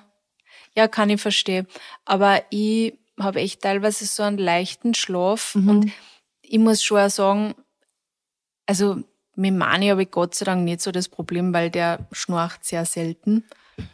Ja, 0.75 0.87
kann 0.89 1.09
ich 1.09 1.21
verstehen. 1.21 1.67
Aber 2.03 2.43
ich 2.49 2.99
habe 3.17 3.39
echt 3.39 3.61
teilweise 3.61 4.05
so 4.05 4.23
einen 4.23 4.37
leichten 4.37 4.93
Schlaf 4.93 5.55
Mhm. 5.55 5.69
und 5.69 5.91
ich 6.41 6.59
muss 6.59 6.83
schon 6.83 6.99
auch 6.99 7.09
sagen, 7.09 7.55
also 8.65 9.01
mit 9.35 9.53
Mani 9.53 9.87
habe 9.87 10.03
ich 10.03 10.11
Gott 10.11 10.35
sei 10.35 10.45
Dank 10.45 10.63
nicht 10.63 10.81
so 10.81 10.91
das 10.91 11.07
Problem, 11.09 11.53
weil 11.53 11.69
der 11.69 12.07
schnarcht 12.11 12.65
sehr 12.65 12.85
selten. 12.85 13.45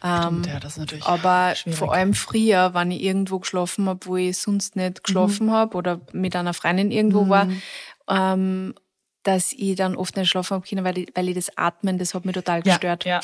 Ähm, 0.04 0.44
ja, 0.48 0.60
das 0.60 0.74
ist 0.74 0.78
natürlich 0.80 1.06
aber 1.06 1.54
schwierig. 1.56 1.78
vor 1.80 1.94
allem 1.94 2.14
früher, 2.14 2.74
wenn 2.74 2.92
ich 2.92 3.02
irgendwo 3.04 3.40
geschlafen 3.40 3.88
habe, 3.90 4.00
wo 4.06 4.18
ich 4.18 4.38
sonst 4.38 4.76
nicht 4.76 5.04
geschlafen 5.04 5.48
Mhm. 5.48 5.52
habe 5.52 5.78
oder 5.78 6.02
mit 6.12 6.36
einer 6.36 6.54
Freundin 6.54 6.92
irgendwo 6.92 7.30
war, 7.30 7.48
ähm, 8.10 8.74
dass 9.24 9.54
ich 9.54 9.76
dann 9.76 9.96
oft 9.96 10.18
nicht 10.18 10.30
schlafen 10.30 10.56
habe 10.56 10.68
können, 10.68 10.84
weil 10.84 10.98
ich, 10.98 11.08
weil 11.14 11.30
ich 11.30 11.36
das 11.36 11.56
Atmen, 11.56 12.00
das 12.00 12.16
hat 12.16 12.26
mich 12.26 12.34
total 12.34 12.58
Ja, 12.66 12.74
gestört. 12.74 13.06
ja. 13.06 13.20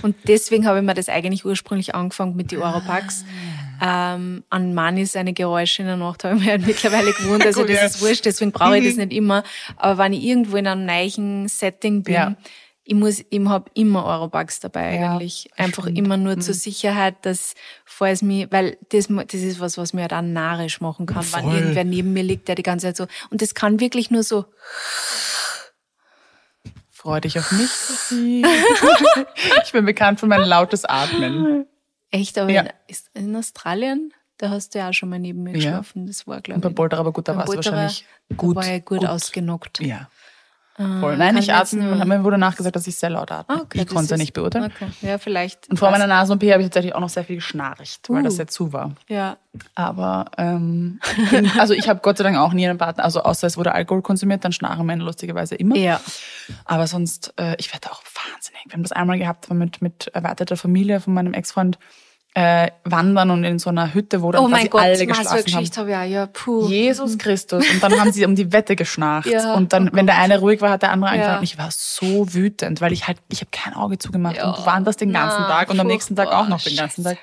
Und 0.00 0.16
deswegen 0.26 0.66
habe 0.66 0.78
ich 0.78 0.84
mir 0.84 0.94
das 0.94 1.10
eigentlich 1.10 1.44
ursprünglich 1.44 1.94
angefangen 1.94 2.34
mit 2.36 2.50
den 2.52 2.62
Oropax. 2.62 3.26
Ah. 3.78 4.14
Ähm, 4.14 4.44
an 4.48 4.72
Mani 4.72 5.04
seine 5.04 5.34
Geräusche 5.34 5.82
in 5.82 5.88
der 5.88 5.98
Nacht 5.98 6.24
habe 6.24 6.36
ich 6.36 6.40
mir 6.44 6.50
halt 6.52 6.66
mittlerweile 6.66 7.12
gewohnt. 7.12 7.44
Also 7.44 7.60
Gut, 7.60 7.68
das 7.70 7.76
ja. 7.80 7.84
ist 7.86 8.00
wurscht, 8.00 8.24
deswegen 8.24 8.52
brauche 8.52 8.78
ich 8.78 8.84
das 8.86 8.96
nicht 9.04 9.12
immer. 9.12 9.42
Aber 9.76 9.98
wenn 10.02 10.14
ich 10.14 10.22
irgendwo 10.24 10.56
in 10.56 10.66
einem 10.66 10.86
neuen 10.86 11.48
Setting 11.48 12.02
bin, 12.02 12.14
Ja. 12.14 12.36
Ich 12.84 12.94
muss, 12.94 13.22
ich 13.30 13.44
habe 13.46 13.70
immer 13.74 14.04
Oropax 14.04 14.58
dabei 14.60 14.96
Ja, 14.96 15.12
eigentlich. 15.12 15.48
Einfach 15.56 15.84
stimmt. 15.84 15.98
Mhm. 15.98 16.04
immer 16.04 16.16
nur 16.16 16.40
zur 16.40 16.54
Sicherheit, 16.54 17.14
dass 17.22 17.54
falls 17.84 18.22
mir, 18.22 18.50
weil 18.50 18.76
das, 18.90 19.06
das 19.08 19.34
ist 19.40 19.60
was, 19.60 19.78
was 19.78 19.92
mir 19.92 20.02
halt 20.02 20.12
auch 20.12 20.22
narrisch 20.22 20.80
machen 20.80 21.06
kann, 21.06 21.24
wenn 21.32 21.42
Voll. 21.44 21.54
irgendwer 21.54 21.84
neben 21.84 22.12
mir 22.12 22.22
liegt, 22.24 22.48
der 22.48 22.54
die 22.56 22.62
ganze 22.64 22.86
Zeit 22.88 22.96
so, 22.96 23.06
und 23.30 23.40
das 23.40 23.54
kann 23.54 23.78
wirklich 23.80 24.10
nur 24.10 24.22
so, 24.24 24.46
Freu 26.90 27.20
dich 27.20 27.38
auf 27.38 27.50
mich, 27.52 27.70
Sophie. 27.70 28.44
ich 29.64 29.72
bin 29.72 29.84
bekannt 29.84 30.20
für 30.20 30.26
mein 30.26 30.42
lautes 30.42 30.84
Atmen. 30.84 31.66
echt, 32.10 32.38
aber 32.38 32.50
Ja. 32.50 32.64
in, 33.14 33.26
in 33.30 33.36
Australien, 33.36 34.12
da 34.38 34.50
hast 34.50 34.74
du 34.74 34.78
ja 34.78 34.88
auch 34.90 34.92
schon 34.92 35.08
mal 35.08 35.18
neben 35.18 35.42
mir 35.42 35.50
Ja. 35.50 35.56
geschlafen. 35.56 36.06
Das 36.06 36.26
war, 36.26 36.40
glaube 36.40 36.56
Und 36.56 36.60
bei 36.62 36.68
ich. 36.68 36.74
Boulder, 36.74 36.98
aber 36.98 37.12
gut, 37.12 37.26
da 37.28 37.36
war 37.36 37.44
es 37.48 37.54
wahrscheinlich 37.56 38.04
da 38.28 38.36
gut. 38.36 38.56
war 38.56 38.72
ich 38.76 38.84
gut, 38.84 39.04
ausgenockt. 39.04 39.80
Ja. 39.80 40.08
Ah, 40.78 41.00
Voll. 41.00 41.18
Nein, 41.18 41.34
kann 41.34 41.42
ich 41.42 41.52
atme, 41.52 41.82
nur- 41.82 42.04
mir 42.06 42.24
wurde 42.24 42.38
nachgesagt, 42.38 42.74
dass 42.76 42.86
ich 42.86 42.96
sehr 42.96 43.10
laut 43.10 43.30
atme. 43.30 43.54
Ah, 43.56 43.60
okay, 43.62 43.82
ich 43.82 43.86
konnte 43.88 44.14
es 44.14 44.18
nicht 44.18 44.32
beurteilen. 44.32 44.72
Okay. 44.74 44.88
Ja, 45.02 45.18
vielleicht. 45.18 45.68
Und 45.68 45.78
vor 45.78 45.90
meiner 45.90 46.06
Nasen-OP 46.06 46.42
habe 46.50 46.62
ich 46.62 46.68
tatsächlich 46.68 46.94
auch 46.94 47.00
noch 47.00 47.10
sehr 47.10 47.24
viel 47.24 47.36
geschnarcht, 47.36 48.08
weil 48.08 48.22
Uh. 48.22 48.24
das 48.24 48.38
ja 48.38 48.46
zu 48.46 48.72
war. 48.72 48.92
Ja. 49.08 49.36
Aber, 49.74 50.30
ähm, 50.38 50.98
also 51.58 51.74
ich 51.74 51.88
habe 51.90 52.00
Gott 52.02 52.16
sei 52.16 52.24
Dank 52.24 52.38
auch 52.38 52.54
nie 52.54 52.66
einen 52.66 52.78
Partner, 52.78 53.04
also 53.04 53.22
außer 53.22 53.46
es 53.46 53.58
wurde 53.58 53.72
Alkohol 53.72 54.00
konsumiert, 54.00 54.44
dann 54.46 54.52
schnarchen 54.52 54.86
Männer 54.86 55.04
lustigerweise 55.04 55.56
immer. 55.56 55.76
Ja. 55.76 56.00
Aber 56.64 56.86
sonst, 56.86 57.34
äh, 57.38 57.54
ich 57.58 57.70
werde 57.72 57.90
auch 57.90 58.02
wahnsinnig. 58.32 58.62
Wir 58.66 58.72
haben 58.72 58.82
das 58.82 58.92
einmal 58.92 59.18
gehabt 59.18 59.50
mit, 59.52 59.82
mit 59.82 60.06
erweiterter 60.14 60.56
Familie 60.56 61.00
von 61.00 61.12
meinem 61.12 61.34
Ex-Freund 61.34 61.78
äh, 62.34 62.70
wandern 62.84 63.30
und 63.30 63.44
in 63.44 63.58
so 63.58 63.68
einer 63.68 63.92
Hütte, 63.92 64.22
wo 64.22 64.32
dann 64.32 64.42
Oh 64.42 64.48
mein 64.48 64.60
quasi 64.60 64.68
Gott, 64.70 64.80
alle 64.82 65.06
geschlafen 65.06 65.54
haben. 65.54 65.64
Ich 65.64 65.78
auch. 65.78 65.86
Ja, 66.06 66.26
puh. 66.26 66.66
Jesus 66.66 67.18
Christus. 67.18 67.68
Und 67.70 67.82
dann 67.82 68.00
haben 68.00 68.10
sie 68.12 68.24
um 68.24 68.34
die 68.34 68.52
Wette 68.52 68.74
geschnarcht. 68.74 69.26
Ja, 69.28 69.52
und 69.54 69.72
dann, 69.74 69.88
oh 69.88 69.90
wenn 69.92 70.06
der 70.06 70.18
eine 70.18 70.38
ruhig 70.38 70.60
war, 70.62 70.70
hat 70.70 70.82
der 70.82 70.92
andere 70.92 71.10
Ja. 71.10 71.14
angefangen. 71.14 71.38
Und 71.38 71.44
ich 71.44 71.58
war 71.58 71.68
so 71.70 72.32
wütend, 72.32 72.80
weil 72.80 72.92
ich 72.92 73.06
halt, 73.06 73.18
ich 73.30 73.40
habe 73.40 73.50
kein 73.50 73.74
Auge 73.74 73.98
zugemacht 73.98 74.36
Ja. 74.36 74.50
und 74.50 74.64
waren 74.64 74.84
das 74.84 74.96
den 74.96 75.12
ganzen 75.12 75.42
Na, 75.42 75.48
Tag 75.48 75.68
und 75.70 75.78
am 75.78 75.86
nächsten 75.86 76.16
Tag 76.16 76.28
auch 76.32 76.48
noch 76.48 76.62
den 76.62 76.74
ganzen 76.76 77.04
Tag. 77.04 77.18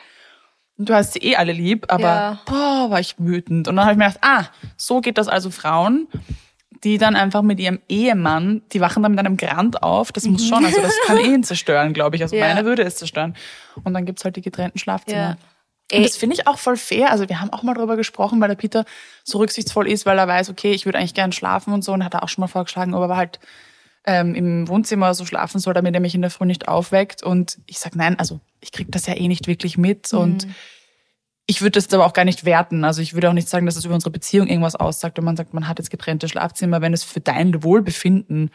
Und 0.78 0.88
du 0.90 0.94
hast 0.94 1.14
sie 1.14 1.20
eh 1.20 1.36
alle 1.36 1.54
lieb, 1.54 1.86
aber 1.90 2.04
Ja. 2.04 2.40
boah, 2.46 2.92
war 2.92 3.00
ich 3.00 3.16
wütend. 3.18 3.68
Und 3.68 3.76
dann 3.78 3.86
habe 3.86 3.94
ich 3.94 3.98
mir 3.98 4.06
gedacht, 4.06 4.24
ah, 4.24 4.44
so 4.78 5.02
geht 5.02 5.18
das 5.18 5.28
also 5.28 5.50
Frauen, 5.50 6.08
die 6.84 6.98
dann 6.98 7.16
einfach 7.16 7.42
mit 7.42 7.60
ihrem 7.60 7.80
Ehemann, 7.90 8.62
die 8.72 8.80
wachen 8.82 9.04
dann 9.04 9.12
mit 9.12 9.20
einem 9.20 9.38
Grand 9.38 9.84
auf. 9.84 10.12
Das 10.12 10.26
muss 10.26 10.48
schon, 10.48 10.64
also 10.66 10.82
das 10.82 10.94
kann 11.06 11.18
eh 11.18 11.34
ihn 11.34 11.44
zerstören, 11.44 11.94
glaube 11.94 12.16
ich. 12.16 12.22
Also 12.22 12.36
Ja. 12.36 12.48
meine 12.48 12.66
würde 12.66 12.84
es 12.84 12.96
zerstören. 12.96 13.36
Und 13.84 13.94
dann 13.94 14.06
gibt's 14.06 14.24
halt 14.24 14.36
die 14.36 14.42
getrennten 14.42 14.80
Schlafzimmer. 14.80 15.38
Ja. 15.92 15.98
Und 15.98 16.06
das 16.06 16.18
finde 16.18 16.36
ich 16.36 16.48
auch 16.48 16.60
voll 16.60 16.78
fair. 16.78 17.12
Also 17.12 17.28
wir 17.30 17.42
haben 17.42 17.52
auch 17.52 17.64
mal 17.64 17.74
drüber 17.74 17.98
gesprochen, 17.98 18.40
weil 18.40 18.48
der 18.48 18.56
Peter 18.56 18.86
so 19.24 19.40
rücksichtsvoll 19.40 19.88
ist, 19.90 20.06
weil 20.06 20.20
er 20.20 20.28
weiß, 20.28 20.50
okay, 20.50 20.72
ich 20.72 20.86
würde 20.86 21.00
eigentlich 21.00 21.16
gern 21.16 21.32
schlafen 21.32 21.74
und 21.74 21.84
so 21.84 21.94
und 21.94 22.06
hat 22.06 22.14
er 22.14 22.24
auch 22.24 22.30
schon 22.30 22.42
mal 22.44 22.48
vorgeschlagen, 22.48 22.94
aber 22.94 23.18
halt 23.18 23.40
ähm, 24.06 24.36
im 24.36 24.68
Wohnzimmer 24.68 25.14
so 25.14 25.26
schlafen 25.26 25.60
soll, 25.60 25.74
damit 25.74 25.94
er 25.96 26.00
mich 26.00 26.16
in 26.16 26.22
der 26.22 26.30
Früh 26.30 26.46
nicht 26.46 26.68
aufweckt. 26.68 27.24
Und 27.24 27.58
ich 27.66 27.80
sag 27.80 27.96
nein, 27.96 28.18
also 28.20 28.40
ich 28.62 28.72
krieg 28.72 28.92
das 28.92 29.08
ja 29.08 29.16
eh 29.16 29.28
nicht 29.28 29.48
wirklich 29.48 29.78
mit. 29.78 30.14
Mhm. 30.14 30.38
Ich 31.50 31.64
würde 31.64 31.82
das 31.82 31.92
aber 31.92 32.06
auch 32.06 32.14
gar 32.14 32.26
nicht 32.26 32.46
werten. 32.46 32.84
Also 32.84 33.02
ich 33.02 33.16
würde 33.16 33.28
auch 33.28 33.34
nicht 33.34 33.50
sagen, 33.50 33.66
dass 33.66 33.76
es 33.76 33.84
über 33.84 33.96
unsere 33.96 34.12
Beziehung 34.12 34.46
irgendwas 34.46 34.76
aussagt, 34.76 35.18
wenn 35.18 35.24
man 35.24 35.36
sagt, 35.36 35.52
man 35.56 35.68
hat 35.68 35.80
jetzt 35.80 35.90
getrennte 35.90 36.30
Schlafzimmer, 36.30 36.80
wenn 36.82 36.94
es 36.94 37.04
für 37.04 37.22
dein 37.22 37.64
Wohlbefinden 37.64 38.52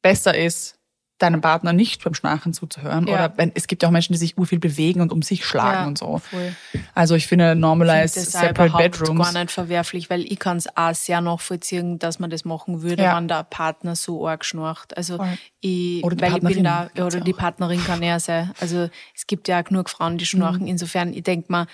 besser 0.00 0.34
ist, 0.34 0.78
deinem 1.18 1.42
Partner 1.42 1.74
nicht 1.74 2.02
beim 2.02 2.14
Schnarchen 2.14 2.54
zuzuhören. 2.54 3.06
Ja. 3.06 3.12
Oder 3.12 3.34
wenn, 3.36 3.52
es 3.54 3.66
gibt 3.66 3.82
ja 3.82 3.88
auch 3.90 3.92
Menschen, 3.92 4.14
die 4.14 4.18
sich 4.18 4.38
urviel 4.38 4.58
bewegen 4.58 5.02
und 5.02 5.12
um 5.12 5.20
sich 5.20 5.44
schlagen 5.44 5.82
ja, 5.82 5.86
und 5.86 5.98
so. 5.98 6.22
Voll. 6.30 6.56
Also 6.94 7.16
ich 7.16 7.26
finde 7.26 7.54
normalize 7.54 8.20
ich 8.20 8.30
find 8.30 8.46
separate 8.46 8.88
bedrooms. 8.88 9.34
gar 9.34 9.38
nicht 9.38 9.52
verwerflich, 9.52 10.08
weil 10.08 10.22
ich 10.22 10.38
kann 10.38 10.56
es 10.56 10.74
auch 10.74 10.94
sehr 10.94 11.20
nachvollziehen, 11.20 11.98
dass 11.98 12.18
man 12.18 12.30
das 12.30 12.46
machen 12.46 12.80
würde, 12.80 13.02
ja. 13.02 13.14
wenn 13.14 13.28
der 13.28 13.44
Partner 13.44 13.94
so 13.94 14.26
arg 14.26 14.46
schnarcht. 14.46 14.96
Also 14.96 15.22
ich, 15.60 16.02
oder 16.02 16.18
weil 16.18 16.38
ich 16.38 16.42
bin 16.42 16.64
da, 16.64 16.88
oder 16.96 17.20
die 17.20 17.34
Partnerin 17.34 17.84
kann 17.84 18.02
er 18.02 18.20
sein. 18.20 18.52
Also 18.58 18.88
es 19.14 19.26
gibt 19.26 19.48
ja 19.48 19.60
auch 19.60 19.64
genug 19.64 19.90
Frauen, 19.90 20.16
die 20.16 20.24
schnarchen. 20.24 20.62
Mhm. 20.62 20.68
Insofern, 20.68 21.12
ich 21.12 21.24
denke 21.24 21.52
mal, 21.52 21.66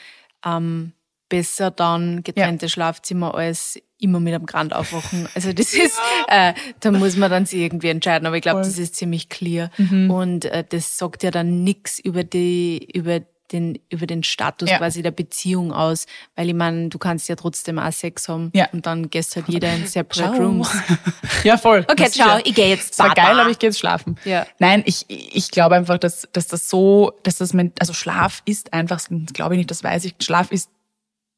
ähm, 0.45 0.93
besser 1.29 1.71
dann 1.71 2.23
getrennte 2.23 2.67
ja. 2.67 2.71
Schlafzimmer 2.71 3.35
als 3.35 3.79
immer 3.99 4.21
mit 4.21 4.35
einem 4.35 4.47
Grand 4.47 4.75
aufwachen. 4.75 5.29
Also 5.35 5.53
das 5.53 5.75
ist, 5.75 5.99
äh, 6.29 6.55
da 6.81 6.91
muss 6.91 7.17
man 7.17 7.31
dann 7.31 7.47
sich 7.47 7.61
irgendwie 7.61 7.89
entscheiden. 7.89 8.27
Aber 8.27 8.37
ich 8.37 8.43
glaube, 8.43 8.61
das 8.61 8.79
ist 8.79 8.97
ziemlich 8.97 9.29
clear. 9.29 9.71
Mhm. 9.77 10.11
Und 10.11 10.45
äh, 10.47 10.65
das 10.69 10.97
sagt 10.97 11.23
ja 11.23 11.31
dann 11.31 11.65
nichts 11.65 11.99
über 11.99 12.25
die, 12.25 12.89
über 12.93 13.21
den, 13.53 13.79
über 13.89 14.07
den 14.07 14.23
Status 14.23 14.71
ja. 14.71 14.79
quasi 14.79 15.03
der 15.03 15.11
Beziehung 15.11 15.73
aus. 15.73 16.07
Weil 16.37 16.49
ich 16.49 16.55
meine, 16.55 16.89
du 16.89 16.99
kannst 16.99 17.29
ja 17.29 17.37
trotzdem 17.37 17.79
auch 17.79 17.93
Sex 17.93 18.29
haben 18.29 18.51
ja. 18.55 18.69
und 18.73 18.87
dann 18.87 19.11
gehst 19.11 19.37
halt 19.37 19.49
jeder 19.49 19.73
in 19.75 19.87
separate 19.87 20.37
ciao. 20.37 20.47
Rooms. 20.47 20.71
ja, 21.45 21.57
voll. 21.57 21.85
Okay, 21.89 22.11
ciao, 22.11 22.39
ich 22.45 22.55
gehe 22.55 22.69
jetzt. 22.69 22.99
Das 22.99 23.07
war 23.07 23.15
geil, 23.15 23.39
aber 23.39 23.51
ich 23.51 23.59
gehe 23.59 23.71
jetzt 23.71 23.79
schlafen. 23.79 24.17
Ja. 24.25 24.47
Nein, 24.59 24.83
ich, 24.87 25.07
ich 25.09 25.51
glaube 25.51 25.75
einfach, 25.77 25.99
dass, 25.99 26.29
dass 26.33 26.49
das 26.49 26.69
so, 26.69 27.13
dass 27.23 27.39
das, 27.39 27.55
also 27.79 27.93
Schlaf 27.93 28.43
ist 28.45 28.73
einfach, 28.73 29.01
glaube 29.33 29.55
ich 29.55 29.59
nicht, 29.59 29.71
das 29.71 29.83
weiß 29.83 30.05
ich, 30.05 30.15
Schlaf 30.21 30.51
ist 30.53 30.71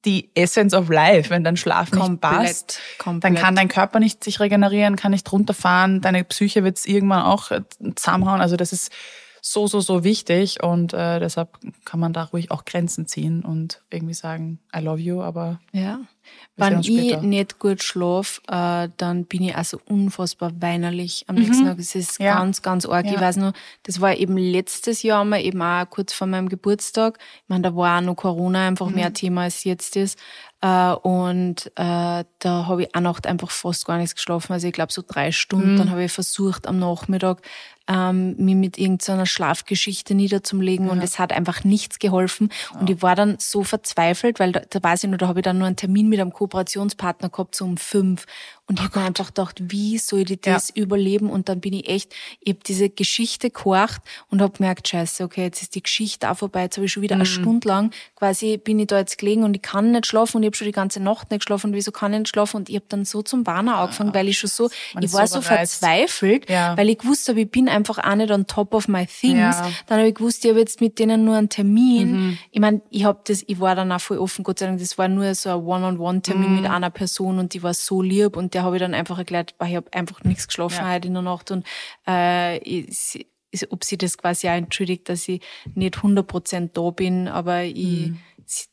die 0.04 0.30
Essence 0.34 0.74
of 0.74 0.88
Life. 0.88 1.30
Wenn 1.30 1.44
dein 1.44 1.56
Schlaf 1.56 1.92
nicht 1.92 2.00
komplett, 2.00 2.30
passt, 2.30 2.80
komplett. 2.98 3.24
dann 3.24 3.42
kann 3.42 3.56
dein 3.56 3.68
Körper 3.68 4.00
nicht 4.00 4.24
sich 4.24 4.40
regenerieren, 4.40 4.96
kann 4.96 5.12
nicht 5.12 5.30
runterfahren, 5.30 6.00
deine 6.00 6.24
Psyche 6.24 6.64
wird 6.64 6.78
es 6.78 6.86
irgendwann 6.86 7.22
auch 7.22 7.50
äh, 7.50 7.62
zusammenhauen. 7.94 8.40
Also 8.40 8.56
das 8.56 8.72
ist 8.72 8.90
so, 9.42 9.66
so, 9.66 9.80
so 9.80 10.04
wichtig 10.04 10.62
und 10.62 10.92
äh, 10.92 11.20
deshalb 11.20 11.58
kann 11.84 12.00
man 12.00 12.12
da 12.12 12.24
ruhig 12.24 12.50
auch 12.50 12.64
Grenzen 12.64 13.06
ziehen 13.06 13.42
und 13.42 13.82
irgendwie 13.90 14.14
sagen, 14.14 14.60
I 14.74 14.80
love 14.80 15.00
you, 15.00 15.22
aber 15.22 15.60
ja. 15.72 16.00
Wenn 16.56 16.80
ich 16.80 17.20
nicht 17.22 17.58
gut 17.58 17.82
schlafe, 17.82 18.42
äh, 18.48 18.88
dann 18.98 19.24
bin 19.24 19.42
ich 19.42 19.56
also 19.56 19.80
unfassbar 19.86 20.52
weinerlich 20.60 21.24
am 21.26 21.36
nächsten 21.36 21.64
mhm. 21.64 21.68
Tag. 21.68 21.78
Es 21.78 21.94
ist 21.94 22.20
ja. 22.20 22.34
ganz, 22.34 22.60
ganz 22.60 22.84
arg. 22.84 23.06
Ja. 23.06 23.14
Ich 23.14 23.20
weiß 23.20 23.38
noch, 23.38 23.52
das 23.84 24.00
war 24.00 24.14
eben 24.14 24.36
letztes 24.36 25.02
Jahr 25.02 25.24
mal, 25.24 25.40
eben 25.40 25.62
auch 25.62 25.88
kurz 25.88 26.12
vor 26.12 26.26
meinem 26.26 26.50
Geburtstag. 26.50 27.18
Ich 27.18 27.48
meine, 27.48 27.62
da 27.62 27.74
war 27.74 27.98
auch 27.98 28.02
noch 28.02 28.16
Corona 28.16 28.66
einfach 28.66 28.88
mhm. 28.88 28.96
mehr 28.96 29.12
Thema 29.12 29.42
als 29.42 29.64
jetzt 29.64 29.96
ist. 29.96 30.18
Äh, 30.60 30.92
und 30.92 31.72
äh, 31.76 32.24
da 32.38 32.66
habe 32.66 32.82
ich 32.82 32.94
auch 32.94 33.00
Nacht 33.00 33.26
einfach 33.26 33.50
fast 33.50 33.86
gar 33.86 33.96
nichts 33.96 34.14
geschlafen. 34.14 34.52
Also 34.52 34.66
ich 34.66 34.74
glaube 34.74 34.92
so 34.92 35.02
drei 35.06 35.32
Stunden. 35.32 35.74
Mhm. 35.74 35.78
Dann 35.78 35.90
habe 35.90 36.04
ich 36.04 36.12
versucht 36.12 36.66
am 36.66 36.78
Nachmittag 36.78 37.40
ähm, 37.90 38.36
mich 38.36 38.54
mit 38.54 38.78
irgendeiner 38.78 39.26
Schlafgeschichte 39.26 40.14
niederzulegen 40.14 40.86
ja. 40.86 40.92
und 40.92 41.02
es 41.02 41.18
hat 41.18 41.32
einfach 41.32 41.64
nichts 41.64 41.98
geholfen. 41.98 42.50
Ja. 42.72 42.80
Und 42.80 42.90
ich 42.90 43.02
war 43.02 43.16
dann 43.16 43.36
so 43.38 43.64
verzweifelt, 43.64 44.38
weil 44.38 44.52
da, 44.52 44.60
da 44.70 44.82
weiß 44.82 45.04
ich 45.04 45.10
nur, 45.10 45.18
da 45.18 45.26
habe 45.26 45.40
ich 45.40 45.44
dann 45.44 45.58
nur 45.58 45.66
einen 45.66 45.76
Termin 45.76 46.08
mit 46.08 46.20
einem 46.20 46.32
Kooperationspartner 46.32 47.30
gehabt, 47.30 47.56
so 47.56 47.64
um 47.64 47.76
fünf. 47.76 48.26
Und 48.66 48.78
ich 48.78 48.84
habe 48.84 49.00
mir 49.00 49.06
einfach 49.06 49.26
gedacht, 49.26 49.56
wie 49.60 49.98
soll 49.98 50.30
ich 50.30 50.40
das 50.40 50.72
ja. 50.74 50.82
überleben? 50.82 51.30
Und 51.30 51.48
dann 51.48 51.60
bin 51.60 51.72
ich 51.72 51.88
echt, 51.88 52.14
ich 52.40 52.52
habe 52.52 52.60
diese 52.66 52.88
Geschichte 52.88 53.50
gehorcht 53.50 54.00
und 54.28 54.40
habe 54.40 54.56
gemerkt, 54.56 54.88
scheiße, 54.88 55.24
okay, 55.24 55.42
jetzt 55.42 55.62
ist 55.62 55.74
die 55.74 55.82
Geschichte 55.82 56.30
auch 56.30 56.36
vorbei. 56.36 56.62
Jetzt 56.62 56.76
habe 56.76 56.86
ich 56.86 56.92
schon 56.92 57.02
wieder 57.02 57.16
mhm. 57.16 57.22
eine 57.22 57.26
Stunde 57.26 57.68
lang 57.68 57.90
quasi 58.20 58.58
bin 58.58 58.78
ich 58.78 58.86
da 58.88 58.98
jetzt 58.98 59.16
gelegen 59.16 59.44
und 59.44 59.56
ich 59.56 59.62
kann 59.62 59.92
nicht 59.92 60.06
schlafen 60.06 60.36
und 60.36 60.42
ich 60.42 60.48
habe 60.48 60.56
schon 60.56 60.66
die 60.66 60.72
ganze 60.72 61.00
Nacht 61.00 61.30
nicht 61.30 61.40
geschlafen 61.40 61.68
und 61.68 61.74
wieso 61.74 61.90
kann 61.90 62.12
ich 62.12 62.18
nicht 62.20 62.28
schlafen? 62.28 62.58
Und 62.58 62.68
ich 62.68 62.76
habe 62.76 62.84
dann 62.90 63.06
so 63.06 63.22
zum 63.22 63.46
Warner 63.46 63.78
angefangen, 63.78 64.10
ja. 64.10 64.14
weil 64.14 64.28
ich 64.28 64.38
schon 64.38 64.50
so, 64.50 64.68
Man 64.92 65.02
ich 65.02 65.12
war 65.14 65.26
so, 65.26 65.36
so 65.36 65.40
verzweifelt, 65.40 66.48
ja. 66.50 66.76
weil 66.76 66.90
ich 66.90 66.98
gewusst 66.98 67.28
habe, 67.28 67.40
ich 67.40 67.50
bin 67.50 67.68
einfach 67.68 67.96
auch 67.96 68.14
nicht 68.14 68.30
on 68.30 68.46
top 68.46 68.74
of 68.74 68.88
my 68.88 69.06
things. 69.06 69.56
Dann 69.86 69.98
habe 69.98 70.08
ich 70.08 70.14
gewusst, 70.14 70.44
ich 70.44 70.50
habe 70.50 70.60
jetzt 70.60 70.82
mit 70.82 70.98
denen 70.98 71.24
nur 71.24 71.36
einen 71.36 71.48
Termin. 71.48 72.12
Mhm. 72.12 72.38
Ich 72.50 72.60
meine, 72.60 72.82
ich 72.90 73.04
habe 73.04 73.20
das, 73.24 73.42
ich 73.46 73.58
war 73.58 73.74
dann 73.74 73.90
auch 73.90 74.00
voll 74.00 74.18
offen, 74.18 74.44
Gott 74.44 74.58
sei 74.58 74.66
Dank, 74.66 74.78
das 74.78 74.98
war 74.98 75.08
nur 75.08 75.34
so 75.34 75.48
ein 75.48 75.64
One-on-One-Termin 75.64 76.50
mhm. 76.50 76.60
mit 76.60 76.70
einer 76.70 76.90
Person 76.90 77.38
und 77.38 77.54
die 77.54 77.62
war 77.62 77.72
so 77.72 78.02
lieb 78.02 78.36
und 78.36 78.52
der 78.52 78.59
habe 78.62 78.76
ich 78.76 78.80
dann 78.80 78.94
einfach 78.94 79.18
erklärt, 79.18 79.54
ich 79.64 79.76
habe 79.76 79.92
einfach 79.92 80.22
nichts 80.24 80.46
geschlafen 80.46 80.84
ja. 80.84 80.92
heute 80.92 81.08
in 81.08 81.14
der 81.14 81.22
Nacht 81.22 81.50
und 81.50 81.66
äh, 82.06 82.58
ich, 82.58 83.26
ob 83.70 83.84
sie 83.84 83.98
das 83.98 84.18
quasi 84.18 84.48
auch 84.48 84.54
entschuldigt, 84.54 85.08
dass 85.08 85.28
ich 85.28 85.40
nicht 85.74 85.96
100% 85.96 86.70
da 86.72 86.90
bin, 86.90 87.28
aber 87.28 87.64
ich, 87.64 88.08
mhm. 88.08 88.18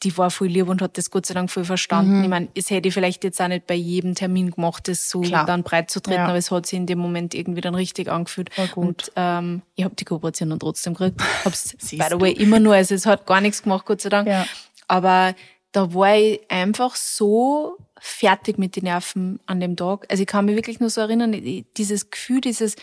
die 0.04 0.18
war 0.18 0.30
voll 0.30 0.48
lieb 0.48 0.68
und 0.68 0.82
hat 0.82 0.98
das 0.98 1.10
Gott 1.10 1.26
sei 1.26 1.34
Dank 1.34 1.50
voll 1.50 1.66
verstanden. 1.66 2.20
Mhm. 2.20 2.24
Ich 2.24 2.30
meine, 2.30 2.48
es 2.54 2.70
hätte 2.70 2.88
ich 2.88 2.94
vielleicht 2.94 3.24
jetzt 3.24 3.42
auch 3.42 3.48
nicht 3.48 3.66
bei 3.66 3.74
jedem 3.74 4.14
Termin 4.16 4.52
gemacht, 4.52 4.88
das 4.88 5.10
so 5.10 5.22
Klar. 5.22 5.46
dann 5.46 5.64
breit 5.64 5.90
zu 5.90 6.00
treten, 6.00 6.20
ja. 6.20 6.28
aber 6.28 6.38
es 6.38 6.52
hat 6.52 6.66
sich 6.66 6.78
in 6.78 6.86
dem 6.86 7.00
Moment 7.00 7.34
irgendwie 7.34 7.62
dann 7.62 7.76
richtig 7.76 8.10
angefühlt. 8.10 8.50
Und 8.76 9.12
ähm, 9.16 9.64
ich 9.76 9.84
habe 9.84 9.96
die 9.96 10.06
Kooperation 10.06 10.50
dann 10.50 10.60
trotzdem 10.60 10.94
gekriegt. 10.94 11.22
Hab's 11.46 11.76
by 11.92 12.06
the 12.10 12.22
way 12.22 12.32
immer 12.32 12.60
nur, 12.60 12.76
also 12.76 12.94
es 12.94 13.06
hat 13.06 13.26
gar 13.26 13.42
nichts 13.42 13.64
gemacht, 13.64 13.86
Gott 13.86 14.02
sei 14.02 14.10
Dank. 14.10 14.28
Ja. 14.28 14.46
Aber 14.88 15.34
da 15.72 15.94
war 15.94 16.16
ich 16.16 16.40
einfach 16.50 16.96
so 16.96 17.78
fertig 18.00 18.58
mit 18.58 18.76
den 18.76 18.86
Nerven 18.86 19.39
an 19.45 19.60
dem 19.60 19.76
Tag. 19.76 20.06
Also 20.10 20.22
ich 20.22 20.28
kann 20.28 20.45
mich 20.45 20.56
wirklich 20.56 20.80
nur 20.80 20.89
so 20.89 21.02
erinnern, 21.02 21.36
dieses 21.76 22.10
Gefühl, 22.10 22.41
dieses 22.41 22.76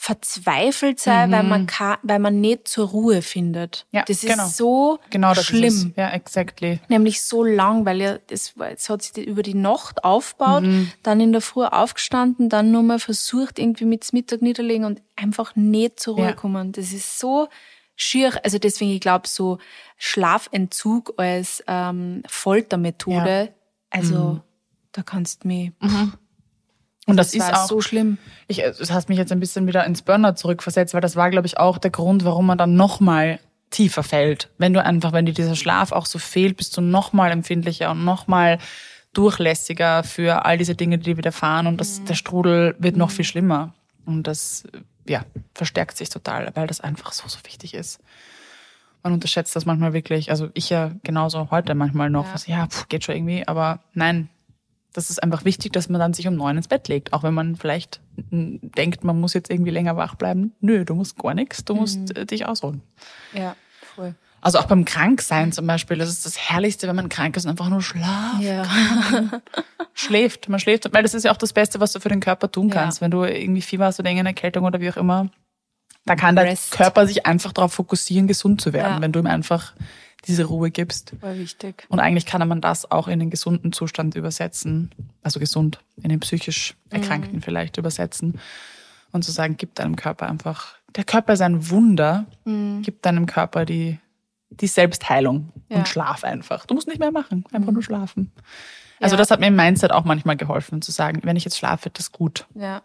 verzweifelt 0.00 1.00
sein, 1.00 1.28
mhm. 1.28 1.34
weil 1.34 1.42
man 1.42 1.66
kann, 1.66 1.98
weil 2.04 2.20
man 2.20 2.40
nicht 2.40 2.68
zur 2.68 2.88
Ruhe 2.88 3.20
findet. 3.20 3.84
Ja, 3.90 4.04
das 4.06 4.22
ist 4.22 4.30
genau. 4.30 4.46
so 4.46 5.00
genau, 5.10 5.34
das 5.34 5.46
schlimm. 5.46 5.64
Ist 5.64 5.88
ja, 5.96 6.10
exactly. 6.10 6.78
Nämlich 6.88 7.20
so 7.22 7.42
lang, 7.42 7.84
weil 7.84 8.00
ja, 8.00 8.18
das, 8.28 8.54
das 8.56 8.88
hat 8.88 9.02
sich 9.02 9.26
über 9.26 9.42
die 9.42 9.54
Nacht 9.54 10.04
aufgebaut, 10.04 10.62
mhm. 10.62 10.92
dann 11.02 11.18
in 11.18 11.32
der 11.32 11.40
Früh 11.40 11.64
aufgestanden, 11.64 12.48
dann 12.48 12.70
nur 12.70 12.84
mal 12.84 13.00
versucht, 13.00 13.58
irgendwie 13.58 13.86
mit 13.86 14.10
Mittag 14.12 14.40
niederlegen 14.40 14.84
und 14.84 15.02
einfach 15.16 15.56
nicht 15.56 15.98
zur 15.98 16.14
Ruhe 16.14 16.26
ja. 16.26 16.32
kommen. 16.32 16.70
Das 16.70 16.92
ist 16.92 17.18
so 17.18 17.48
schier. 17.96 18.38
Also 18.44 18.58
deswegen, 18.58 18.92
ich 18.92 19.00
glaube, 19.00 19.26
so 19.26 19.58
Schlafentzug 19.96 21.14
als 21.16 21.64
ähm, 21.66 22.22
Foltermethode, 22.28 23.48
ja. 23.48 23.50
also 23.90 24.14
mhm 24.14 24.40
da 24.98 25.02
kannst 25.04 25.44
du 25.44 25.48
mich. 25.48 25.72
Mhm. 25.80 26.12
Und 27.06 27.16
das, 27.16 27.30
das 27.30 27.48
ist 27.48 27.54
auch 27.54 27.68
so 27.68 27.80
schlimm. 27.80 28.18
Ich, 28.48 28.58
das 28.58 28.90
hast 28.92 29.08
mich 29.08 29.16
jetzt 29.16 29.32
ein 29.32 29.40
bisschen 29.40 29.66
wieder 29.66 29.84
ins 29.86 30.02
Burnout 30.02 30.34
zurückversetzt, 30.34 30.92
weil 30.92 31.00
das 31.00 31.16
war, 31.16 31.30
glaube 31.30 31.46
ich, 31.46 31.58
auch 31.58 31.78
der 31.78 31.90
Grund, 31.90 32.24
warum 32.24 32.46
man 32.46 32.58
dann 32.58 32.74
nochmal 32.74 33.38
tiefer 33.70 34.02
fällt. 34.02 34.50
Wenn 34.58 34.74
du 34.74 34.84
einfach, 34.84 35.12
wenn 35.12 35.24
dir 35.24 35.32
dieser 35.32 35.54
Schlaf 35.54 35.92
auch 35.92 36.04
so 36.04 36.18
fehlt, 36.18 36.56
bist 36.56 36.76
du 36.76 36.80
nochmal 36.80 37.30
empfindlicher 37.30 37.90
und 37.90 38.04
nochmal 38.04 38.58
durchlässiger 39.14 40.04
für 40.04 40.44
all 40.44 40.58
diese 40.58 40.74
Dinge, 40.74 40.98
die 40.98 41.04
dir 41.04 41.16
widerfahren 41.16 41.66
und 41.66 41.80
das, 41.80 42.00
mhm. 42.00 42.06
der 42.06 42.14
Strudel 42.14 42.76
wird 42.78 42.96
noch 42.96 43.08
mhm. 43.08 43.14
viel 43.14 43.24
schlimmer. 43.24 43.74
Und 44.04 44.24
das, 44.24 44.64
ja, 45.06 45.24
verstärkt 45.54 45.96
sich 45.96 46.08
total, 46.08 46.50
weil 46.54 46.66
das 46.66 46.80
einfach 46.80 47.12
so, 47.12 47.28
so 47.28 47.38
wichtig 47.44 47.74
ist. 47.74 48.00
Man 49.02 49.12
unterschätzt 49.12 49.54
das 49.54 49.64
manchmal 49.64 49.92
wirklich. 49.92 50.30
Also 50.30 50.50
ich 50.54 50.70
ja 50.70 50.90
genauso 51.04 51.50
heute 51.50 51.74
manchmal 51.74 52.10
noch. 52.10 52.26
Ja, 52.26 52.34
was, 52.34 52.46
ja 52.46 52.66
pff, 52.66 52.88
geht 52.88 53.04
schon 53.04 53.14
irgendwie, 53.14 53.46
aber 53.46 53.80
nein, 53.94 54.28
das 54.92 55.10
ist 55.10 55.22
einfach 55.22 55.44
wichtig, 55.44 55.72
dass 55.72 55.88
man 55.88 56.00
dann 56.00 56.14
sich 56.14 56.26
um 56.26 56.34
neun 56.34 56.56
ins 56.56 56.68
Bett 56.68 56.88
legt. 56.88 57.12
Auch 57.12 57.22
wenn 57.22 57.34
man 57.34 57.56
vielleicht 57.56 58.00
denkt, 58.16 59.04
man 59.04 59.20
muss 59.20 59.34
jetzt 59.34 59.50
irgendwie 59.50 59.70
länger 59.70 59.96
wach 59.96 60.14
bleiben. 60.14 60.52
Nö, 60.60 60.84
du 60.84 60.94
musst 60.94 61.18
gar 61.18 61.34
nichts, 61.34 61.64
du 61.64 61.74
musst 61.74 61.98
mhm. 61.98 62.16
Äh, 62.16 62.26
dich 62.26 62.46
ausruhen. 62.46 62.82
Ja, 63.32 63.54
voll. 63.94 64.14
Also 64.40 64.58
auch 64.58 64.66
beim 64.66 64.84
Kranksein 64.84 65.52
zum 65.52 65.66
Beispiel, 65.66 65.98
das 65.98 66.08
ist 66.08 66.24
das 66.24 66.38
Herrlichste, 66.38 66.86
wenn 66.86 66.94
man 66.94 67.08
krank 67.08 67.36
ist 67.36 67.44
und 67.44 67.50
einfach 67.50 67.68
nur 67.68 67.82
schlaft. 67.82 68.40
Ja. 68.40 68.64
schläft, 69.94 70.48
man 70.48 70.60
schläft, 70.60 70.92
weil 70.92 71.02
das 71.02 71.14
ist 71.14 71.24
ja 71.24 71.32
auch 71.32 71.36
das 71.36 71.52
Beste, 71.52 71.80
was 71.80 71.92
du 71.92 72.00
für 72.00 72.08
den 72.08 72.20
Körper 72.20 72.50
tun 72.50 72.70
kannst. 72.70 72.98
Ja. 72.98 73.02
Wenn 73.02 73.10
du 73.10 73.24
irgendwie 73.24 73.62
Fieber 73.62 73.86
hast 73.86 73.98
oder 73.98 74.08
irgendeine 74.08 74.30
Erkältung 74.30 74.64
oder 74.64 74.80
wie 74.80 74.90
auch 74.90 74.96
immer, 74.96 75.28
da 76.06 76.14
kann 76.14 76.38
Rest. 76.38 76.72
der 76.72 76.78
Körper 76.78 77.06
sich 77.06 77.26
einfach 77.26 77.52
darauf 77.52 77.72
fokussieren, 77.72 78.28
gesund 78.28 78.60
zu 78.60 78.72
werden, 78.72 78.94
ja. 78.94 79.00
wenn 79.00 79.12
du 79.12 79.18
ihm 79.18 79.26
einfach 79.26 79.74
diese 80.26 80.44
Ruhe 80.44 80.70
gibst. 80.70 81.14
War 81.20 81.36
wichtig. 81.36 81.86
Und 81.88 82.00
eigentlich 82.00 82.26
kann 82.26 82.46
man 82.46 82.60
das 82.60 82.90
auch 82.90 83.08
in 83.08 83.18
den 83.18 83.30
gesunden 83.30 83.72
Zustand 83.72 84.14
übersetzen, 84.14 84.90
also 85.22 85.40
gesund, 85.40 85.80
in 86.02 86.08
den 86.08 86.20
psychisch 86.20 86.76
Erkrankten 86.90 87.36
mhm. 87.36 87.42
vielleicht 87.42 87.76
übersetzen 87.78 88.40
und 89.12 89.24
zu 89.24 89.32
sagen, 89.32 89.56
gib 89.56 89.74
deinem 89.74 89.96
Körper 89.96 90.28
einfach, 90.28 90.76
der 90.96 91.04
Körper 91.04 91.32
ist 91.32 91.40
ein 91.40 91.70
Wunder, 91.70 92.26
mhm. 92.44 92.82
gib 92.82 93.02
deinem 93.02 93.26
Körper 93.26 93.64
die, 93.64 93.98
die 94.50 94.66
Selbstheilung 94.66 95.52
ja. 95.68 95.78
und 95.78 95.88
schlaf 95.88 96.24
einfach. 96.24 96.66
Du 96.66 96.74
musst 96.74 96.88
nicht 96.88 96.98
mehr 96.98 97.12
machen, 97.12 97.44
einfach 97.52 97.68
mhm. 97.68 97.74
nur 97.74 97.82
schlafen. 97.82 98.32
Also 99.00 99.14
ja. 99.14 99.18
das 99.18 99.30
hat 99.30 99.40
mir 99.40 99.46
im 99.46 99.56
Mindset 99.56 99.92
auch 99.92 100.04
manchmal 100.04 100.36
geholfen, 100.36 100.82
zu 100.82 100.90
sagen, 100.90 101.20
wenn 101.22 101.36
ich 101.36 101.44
jetzt 101.44 101.56
schlafe, 101.56 101.86
wird 101.86 101.98
das 101.98 102.10
gut. 102.10 102.46
Ja. 102.54 102.82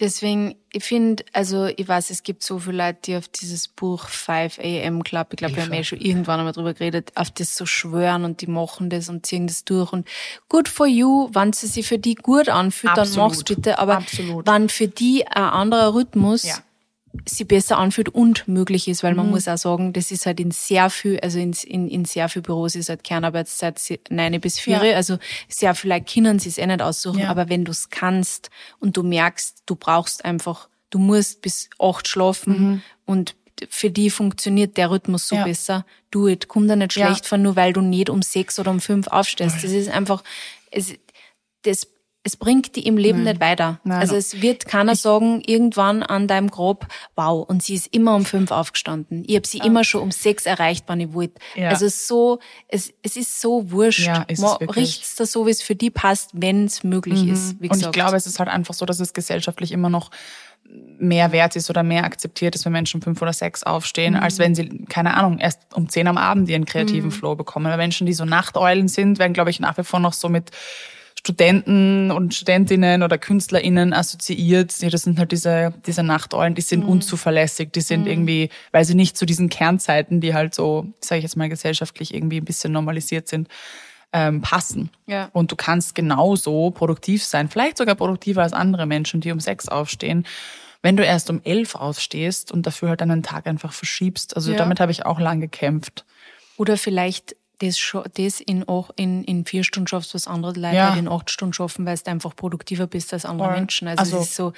Deswegen, 0.00 0.54
ich 0.72 0.84
finde, 0.84 1.24
also 1.32 1.66
ich 1.66 1.88
weiß, 1.88 2.10
es 2.10 2.22
gibt 2.22 2.44
so 2.44 2.60
viele 2.60 2.76
Leute, 2.76 2.98
die 3.04 3.16
auf 3.16 3.26
dieses 3.26 3.66
Buch 3.66 4.06
5 4.06 4.60
AM 4.60 5.02
Club, 5.02 5.28
ich 5.32 5.38
glaube, 5.38 5.56
wir 5.56 5.64
haben 5.64 5.72
ja 5.72 5.82
schon 5.82 6.00
irgendwann 6.00 6.38
einmal 6.38 6.52
drüber 6.52 6.72
geredet, 6.72 7.10
auf 7.16 7.32
das 7.32 7.56
so 7.56 7.66
schwören 7.66 8.24
und 8.24 8.40
die 8.40 8.46
machen 8.46 8.90
das 8.90 9.08
und 9.08 9.26
ziehen 9.26 9.48
das 9.48 9.64
durch 9.64 9.92
und 9.92 10.06
good 10.48 10.68
for 10.68 10.86
you, 10.86 11.28
wenn 11.32 11.52
sie 11.52 11.66
sich 11.66 11.86
für 11.86 11.98
die 11.98 12.14
gut 12.14 12.48
anfühlt, 12.48 12.96
Absolut. 12.96 13.16
dann 13.16 13.24
mach's 13.24 13.44
bitte, 13.44 13.78
aber 13.80 13.96
Absolut. 13.96 14.46
wenn 14.46 14.68
für 14.68 14.86
die 14.86 15.26
ein 15.26 15.42
anderer 15.42 15.94
Rhythmus 15.94 16.44
ja 16.44 16.58
sie 17.26 17.44
besser 17.44 17.78
anfühlt 17.78 18.08
und 18.08 18.46
möglich 18.48 18.88
ist, 18.88 19.02
weil 19.02 19.14
man 19.14 19.26
mhm. 19.26 19.32
muss 19.32 19.48
auch 19.48 19.56
sagen, 19.56 19.92
das 19.92 20.10
ist 20.10 20.26
halt 20.26 20.40
in 20.40 20.50
sehr 20.50 20.90
viel, 20.90 21.18
also 21.20 21.38
in, 21.38 21.52
in, 21.52 21.88
in 21.88 22.04
sehr 22.04 22.28
viel 22.28 22.42
Büros 22.42 22.74
ist 22.74 22.88
halt 22.88 23.04
Kernarbeitszeit 23.04 23.80
neun 24.10 24.40
bis 24.40 24.58
vier, 24.58 24.84
ja. 24.84 24.96
also 24.96 25.18
sehr 25.48 25.74
vielleicht 25.74 26.12
können 26.12 26.38
sie 26.38 26.48
es 26.48 26.58
eh 26.58 26.66
nicht 26.66 26.82
aussuchen, 26.82 27.20
ja. 27.20 27.30
aber 27.30 27.48
wenn 27.48 27.64
du 27.64 27.72
es 27.72 27.90
kannst 27.90 28.50
und 28.80 28.96
du 28.96 29.02
merkst, 29.02 29.62
du 29.66 29.76
brauchst 29.76 30.24
einfach, 30.24 30.68
du 30.90 30.98
musst 30.98 31.42
bis 31.42 31.68
acht 31.78 32.08
schlafen 32.08 32.52
mhm. 32.52 32.82
und 33.06 33.34
für 33.68 33.90
die 33.90 34.10
funktioniert 34.10 34.76
der 34.76 34.90
Rhythmus 34.90 35.26
so 35.26 35.36
ja. 35.36 35.44
besser. 35.44 35.84
Du, 36.10 36.28
it, 36.28 36.46
komm 36.48 36.68
da 36.68 36.76
nicht 36.76 36.92
schlecht 36.92 37.24
ja. 37.24 37.28
von, 37.28 37.42
nur 37.42 37.56
weil 37.56 37.72
du 37.72 37.80
nicht 37.80 38.08
um 38.08 38.22
sechs 38.22 38.58
oder 38.58 38.70
um 38.70 38.80
fünf 38.80 39.08
aufstehst. 39.08 39.56
Das 39.56 39.72
ist 39.72 39.88
einfach, 39.88 40.22
es, 40.70 40.94
das 41.62 41.88
es 42.24 42.36
bringt 42.36 42.76
die 42.76 42.86
im 42.86 42.96
Leben 42.96 43.22
Nein. 43.22 43.34
nicht 43.34 43.40
weiter. 43.40 43.80
Nein, 43.84 44.00
also 44.00 44.16
es 44.16 44.42
wird 44.42 44.66
keiner 44.66 44.92
ich 44.92 45.00
sagen, 45.00 45.40
irgendwann 45.46 46.02
an 46.02 46.26
deinem 46.26 46.50
Grab, 46.50 46.86
wow, 47.16 47.48
und 47.48 47.62
sie 47.62 47.74
ist 47.74 47.86
immer 47.88 48.14
um 48.14 48.24
fünf 48.24 48.50
aufgestanden. 48.50 49.24
Ich 49.26 49.36
habe 49.36 49.46
sie 49.46 49.60
ah. 49.60 49.64
immer 49.64 49.84
schon 49.84 50.02
um 50.02 50.10
sechs 50.10 50.44
erreicht, 50.44 50.84
wann 50.88 51.00
ich 51.00 51.12
wollte. 51.12 51.40
Ja. 51.54 51.70
Also 51.70 51.88
so, 51.88 52.40
es, 52.66 52.92
es 53.02 53.16
ist 53.16 53.40
so 53.40 53.70
wurscht. 53.70 54.06
Ja, 54.06 54.22
ist 54.22 54.40
Man 54.40 54.56
richt's 54.70 55.16
da 55.16 55.26
so, 55.26 55.46
wie 55.46 55.50
es 55.50 55.62
für 55.62 55.74
die 55.74 55.90
passt, 55.90 56.30
wenn 56.34 56.64
es 56.64 56.84
möglich 56.84 57.22
mhm. 57.22 57.32
ist. 57.32 57.60
Wie 57.60 57.70
und 57.70 57.80
ich 57.80 57.90
glaube, 57.92 58.16
es 58.16 58.26
ist 58.26 58.38
halt 58.38 58.48
einfach 58.48 58.74
so, 58.74 58.84
dass 58.84 59.00
es 59.00 59.14
gesellschaftlich 59.14 59.72
immer 59.72 59.88
noch 59.88 60.10
mehr 60.98 61.32
wert 61.32 61.56
ist 61.56 61.70
oder 61.70 61.82
mehr 61.82 62.04
akzeptiert 62.04 62.54
ist, 62.54 62.64
wenn 62.66 62.72
Menschen 62.72 63.00
fünf 63.00 63.22
oder 63.22 63.32
sechs 63.32 63.62
aufstehen, 63.62 64.14
mhm. 64.14 64.20
als 64.20 64.38
wenn 64.38 64.54
sie, 64.54 64.84
keine 64.88 65.14
Ahnung, 65.14 65.38
erst 65.38 65.60
um 65.74 65.88
zehn 65.88 66.06
am 66.08 66.18
Abend 66.18 66.48
ihren 66.50 66.66
kreativen 66.66 67.08
mhm. 67.08 67.12
Flow 67.12 67.36
bekommen. 67.36 67.66
Weil 67.66 67.78
Menschen, 67.78 68.06
die 68.06 68.12
so 68.12 68.24
Nachteulen 68.24 68.88
sind, 68.88 69.18
werden, 69.18 69.32
glaube 69.32 69.50
ich, 69.50 69.60
nach 69.60 69.78
wie 69.78 69.84
vor 69.84 70.00
noch 70.00 70.12
so 70.12 70.28
mit 70.28 70.50
Studenten 71.18 72.12
und 72.12 72.32
Studentinnen 72.32 73.02
oder 73.02 73.18
KünstlerInnen 73.18 73.92
assoziiert. 73.92 74.78
Ja, 74.78 74.88
das 74.88 75.02
sind 75.02 75.18
halt 75.18 75.32
diese, 75.32 75.74
diese 75.84 76.04
Nachteulen, 76.04 76.54
die 76.54 76.62
sind 76.62 76.84
mhm. 76.84 76.90
unzuverlässig, 76.90 77.72
die 77.72 77.80
sind 77.80 78.02
mhm. 78.02 78.06
irgendwie, 78.06 78.50
weil 78.70 78.84
sie 78.84 78.94
nicht 78.94 79.16
zu 79.16 79.26
diesen 79.26 79.48
Kernzeiten, 79.48 80.20
die 80.20 80.32
halt 80.32 80.54
so, 80.54 80.86
sage 81.00 81.18
ich 81.18 81.24
jetzt 81.24 81.36
mal, 81.36 81.48
gesellschaftlich 81.48 82.14
irgendwie 82.14 82.40
ein 82.40 82.44
bisschen 82.44 82.72
normalisiert 82.72 83.26
sind, 83.26 83.48
ähm, 84.12 84.42
passen. 84.42 84.90
Ja. 85.06 85.28
Und 85.32 85.50
du 85.50 85.56
kannst 85.56 85.96
genauso 85.96 86.70
produktiv 86.70 87.24
sein, 87.24 87.48
vielleicht 87.48 87.78
sogar 87.78 87.96
produktiver 87.96 88.44
als 88.44 88.52
andere 88.52 88.86
Menschen, 88.86 89.20
die 89.20 89.32
um 89.32 89.40
sechs 89.40 89.68
aufstehen. 89.68 90.24
Wenn 90.82 90.96
du 90.96 91.04
erst 91.04 91.30
um 91.30 91.40
elf 91.42 91.74
aufstehst 91.74 92.52
und 92.52 92.64
dafür 92.64 92.90
halt 92.90 93.02
einen 93.02 93.24
Tag 93.24 93.48
einfach 93.48 93.72
verschiebst. 93.72 94.36
Also 94.36 94.52
ja. 94.52 94.56
damit 94.56 94.78
habe 94.78 94.92
ich 94.92 95.04
auch 95.04 95.18
lang 95.18 95.40
gekämpft. 95.40 96.04
Oder 96.56 96.76
vielleicht 96.76 97.34
das, 97.58 97.78
das 98.14 98.40
in, 98.40 98.68
auch 98.68 98.90
in, 98.96 99.24
in 99.24 99.44
vier 99.44 99.64
Stunden 99.64 99.88
schaffst, 99.88 100.14
was 100.14 100.26
andere 100.26 100.52
Leute 100.52 100.76
ja. 100.76 100.90
halt 100.90 100.98
in 100.98 101.08
acht 101.08 101.30
Stunden 101.30 101.52
schaffen, 101.52 101.86
weil 101.86 101.96
du 101.96 102.10
einfach 102.10 102.34
produktiver 102.36 102.86
bist 102.86 103.12
als 103.12 103.24
andere 103.24 103.48
Voll. 103.48 103.56
Menschen. 103.56 103.88
Also, 103.88 104.00
also 104.00 104.16
es 104.18 104.28
ist 104.28 104.36
so, 104.36 104.52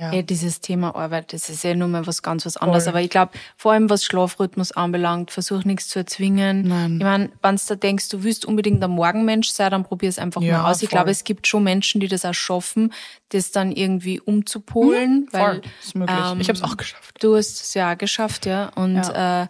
ja. 0.00 0.12
eh, 0.12 0.22
dieses 0.22 0.60
Thema 0.60 0.94
Arbeit, 0.96 1.32
das 1.32 1.48
ist 1.48 1.62
ja 1.62 1.74
nur 1.74 1.88
mal 1.88 2.06
was 2.06 2.22
ganz 2.22 2.46
was 2.46 2.56
anderes. 2.56 2.84
Voll. 2.84 2.92
Aber 2.92 3.02
ich 3.02 3.10
glaube, 3.10 3.32
vor 3.56 3.72
allem 3.72 3.90
was 3.90 4.04
Schlafrhythmus 4.04 4.72
anbelangt, 4.72 5.30
versuch 5.30 5.64
nichts 5.64 5.88
zu 5.88 5.98
erzwingen. 6.00 6.66
Nein. 6.66 6.96
Ich 6.98 7.04
meine, 7.04 7.30
wenn 7.42 7.56
du 7.56 7.62
da 7.68 7.74
denkst, 7.76 8.08
du 8.08 8.22
willst 8.24 8.44
unbedingt 8.46 8.82
ein 8.82 8.90
Morgenmensch 8.90 9.50
sein, 9.50 9.70
dann 9.70 9.84
probier 9.84 10.08
es 10.08 10.18
einfach 10.18 10.42
ja, 10.42 10.62
mal 10.62 10.70
aus. 10.70 10.82
Ich 10.82 10.88
glaube, 10.88 11.10
es 11.10 11.24
gibt 11.24 11.46
schon 11.46 11.62
Menschen, 11.62 12.00
die 12.00 12.08
das 12.08 12.24
auch 12.24 12.34
schaffen, 12.34 12.92
das 13.28 13.52
dann 13.52 13.72
irgendwie 13.72 14.20
umzupolen. 14.20 15.20
Mhm, 15.20 15.28
weil, 15.32 15.44
voll. 15.44 15.62
ist 15.82 15.94
möglich. 15.94 16.18
Ähm, 16.18 16.40
ich 16.40 16.48
habe 16.48 16.56
es 16.56 16.62
auch 16.64 16.76
geschafft. 16.76 17.22
Du 17.22 17.36
hast 17.36 17.62
es 17.62 17.74
ja 17.74 17.92
auch 17.92 17.98
geschafft, 17.98 18.46
ja. 18.46 18.70
Und 18.74 18.96
ja. 18.96 19.42
Äh, 19.42 19.48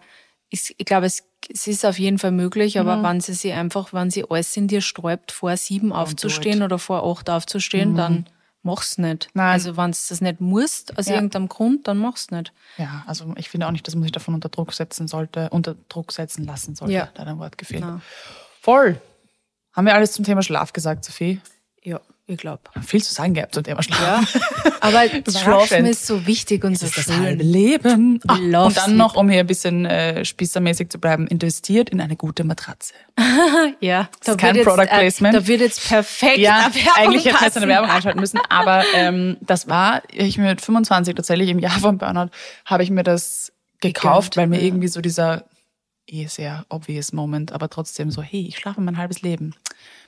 ich, 0.51 0.75
ich 0.77 0.85
glaube, 0.85 1.07
es 1.07 1.23
es 1.49 1.67
ist 1.67 1.85
auf 1.85 1.97
jeden 1.99 2.19
Fall 2.19 2.31
möglich, 2.31 2.79
aber 2.79 2.97
mhm. 2.97 3.03
wenn 3.03 3.21
sie 3.21 3.33
sich 3.33 3.53
einfach, 3.53 3.93
wenn 3.93 4.09
sie 4.09 4.25
alles 4.29 4.55
in 4.57 4.67
dir 4.67 4.81
sträubt, 4.81 5.31
vor 5.31 5.55
sieben 5.57 5.91
aufzustehen 5.91 6.61
oder 6.61 6.77
vor 6.77 7.03
acht 7.03 7.29
aufzustehen, 7.29 7.93
mhm. 7.93 7.97
dann 7.97 8.25
mach's 8.63 8.97
nicht. 8.97 9.29
Nein. 9.33 9.53
Also 9.53 9.75
wenn 9.77 9.91
du 9.91 9.97
das 10.07 10.21
nicht 10.21 10.39
musst, 10.39 10.97
aus 10.97 11.07
ja. 11.07 11.15
irgendeinem 11.15 11.49
Grund, 11.49 11.87
dann 11.87 11.97
mach's 11.97 12.29
nicht. 12.31 12.53
Ja, 12.77 13.03
also 13.07 13.33
ich 13.37 13.49
finde 13.49 13.67
auch 13.67 13.71
nicht, 13.71 13.87
dass 13.87 13.95
man 13.95 14.03
sich 14.03 14.11
davon 14.11 14.35
unter 14.35 14.49
Druck 14.49 14.73
setzen 14.73 15.07
sollte, 15.07 15.49
unter 15.49 15.75
Druck 15.89 16.11
setzen 16.11 16.45
lassen 16.45 16.75
sollte. 16.75 16.93
Ja. 16.93 17.09
Da 17.13 17.21
hat 17.21 17.27
ein 17.27 17.39
Wort 17.39 17.57
gefehlt. 17.57 17.81
Na. 17.81 18.01
Voll. 18.61 19.01
Haben 19.73 19.85
wir 19.87 19.95
alles 19.95 20.11
zum 20.11 20.25
Thema 20.25 20.43
Schlaf 20.43 20.73
gesagt, 20.73 21.05
Sophie? 21.05 21.41
Ja. 21.81 22.01
Ich 22.31 22.37
glaube. 22.37 22.61
Viel 22.81 23.03
zu 23.03 23.13
sagen 23.13 23.33
gehabt 23.33 23.53
zum 23.53 23.65
Thema 23.65 23.83
Schlafen. 23.83 24.41
Ja, 24.63 24.71
aber 24.79 25.05
das 25.21 25.41
Schlafen 25.41 25.85
ist 25.85 26.07
so 26.07 26.25
wichtig 26.25 26.63
und 26.63 26.79
so 26.79 26.85
ist 26.85 26.93
schön. 26.93 27.03
Das 27.05 27.17
halbe 27.17 27.43
Leben. 27.43 28.21
Ah, 28.25 28.65
und 28.65 28.77
dann 28.77 28.95
noch, 28.95 29.15
um 29.15 29.27
hier 29.27 29.41
ein 29.41 29.47
bisschen 29.47 29.85
äh, 29.85 30.23
spießermäßig 30.23 30.89
zu 30.89 30.97
bleiben, 30.97 31.27
investiert 31.27 31.89
in 31.89 31.99
eine 31.99 32.15
gute 32.15 32.45
Matratze. 32.45 32.93
ja, 33.81 34.09
das 34.21 34.29
ist 34.29 34.37
kein 34.39 34.55
jetzt, 34.55 34.65
Product 34.65 34.83
äh, 34.83 34.99
Placement. 34.99 35.35
Äh, 35.35 35.39
da 35.39 35.47
wird 35.47 35.59
jetzt 35.59 35.85
perfekt 35.85 36.37
Ja, 36.37 36.71
eigentlich 36.95 37.25
hätte 37.25 37.45
ich 37.45 37.55
eine 37.57 37.67
Werbung 37.67 37.89
einschalten 37.89 38.21
müssen. 38.21 38.39
Aber 38.47 38.85
ähm, 38.95 39.35
das 39.41 39.67
war, 39.67 40.01
ich 40.09 40.37
mit 40.37 40.61
25 40.61 41.15
tatsächlich 41.15 41.49
im 41.49 41.59
Jahr 41.59 41.79
von 41.79 41.97
Burnout, 41.97 42.29
habe 42.63 42.83
ich 42.83 42.91
mir 42.91 43.03
das 43.03 43.51
gekauft, 43.81 44.37
weil 44.37 44.47
mir 44.47 44.61
irgendwie 44.61 44.87
so 44.87 45.01
dieser 45.01 45.43
eh 46.07 46.27
sehr 46.27 46.65
obvious 46.69 47.11
Moment, 47.11 47.51
aber 47.51 47.69
trotzdem 47.69 48.09
so, 48.09 48.21
hey, 48.21 48.45
ich 48.47 48.57
schlafe 48.57 48.79
mein 48.79 48.97
halbes 48.97 49.21
Leben. 49.21 49.53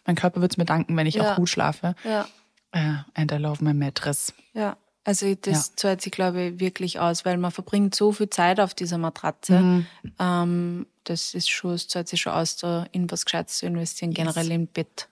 Mein 0.05 0.15
Körper 0.15 0.41
wird 0.41 0.53
es 0.53 0.57
mir 0.57 0.65
danken, 0.65 0.95
wenn 0.97 1.07
ich 1.07 1.15
ja. 1.15 1.31
auch 1.31 1.35
gut 1.35 1.49
schlafe. 1.49 1.95
Ja. 2.03 2.27
Uh, 2.75 3.03
and 3.13 3.31
I 3.31 3.35
love 3.35 3.63
my 3.63 3.73
mattress. 3.73 4.33
Ja, 4.53 4.77
also 5.03 5.35
das 5.35 5.67
ja. 5.67 5.73
zahlt 5.75 6.01
sich, 6.01 6.11
glaube 6.11 6.41
ich, 6.41 6.59
wirklich 6.59 6.99
aus, 6.99 7.25
weil 7.25 7.37
man 7.37 7.51
verbringt 7.51 7.93
so 7.93 8.11
viel 8.11 8.29
Zeit 8.29 8.59
auf 8.59 8.73
dieser 8.73 8.97
Matratze. 8.97 9.59
Mhm. 9.59 9.85
Ähm, 10.19 10.85
das 11.03 11.33
ist 11.33 11.49
schon, 11.49 11.73
es 11.73 11.87
zahlt 11.87 12.07
sich 12.07 12.21
schon 12.21 12.33
aus, 12.33 12.55
da 12.55 12.85
in 12.91 13.11
was 13.11 13.25
Gescheites 13.25 13.57
zu 13.57 13.65
investieren, 13.65 14.11
yes. 14.11 14.17
generell 14.17 14.51
im 14.51 14.67
Bett. 14.67 15.09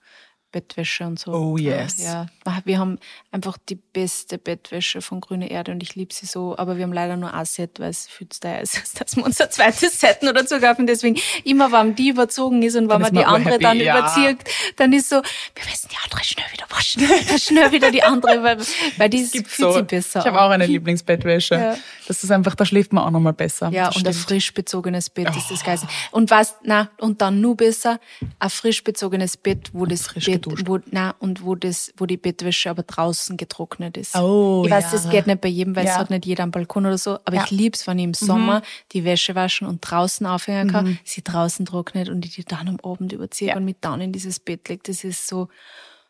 Bettwäsche 0.52 1.06
und 1.06 1.18
so. 1.18 1.32
Oh 1.32 1.56
yes. 1.56 1.98
Ja, 1.98 2.26
wir 2.64 2.78
haben 2.78 2.98
einfach 3.30 3.56
die 3.68 3.74
beste 3.74 4.38
Bettwäsche 4.38 5.00
von 5.00 5.20
Grüne 5.20 5.50
Erde 5.50 5.72
und 5.72 5.82
ich 5.82 5.94
liebe 5.94 6.12
sie 6.12 6.26
so, 6.26 6.56
aber 6.56 6.76
wir 6.76 6.84
haben 6.84 6.92
leider 6.92 7.16
nur 7.16 7.32
ein 7.32 7.44
Set, 7.46 7.80
weil 7.80 7.90
es 7.90 8.06
viel 8.06 8.28
zu 8.28 8.40
teuer 8.40 8.60
ist, 8.60 8.78
dass 9.00 9.16
wir 9.16 9.24
unser 9.24 9.50
zweites 9.50 9.98
Set 9.98 10.22
nur 10.22 10.34
dazu 10.34 10.60
kaufen. 10.60 10.86
Deswegen 10.86 11.18
immer, 11.44 11.72
wenn 11.72 11.94
die 11.94 12.10
überzogen 12.10 12.62
ist 12.62 12.76
und 12.76 12.88
wenn 12.88 13.00
man 13.00 13.14
die 13.14 13.24
andere 13.24 13.54
happy, 13.54 13.64
dann 13.64 13.78
ja. 13.78 13.98
überzieht, 13.98 14.38
dann 14.76 14.92
ist 14.92 15.08
so, 15.08 15.16
wir 15.16 15.64
müssen 15.64 15.88
die 15.90 15.96
andere 16.04 16.22
schnell 16.22 16.46
wieder 16.52 16.66
waschen, 16.68 17.38
schnell 17.38 17.72
wieder 17.72 17.90
die 17.90 18.02
andere, 18.02 18.42
weil, 18.42 18.58
weil 18.98 19.08
die 19.08 19.24
fühlt 19.24 19.48
so. 19.48 19.72
sich 19.72 19.84
besser. 19.84 20.20
Ich 20.20 20.26
habe 20.26 20.40
auch 20.40 20.50
eine 20.50 20.66
Lieblingsbettwäsche. 20.66 21.54
Ja. 21.54 21.76
Das 22.06 22.22
ist 22.22 22.30
einfach, 22.30 22.54
da 22.54 22.66
schläft 22.66 22.92
man 22.92 23.04
auch 23.04 23.10
nochmal 23.10 23.32
besser. 23.32 23.70
Ja, 23.70 23.86
das 23.86 23.96
und 23.96 24.00
stimmt. 24.02 24.16
ein 24.16 24.20
frisch 24.20 24.52
bezogenes 24.52 25.08
Bett 25.08 25.28
oh. 25.32 25.38
ist 25.38 25.50
das 25.50 25.64
Geilste. 25.64 25.88
Und 26.10 26.30
was, 26.30 26.56
na, 26.62 26.90
und 26.98 27.22
dann 27.22 27.40
nur 27.40 27.56
besser, 27.56 27.98
ein 28.38 28.50
frisch 28.50 28.84
bezogenes 28.84 29.36
Bett, 29.38 29.70
wo 29.72 29.86
das 29.86 30.02
frisch 30.02 30.26
Bett 30.26 30.41
geduscht. 30.42 30.66
wo, 30.66 30.78
na, 30.90 31.14
und 31.18 31.44
wo 31.44 31.54
das, 31.54 31.92
wo 31.96 32.06
die 32.06 32.16
Bettwäsche 32.16 32.70
aber 32.70 32.82
draußen 32.82 33.36
getrocknet 33.36 33.96
ist. 33.96 34.16
Oh, 34.16 34.62
ich 34.64 34.70
weiß, 34.70 34.84
ja. 34.84 34.90
das 34.92 35.10
geht 35.10 35.26
nicht 35.26 35.40
bei 35.40 35.48
jedem, 35.48 35.76
weil 35.76 35.86
ja. 35.86 35.92
es 35.92 35.98
hat 35.98 36.10
nicht 36.10 36.26
jeder 36.26 36.44
am 36.44 36.50
Balkon 36.50 36.86
oder 36.86 36.98
so, 36.98 37.18
aber 37.24 37.36
ja. 37.36 37.44
ich 37.44 37.50
lieb's, 37.50 37.86
wenn 37.86 37.98
ich 37.98 38.04
im 38.04 38.10
mhm. 38.10 38.14
Sommer 38.14 38.58
mhm. 38.60 38.64
die 38.92 39.04
Wäsche 39.04 39.34
waschen 39.34 39.66
und 39.66 39.80
draußen 39.80 40.26
aufhängen 40.26 40.70
kann, 40.70 40.86
mhm. 40.86 40.98
sie 41.04 41.22
draußen 41.22 41.66
trocknet 41.66 42.08
und 42.08 42.24
ich 42.24 42.34
die 42.34 42.44
dann 42.44 42.68
am 42.68 42.78
Abend 42.82 43.12
überziehe 43.12 43.54
und 43.56 43.64
mit 43.64 43.78
dann 43.80 44.00
in 44.00 44.12
dieses 44.12 44.40
Bett 44.40 44.68
legt. 44.68 44.88
Das 44.88 45.04
ist 45.04 45.26
so, 45.26 45.48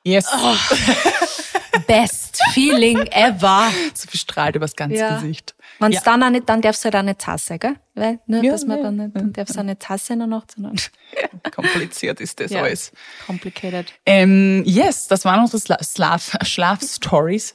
Yes. 0.05 0.27
Oh. 0.33 0.57
Best 1.87 2.43
feeling 2.53 3.07
ever. 3.13 3.71
So 3.95 4.09
bestrahlt 4.11 4.57
übers 4.57 4.77
ganze 4.77 4.97
ja. 4.99 5.15
Gesicht. 5.15 5.55
Wenn 5.79 5.93
ja. 5.93 6.01
dann 6.05 6.23
auch 6.23 6.31
nicht, 6.31 6.49
dann 6.49 6.61
darfst 6.61 6.85
du 6.85 6.87
halt 6.87 6.97
auch 6.97 7.03
nicht 7.03 7.19
Tasse, 7.19 7.59
gell? 7.59 7.77
Weil, 7.95 8.21
nur, 8.27 8.43
ja, 8.43 8.53
dass 8.53 8.67
man 8.67 8.83
dann 8.83 8.97
nicht, 8.97 9.17
dann 9.17 9.33
darfst 9.33 9.57
du 9.57 9.61
auch 9.61 9.65
nicht 9.65 9.81
Tasse 9.81 10.13
in 10.13 10.21
der 10.21 10.29
Nacht, 10.29 10.53
sondern. 10.53 10.77
Kompliziert 11.55 12.21
ist 12.21 12.41
das 12.41 12.53
alles. 12.53 12.93
Complicated. 13.27 13.93
Ähm, 14.07 14.63
yes, 14.65 15.09
das 15.09 15.25
waren 15.25 15.41
unsere 15.41 15.83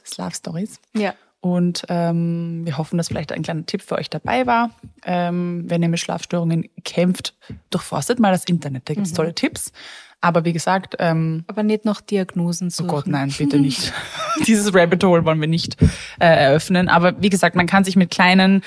Schlaf-Stories. 0.04 0.80
Ja. 0.94 1.14
Und 1.40 1.84
ähm, 1.88 2.62
wir 2.64 2.78
hoffen, 2.78 2.98
dass 2.98 3.08
vielleicht 3.08 3.30
ein 3.30 3.42
kleiner 3.42 3.64
Tipp 3.64 3.82
für 3.82 3.94
euch 3.94 4.10
dabei 4.10 4.46
war. 4.46 4.70
Ähm, 5.04 5.64
wenn 5.68 5.82
ihr 5.82 5.88
mit 5.88 6.00
Schlafstörungen 6.00 6.68
kämpft, 6.84 7.34
durchforstet 7.70 8.18
mal 8.18 8.32
das 8.32 8.44
Internet. 8.44 8.88
Da 8.88 8.94
gibt's 8.94 9.12
mhm. 9.12 9.16
tolle 9.16 9.34
Tipps. 9.34 9.72
Aber 10.20 10.44
wie 10.44 10.52
gesagt. 10.52 10.96
Ähm, 10.98 11.44
Aber 11.46 11.62
nicht 11.62 11.84
noch 11.84 12.00
Diagnosen 12.00 12.70
suchen. 12.70 12.90
Oh 12.90 12.92
Gott, 12.92 13.06
nein, 13.06 13.32
bitte 13.38 13.58
nicht. 13.58 13.92
Dieses 14.46 14.74
Rabbit 14.74 15.02
Hole 15.04 15.24
wollen 15.24 15.40
wir 15.40 15.48
nicht 15.48 15.80
äh, 16.18 16.26
eröffnen. 16.26 16.88
Aber 16.88 17.20
wie 17.22 17.30
gesagt, 17.30 17.56
man 17.56 17.66
kann 17.66 17.84
sich 17.84 17.96
mit 17.96 18.10
kleinen 18.10 18.62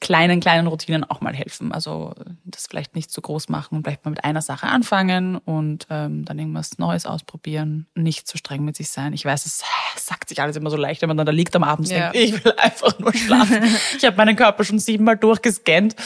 kleinen, 0.00 0.40
kleinen 0.40 0.66
Routinen 0.66 1.04
auch 1.04 1.20
mal 1.20 1.34
helfen. 1.34 1.72
Also 1.72 2.12
das 2.44 2.66
vielleicht 2.68 2.94
nicht 2.94 3.10
zu 3.10 3.20
groß 3.20 3.48
machen 3.48 3.76
und 3.76 3.84
vielleicht 3.84 4.04
mal 4.04 4.10
mit 4.10 4.24
einer 4.24 4.42
Sache 4.42 4.66
anfangen 4.66 5.36
und 5.36 5.86
ähm, 5.90 6.24
dann 6.24 6.38
irgendwas 6.38 6.78
Neues 6.78 7.06
ausprobieren. 7.06 7.86
Nicht 7.94 8.28
zu 8.28 8.36
streng 8.36 8.64
mit 8.64 8.76
sich 8.76 8.90
sein. 8.90 9.12
Ich 9.12 9.24
weiß, 9.24 9.46
es 9.46 9.62
sagt 9.96 10.28
sich 10.28 10.42
alles 10.42 10.56
immer 10.56 10.70
so 10.70 10.76
leicht, 10.76 11.02
wenn 11.02 11.08
man 11.08 11.16
dann 11.16 11.26
da 11.26 11.32
liegt 11.32 11.56
am 11.56 11.64
Abend 11.64 11.88
und 11.88 11.96
ja. 11.96 12.10
denkt, 12.10 12.16
ich 12.16 12.44
will 12.44 12.52
einfach 12.58 12.98
nur 12.98 13.14
schlafen. 13.14 13.62
ich 13.96 14.04
habe 14.04 14.16
meinen 14.16 14.36
Körper 14.36 14.64
schon 14.64 14.78
siebenmal 14.78 15.16
durchgescannt. 15.16 15.96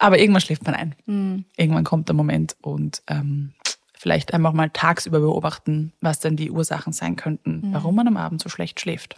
Aber 0.00 0.18
irgendwann 0.18 0.40
schläft 0.40 0.64
man 0.64 0.74
ein. 0.74 0.94
Mhm. 1.06 1.44
Irgendwann 1.56 1.84
kommt 1.84 2.08
der 2.08 2.14
Moment 2.14 2.56
und 2.60 3.02
ähm, 3.08 3.52
vielleicht 3.98 4.32
einfach 4.32 4.52
mal 4.52 4.70
tagsüber 4.70 5.20
beobachten, 5.20 5.92
was 6.00 6.20
denn 6.20 6.36
die 6.36 6.50
Ursachen 6.50 6.92
sein 6.92 7.16
könnten, 7.16 7.62
mhm. 7.62 7.72
warum 7.74 7.96
man 7.96 8.06
am 8.06 8.16
Abend 8.16 8.40
so 8.40 8.48
schlecht 8.48 8.80
schläft. 8.80 9.16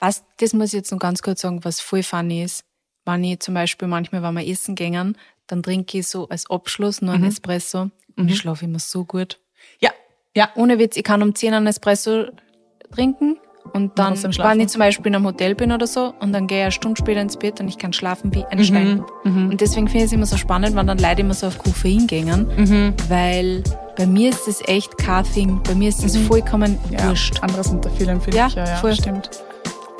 Was, 0.00 0.24
das 0.38 0.52
muss 0.52 0.68
ich 0.68 0.74
jetzt 0.74 0.90
noch 0.90 0.98
ganz 0.98 1.22
kurz 1.22 1.40
sagen, 1.40 1.64
was 1.64 1.80
voll 1.80 2.02
funny 2.02 2.42
ist. 2.42 2.64
Wenn 3.04 3.22
ich 3.22 3.40
zum 3.40 3.54
Beispiel 3.54 3.86
manchmal, 3.86 4.22
wenn 4.22 4.34
wir 4.34 4.46
essen 4.46 4.74
gehen, 4.74 5.16
dann 5.46 5.62
trinke 5.62 5.98
ich 5.98 6.08
so 6.08 6.28
als 6.28 6.50
Abschluss 6.50 7.02
nur 7.02 7.14
einen 7.14 7.24
Espresso 7.24 7.90
und 8.16 8.28
ich 8.28 8.38
schlafe 8.38 8.64
immer 8.64 8.78
so 8.78 9.04
gut. 9.04 9.40
Ja, 9.78 9.90
ja. 10.34 10.50
Ohne 10.56 10.78
Witz, 10.78 10.96
ich 10.96 11.04
kann 11.04 11.22
um 11.22 11.34
10 11.34 11.54
einen 11.54 11.66
Espresso 11.66 12.26
trinken 12.90 13.38
und 13.74 13.98
dann, 13.98 14.14
wenn 14.22 14.60
ich 14.60 14.68
zum 14.68 14.78
Beispiel 14.78 15.06
in 15.08 15.16
einem 15.16 15.26
Hotel 15.26 15.54
bin 15.54 15.70
oder 15.72 15.86
so 15.86 16.14
und 16.20 16.32
dann 16.32 16.46
gehe 16.46 16.58
ich 16.58 16.62
eine 16.62 16.72
Stunde 16.72 16.98
später 16.98 17.20
ins 17.20 17.36
Bett 17.36 17.60
und 17.60 17.68
ich 17.68 17.76
kann 17.76 17.92
schlafen 17.92 18.32
wie 18.34 18.44
ein 18.46 18.64
Stein. 18.64 19.04
Und 19.24 19.60
deswegen 19.60 19.86
finde 19.88 19.98
ich 19.98 20.04
es 20.06 20.12
immer 20.12 20.26
so 20.26 20.36
spannend, 20.36 20.74
wenn 20.76 20.86
dann 20.86 20.98
Leute 20.98 21.20
immer 21.20 21.34
so 21.34 21.48
auf 21.48 21.58
Koffein 21.58 22.06
gehen, 22.06 22.94
weil 23.08 23.62
bei 23.96 24.06
mir 24.06 24.30
ist 24.30 24.46
das 24.46 24.60
echt 24.66 24.96
kein 24.98 25.24
Thing. 25.24 25.60
Bei 25.64 25.74
mir 25.74 25.88
ist 25.88 26.02
das 26.02 26.16
vollkommen 26.16 26.78
ja. 26.90 27.08
wurscht. 27.08 27.42
Andere 27.42 27.62
sind 27.62 27.84
da 27.84 27.90
viel 27.90 28.08
empfindlicher. 28.08 28.48
Ja, 28.56 28.64
Ja, 28.66 28.76
voll. 28.76 28.94
stimmt. 28.94 29.30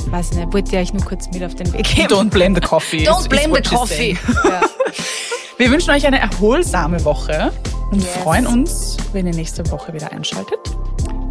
Weiß 0.07 0.33
nicht, 0.33 0.53
wollte 0.53 0.75
ich 0.77 0.83
euch 0.83 0.93
nur 0.95 1.05
kurz 1.05 1.29
mit 1.33 1.43
auf 1.45 1.55
den 1.55 1.72
Weg 1.72 1.85
geben. 1.85 2.09
Don't 2.09 2.31
blame 2.31 2.55
the 2.55 2.61
coffee. 2.61 3.07
Don't 3.09 3.29
blame 3.29 3.55
the 3.55 3.62
coffee. 3.62 4.16
Ja. 4.45 4.61
Wir 5.59 5.70
wünschen 5.70 5.91
euch 5.91 6.05
eine 6.07 6.18
erholsame 6.18 7.05
Woche 7.05 7.53
und 7.91 8.01
Yes. 8.03 8.09
freuen 8.22 8.47
uns, 8.47 8.97
wenn 9.12 9.27
ihr 9.27 9.35
nächste 9.35 9.68
Woche 9.70 9.93
wieder 9.95 10.11
einschaltet. 10.12 10.59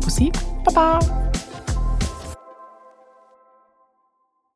Bussi, 0.02 0.32
Baba. 0.64 1.00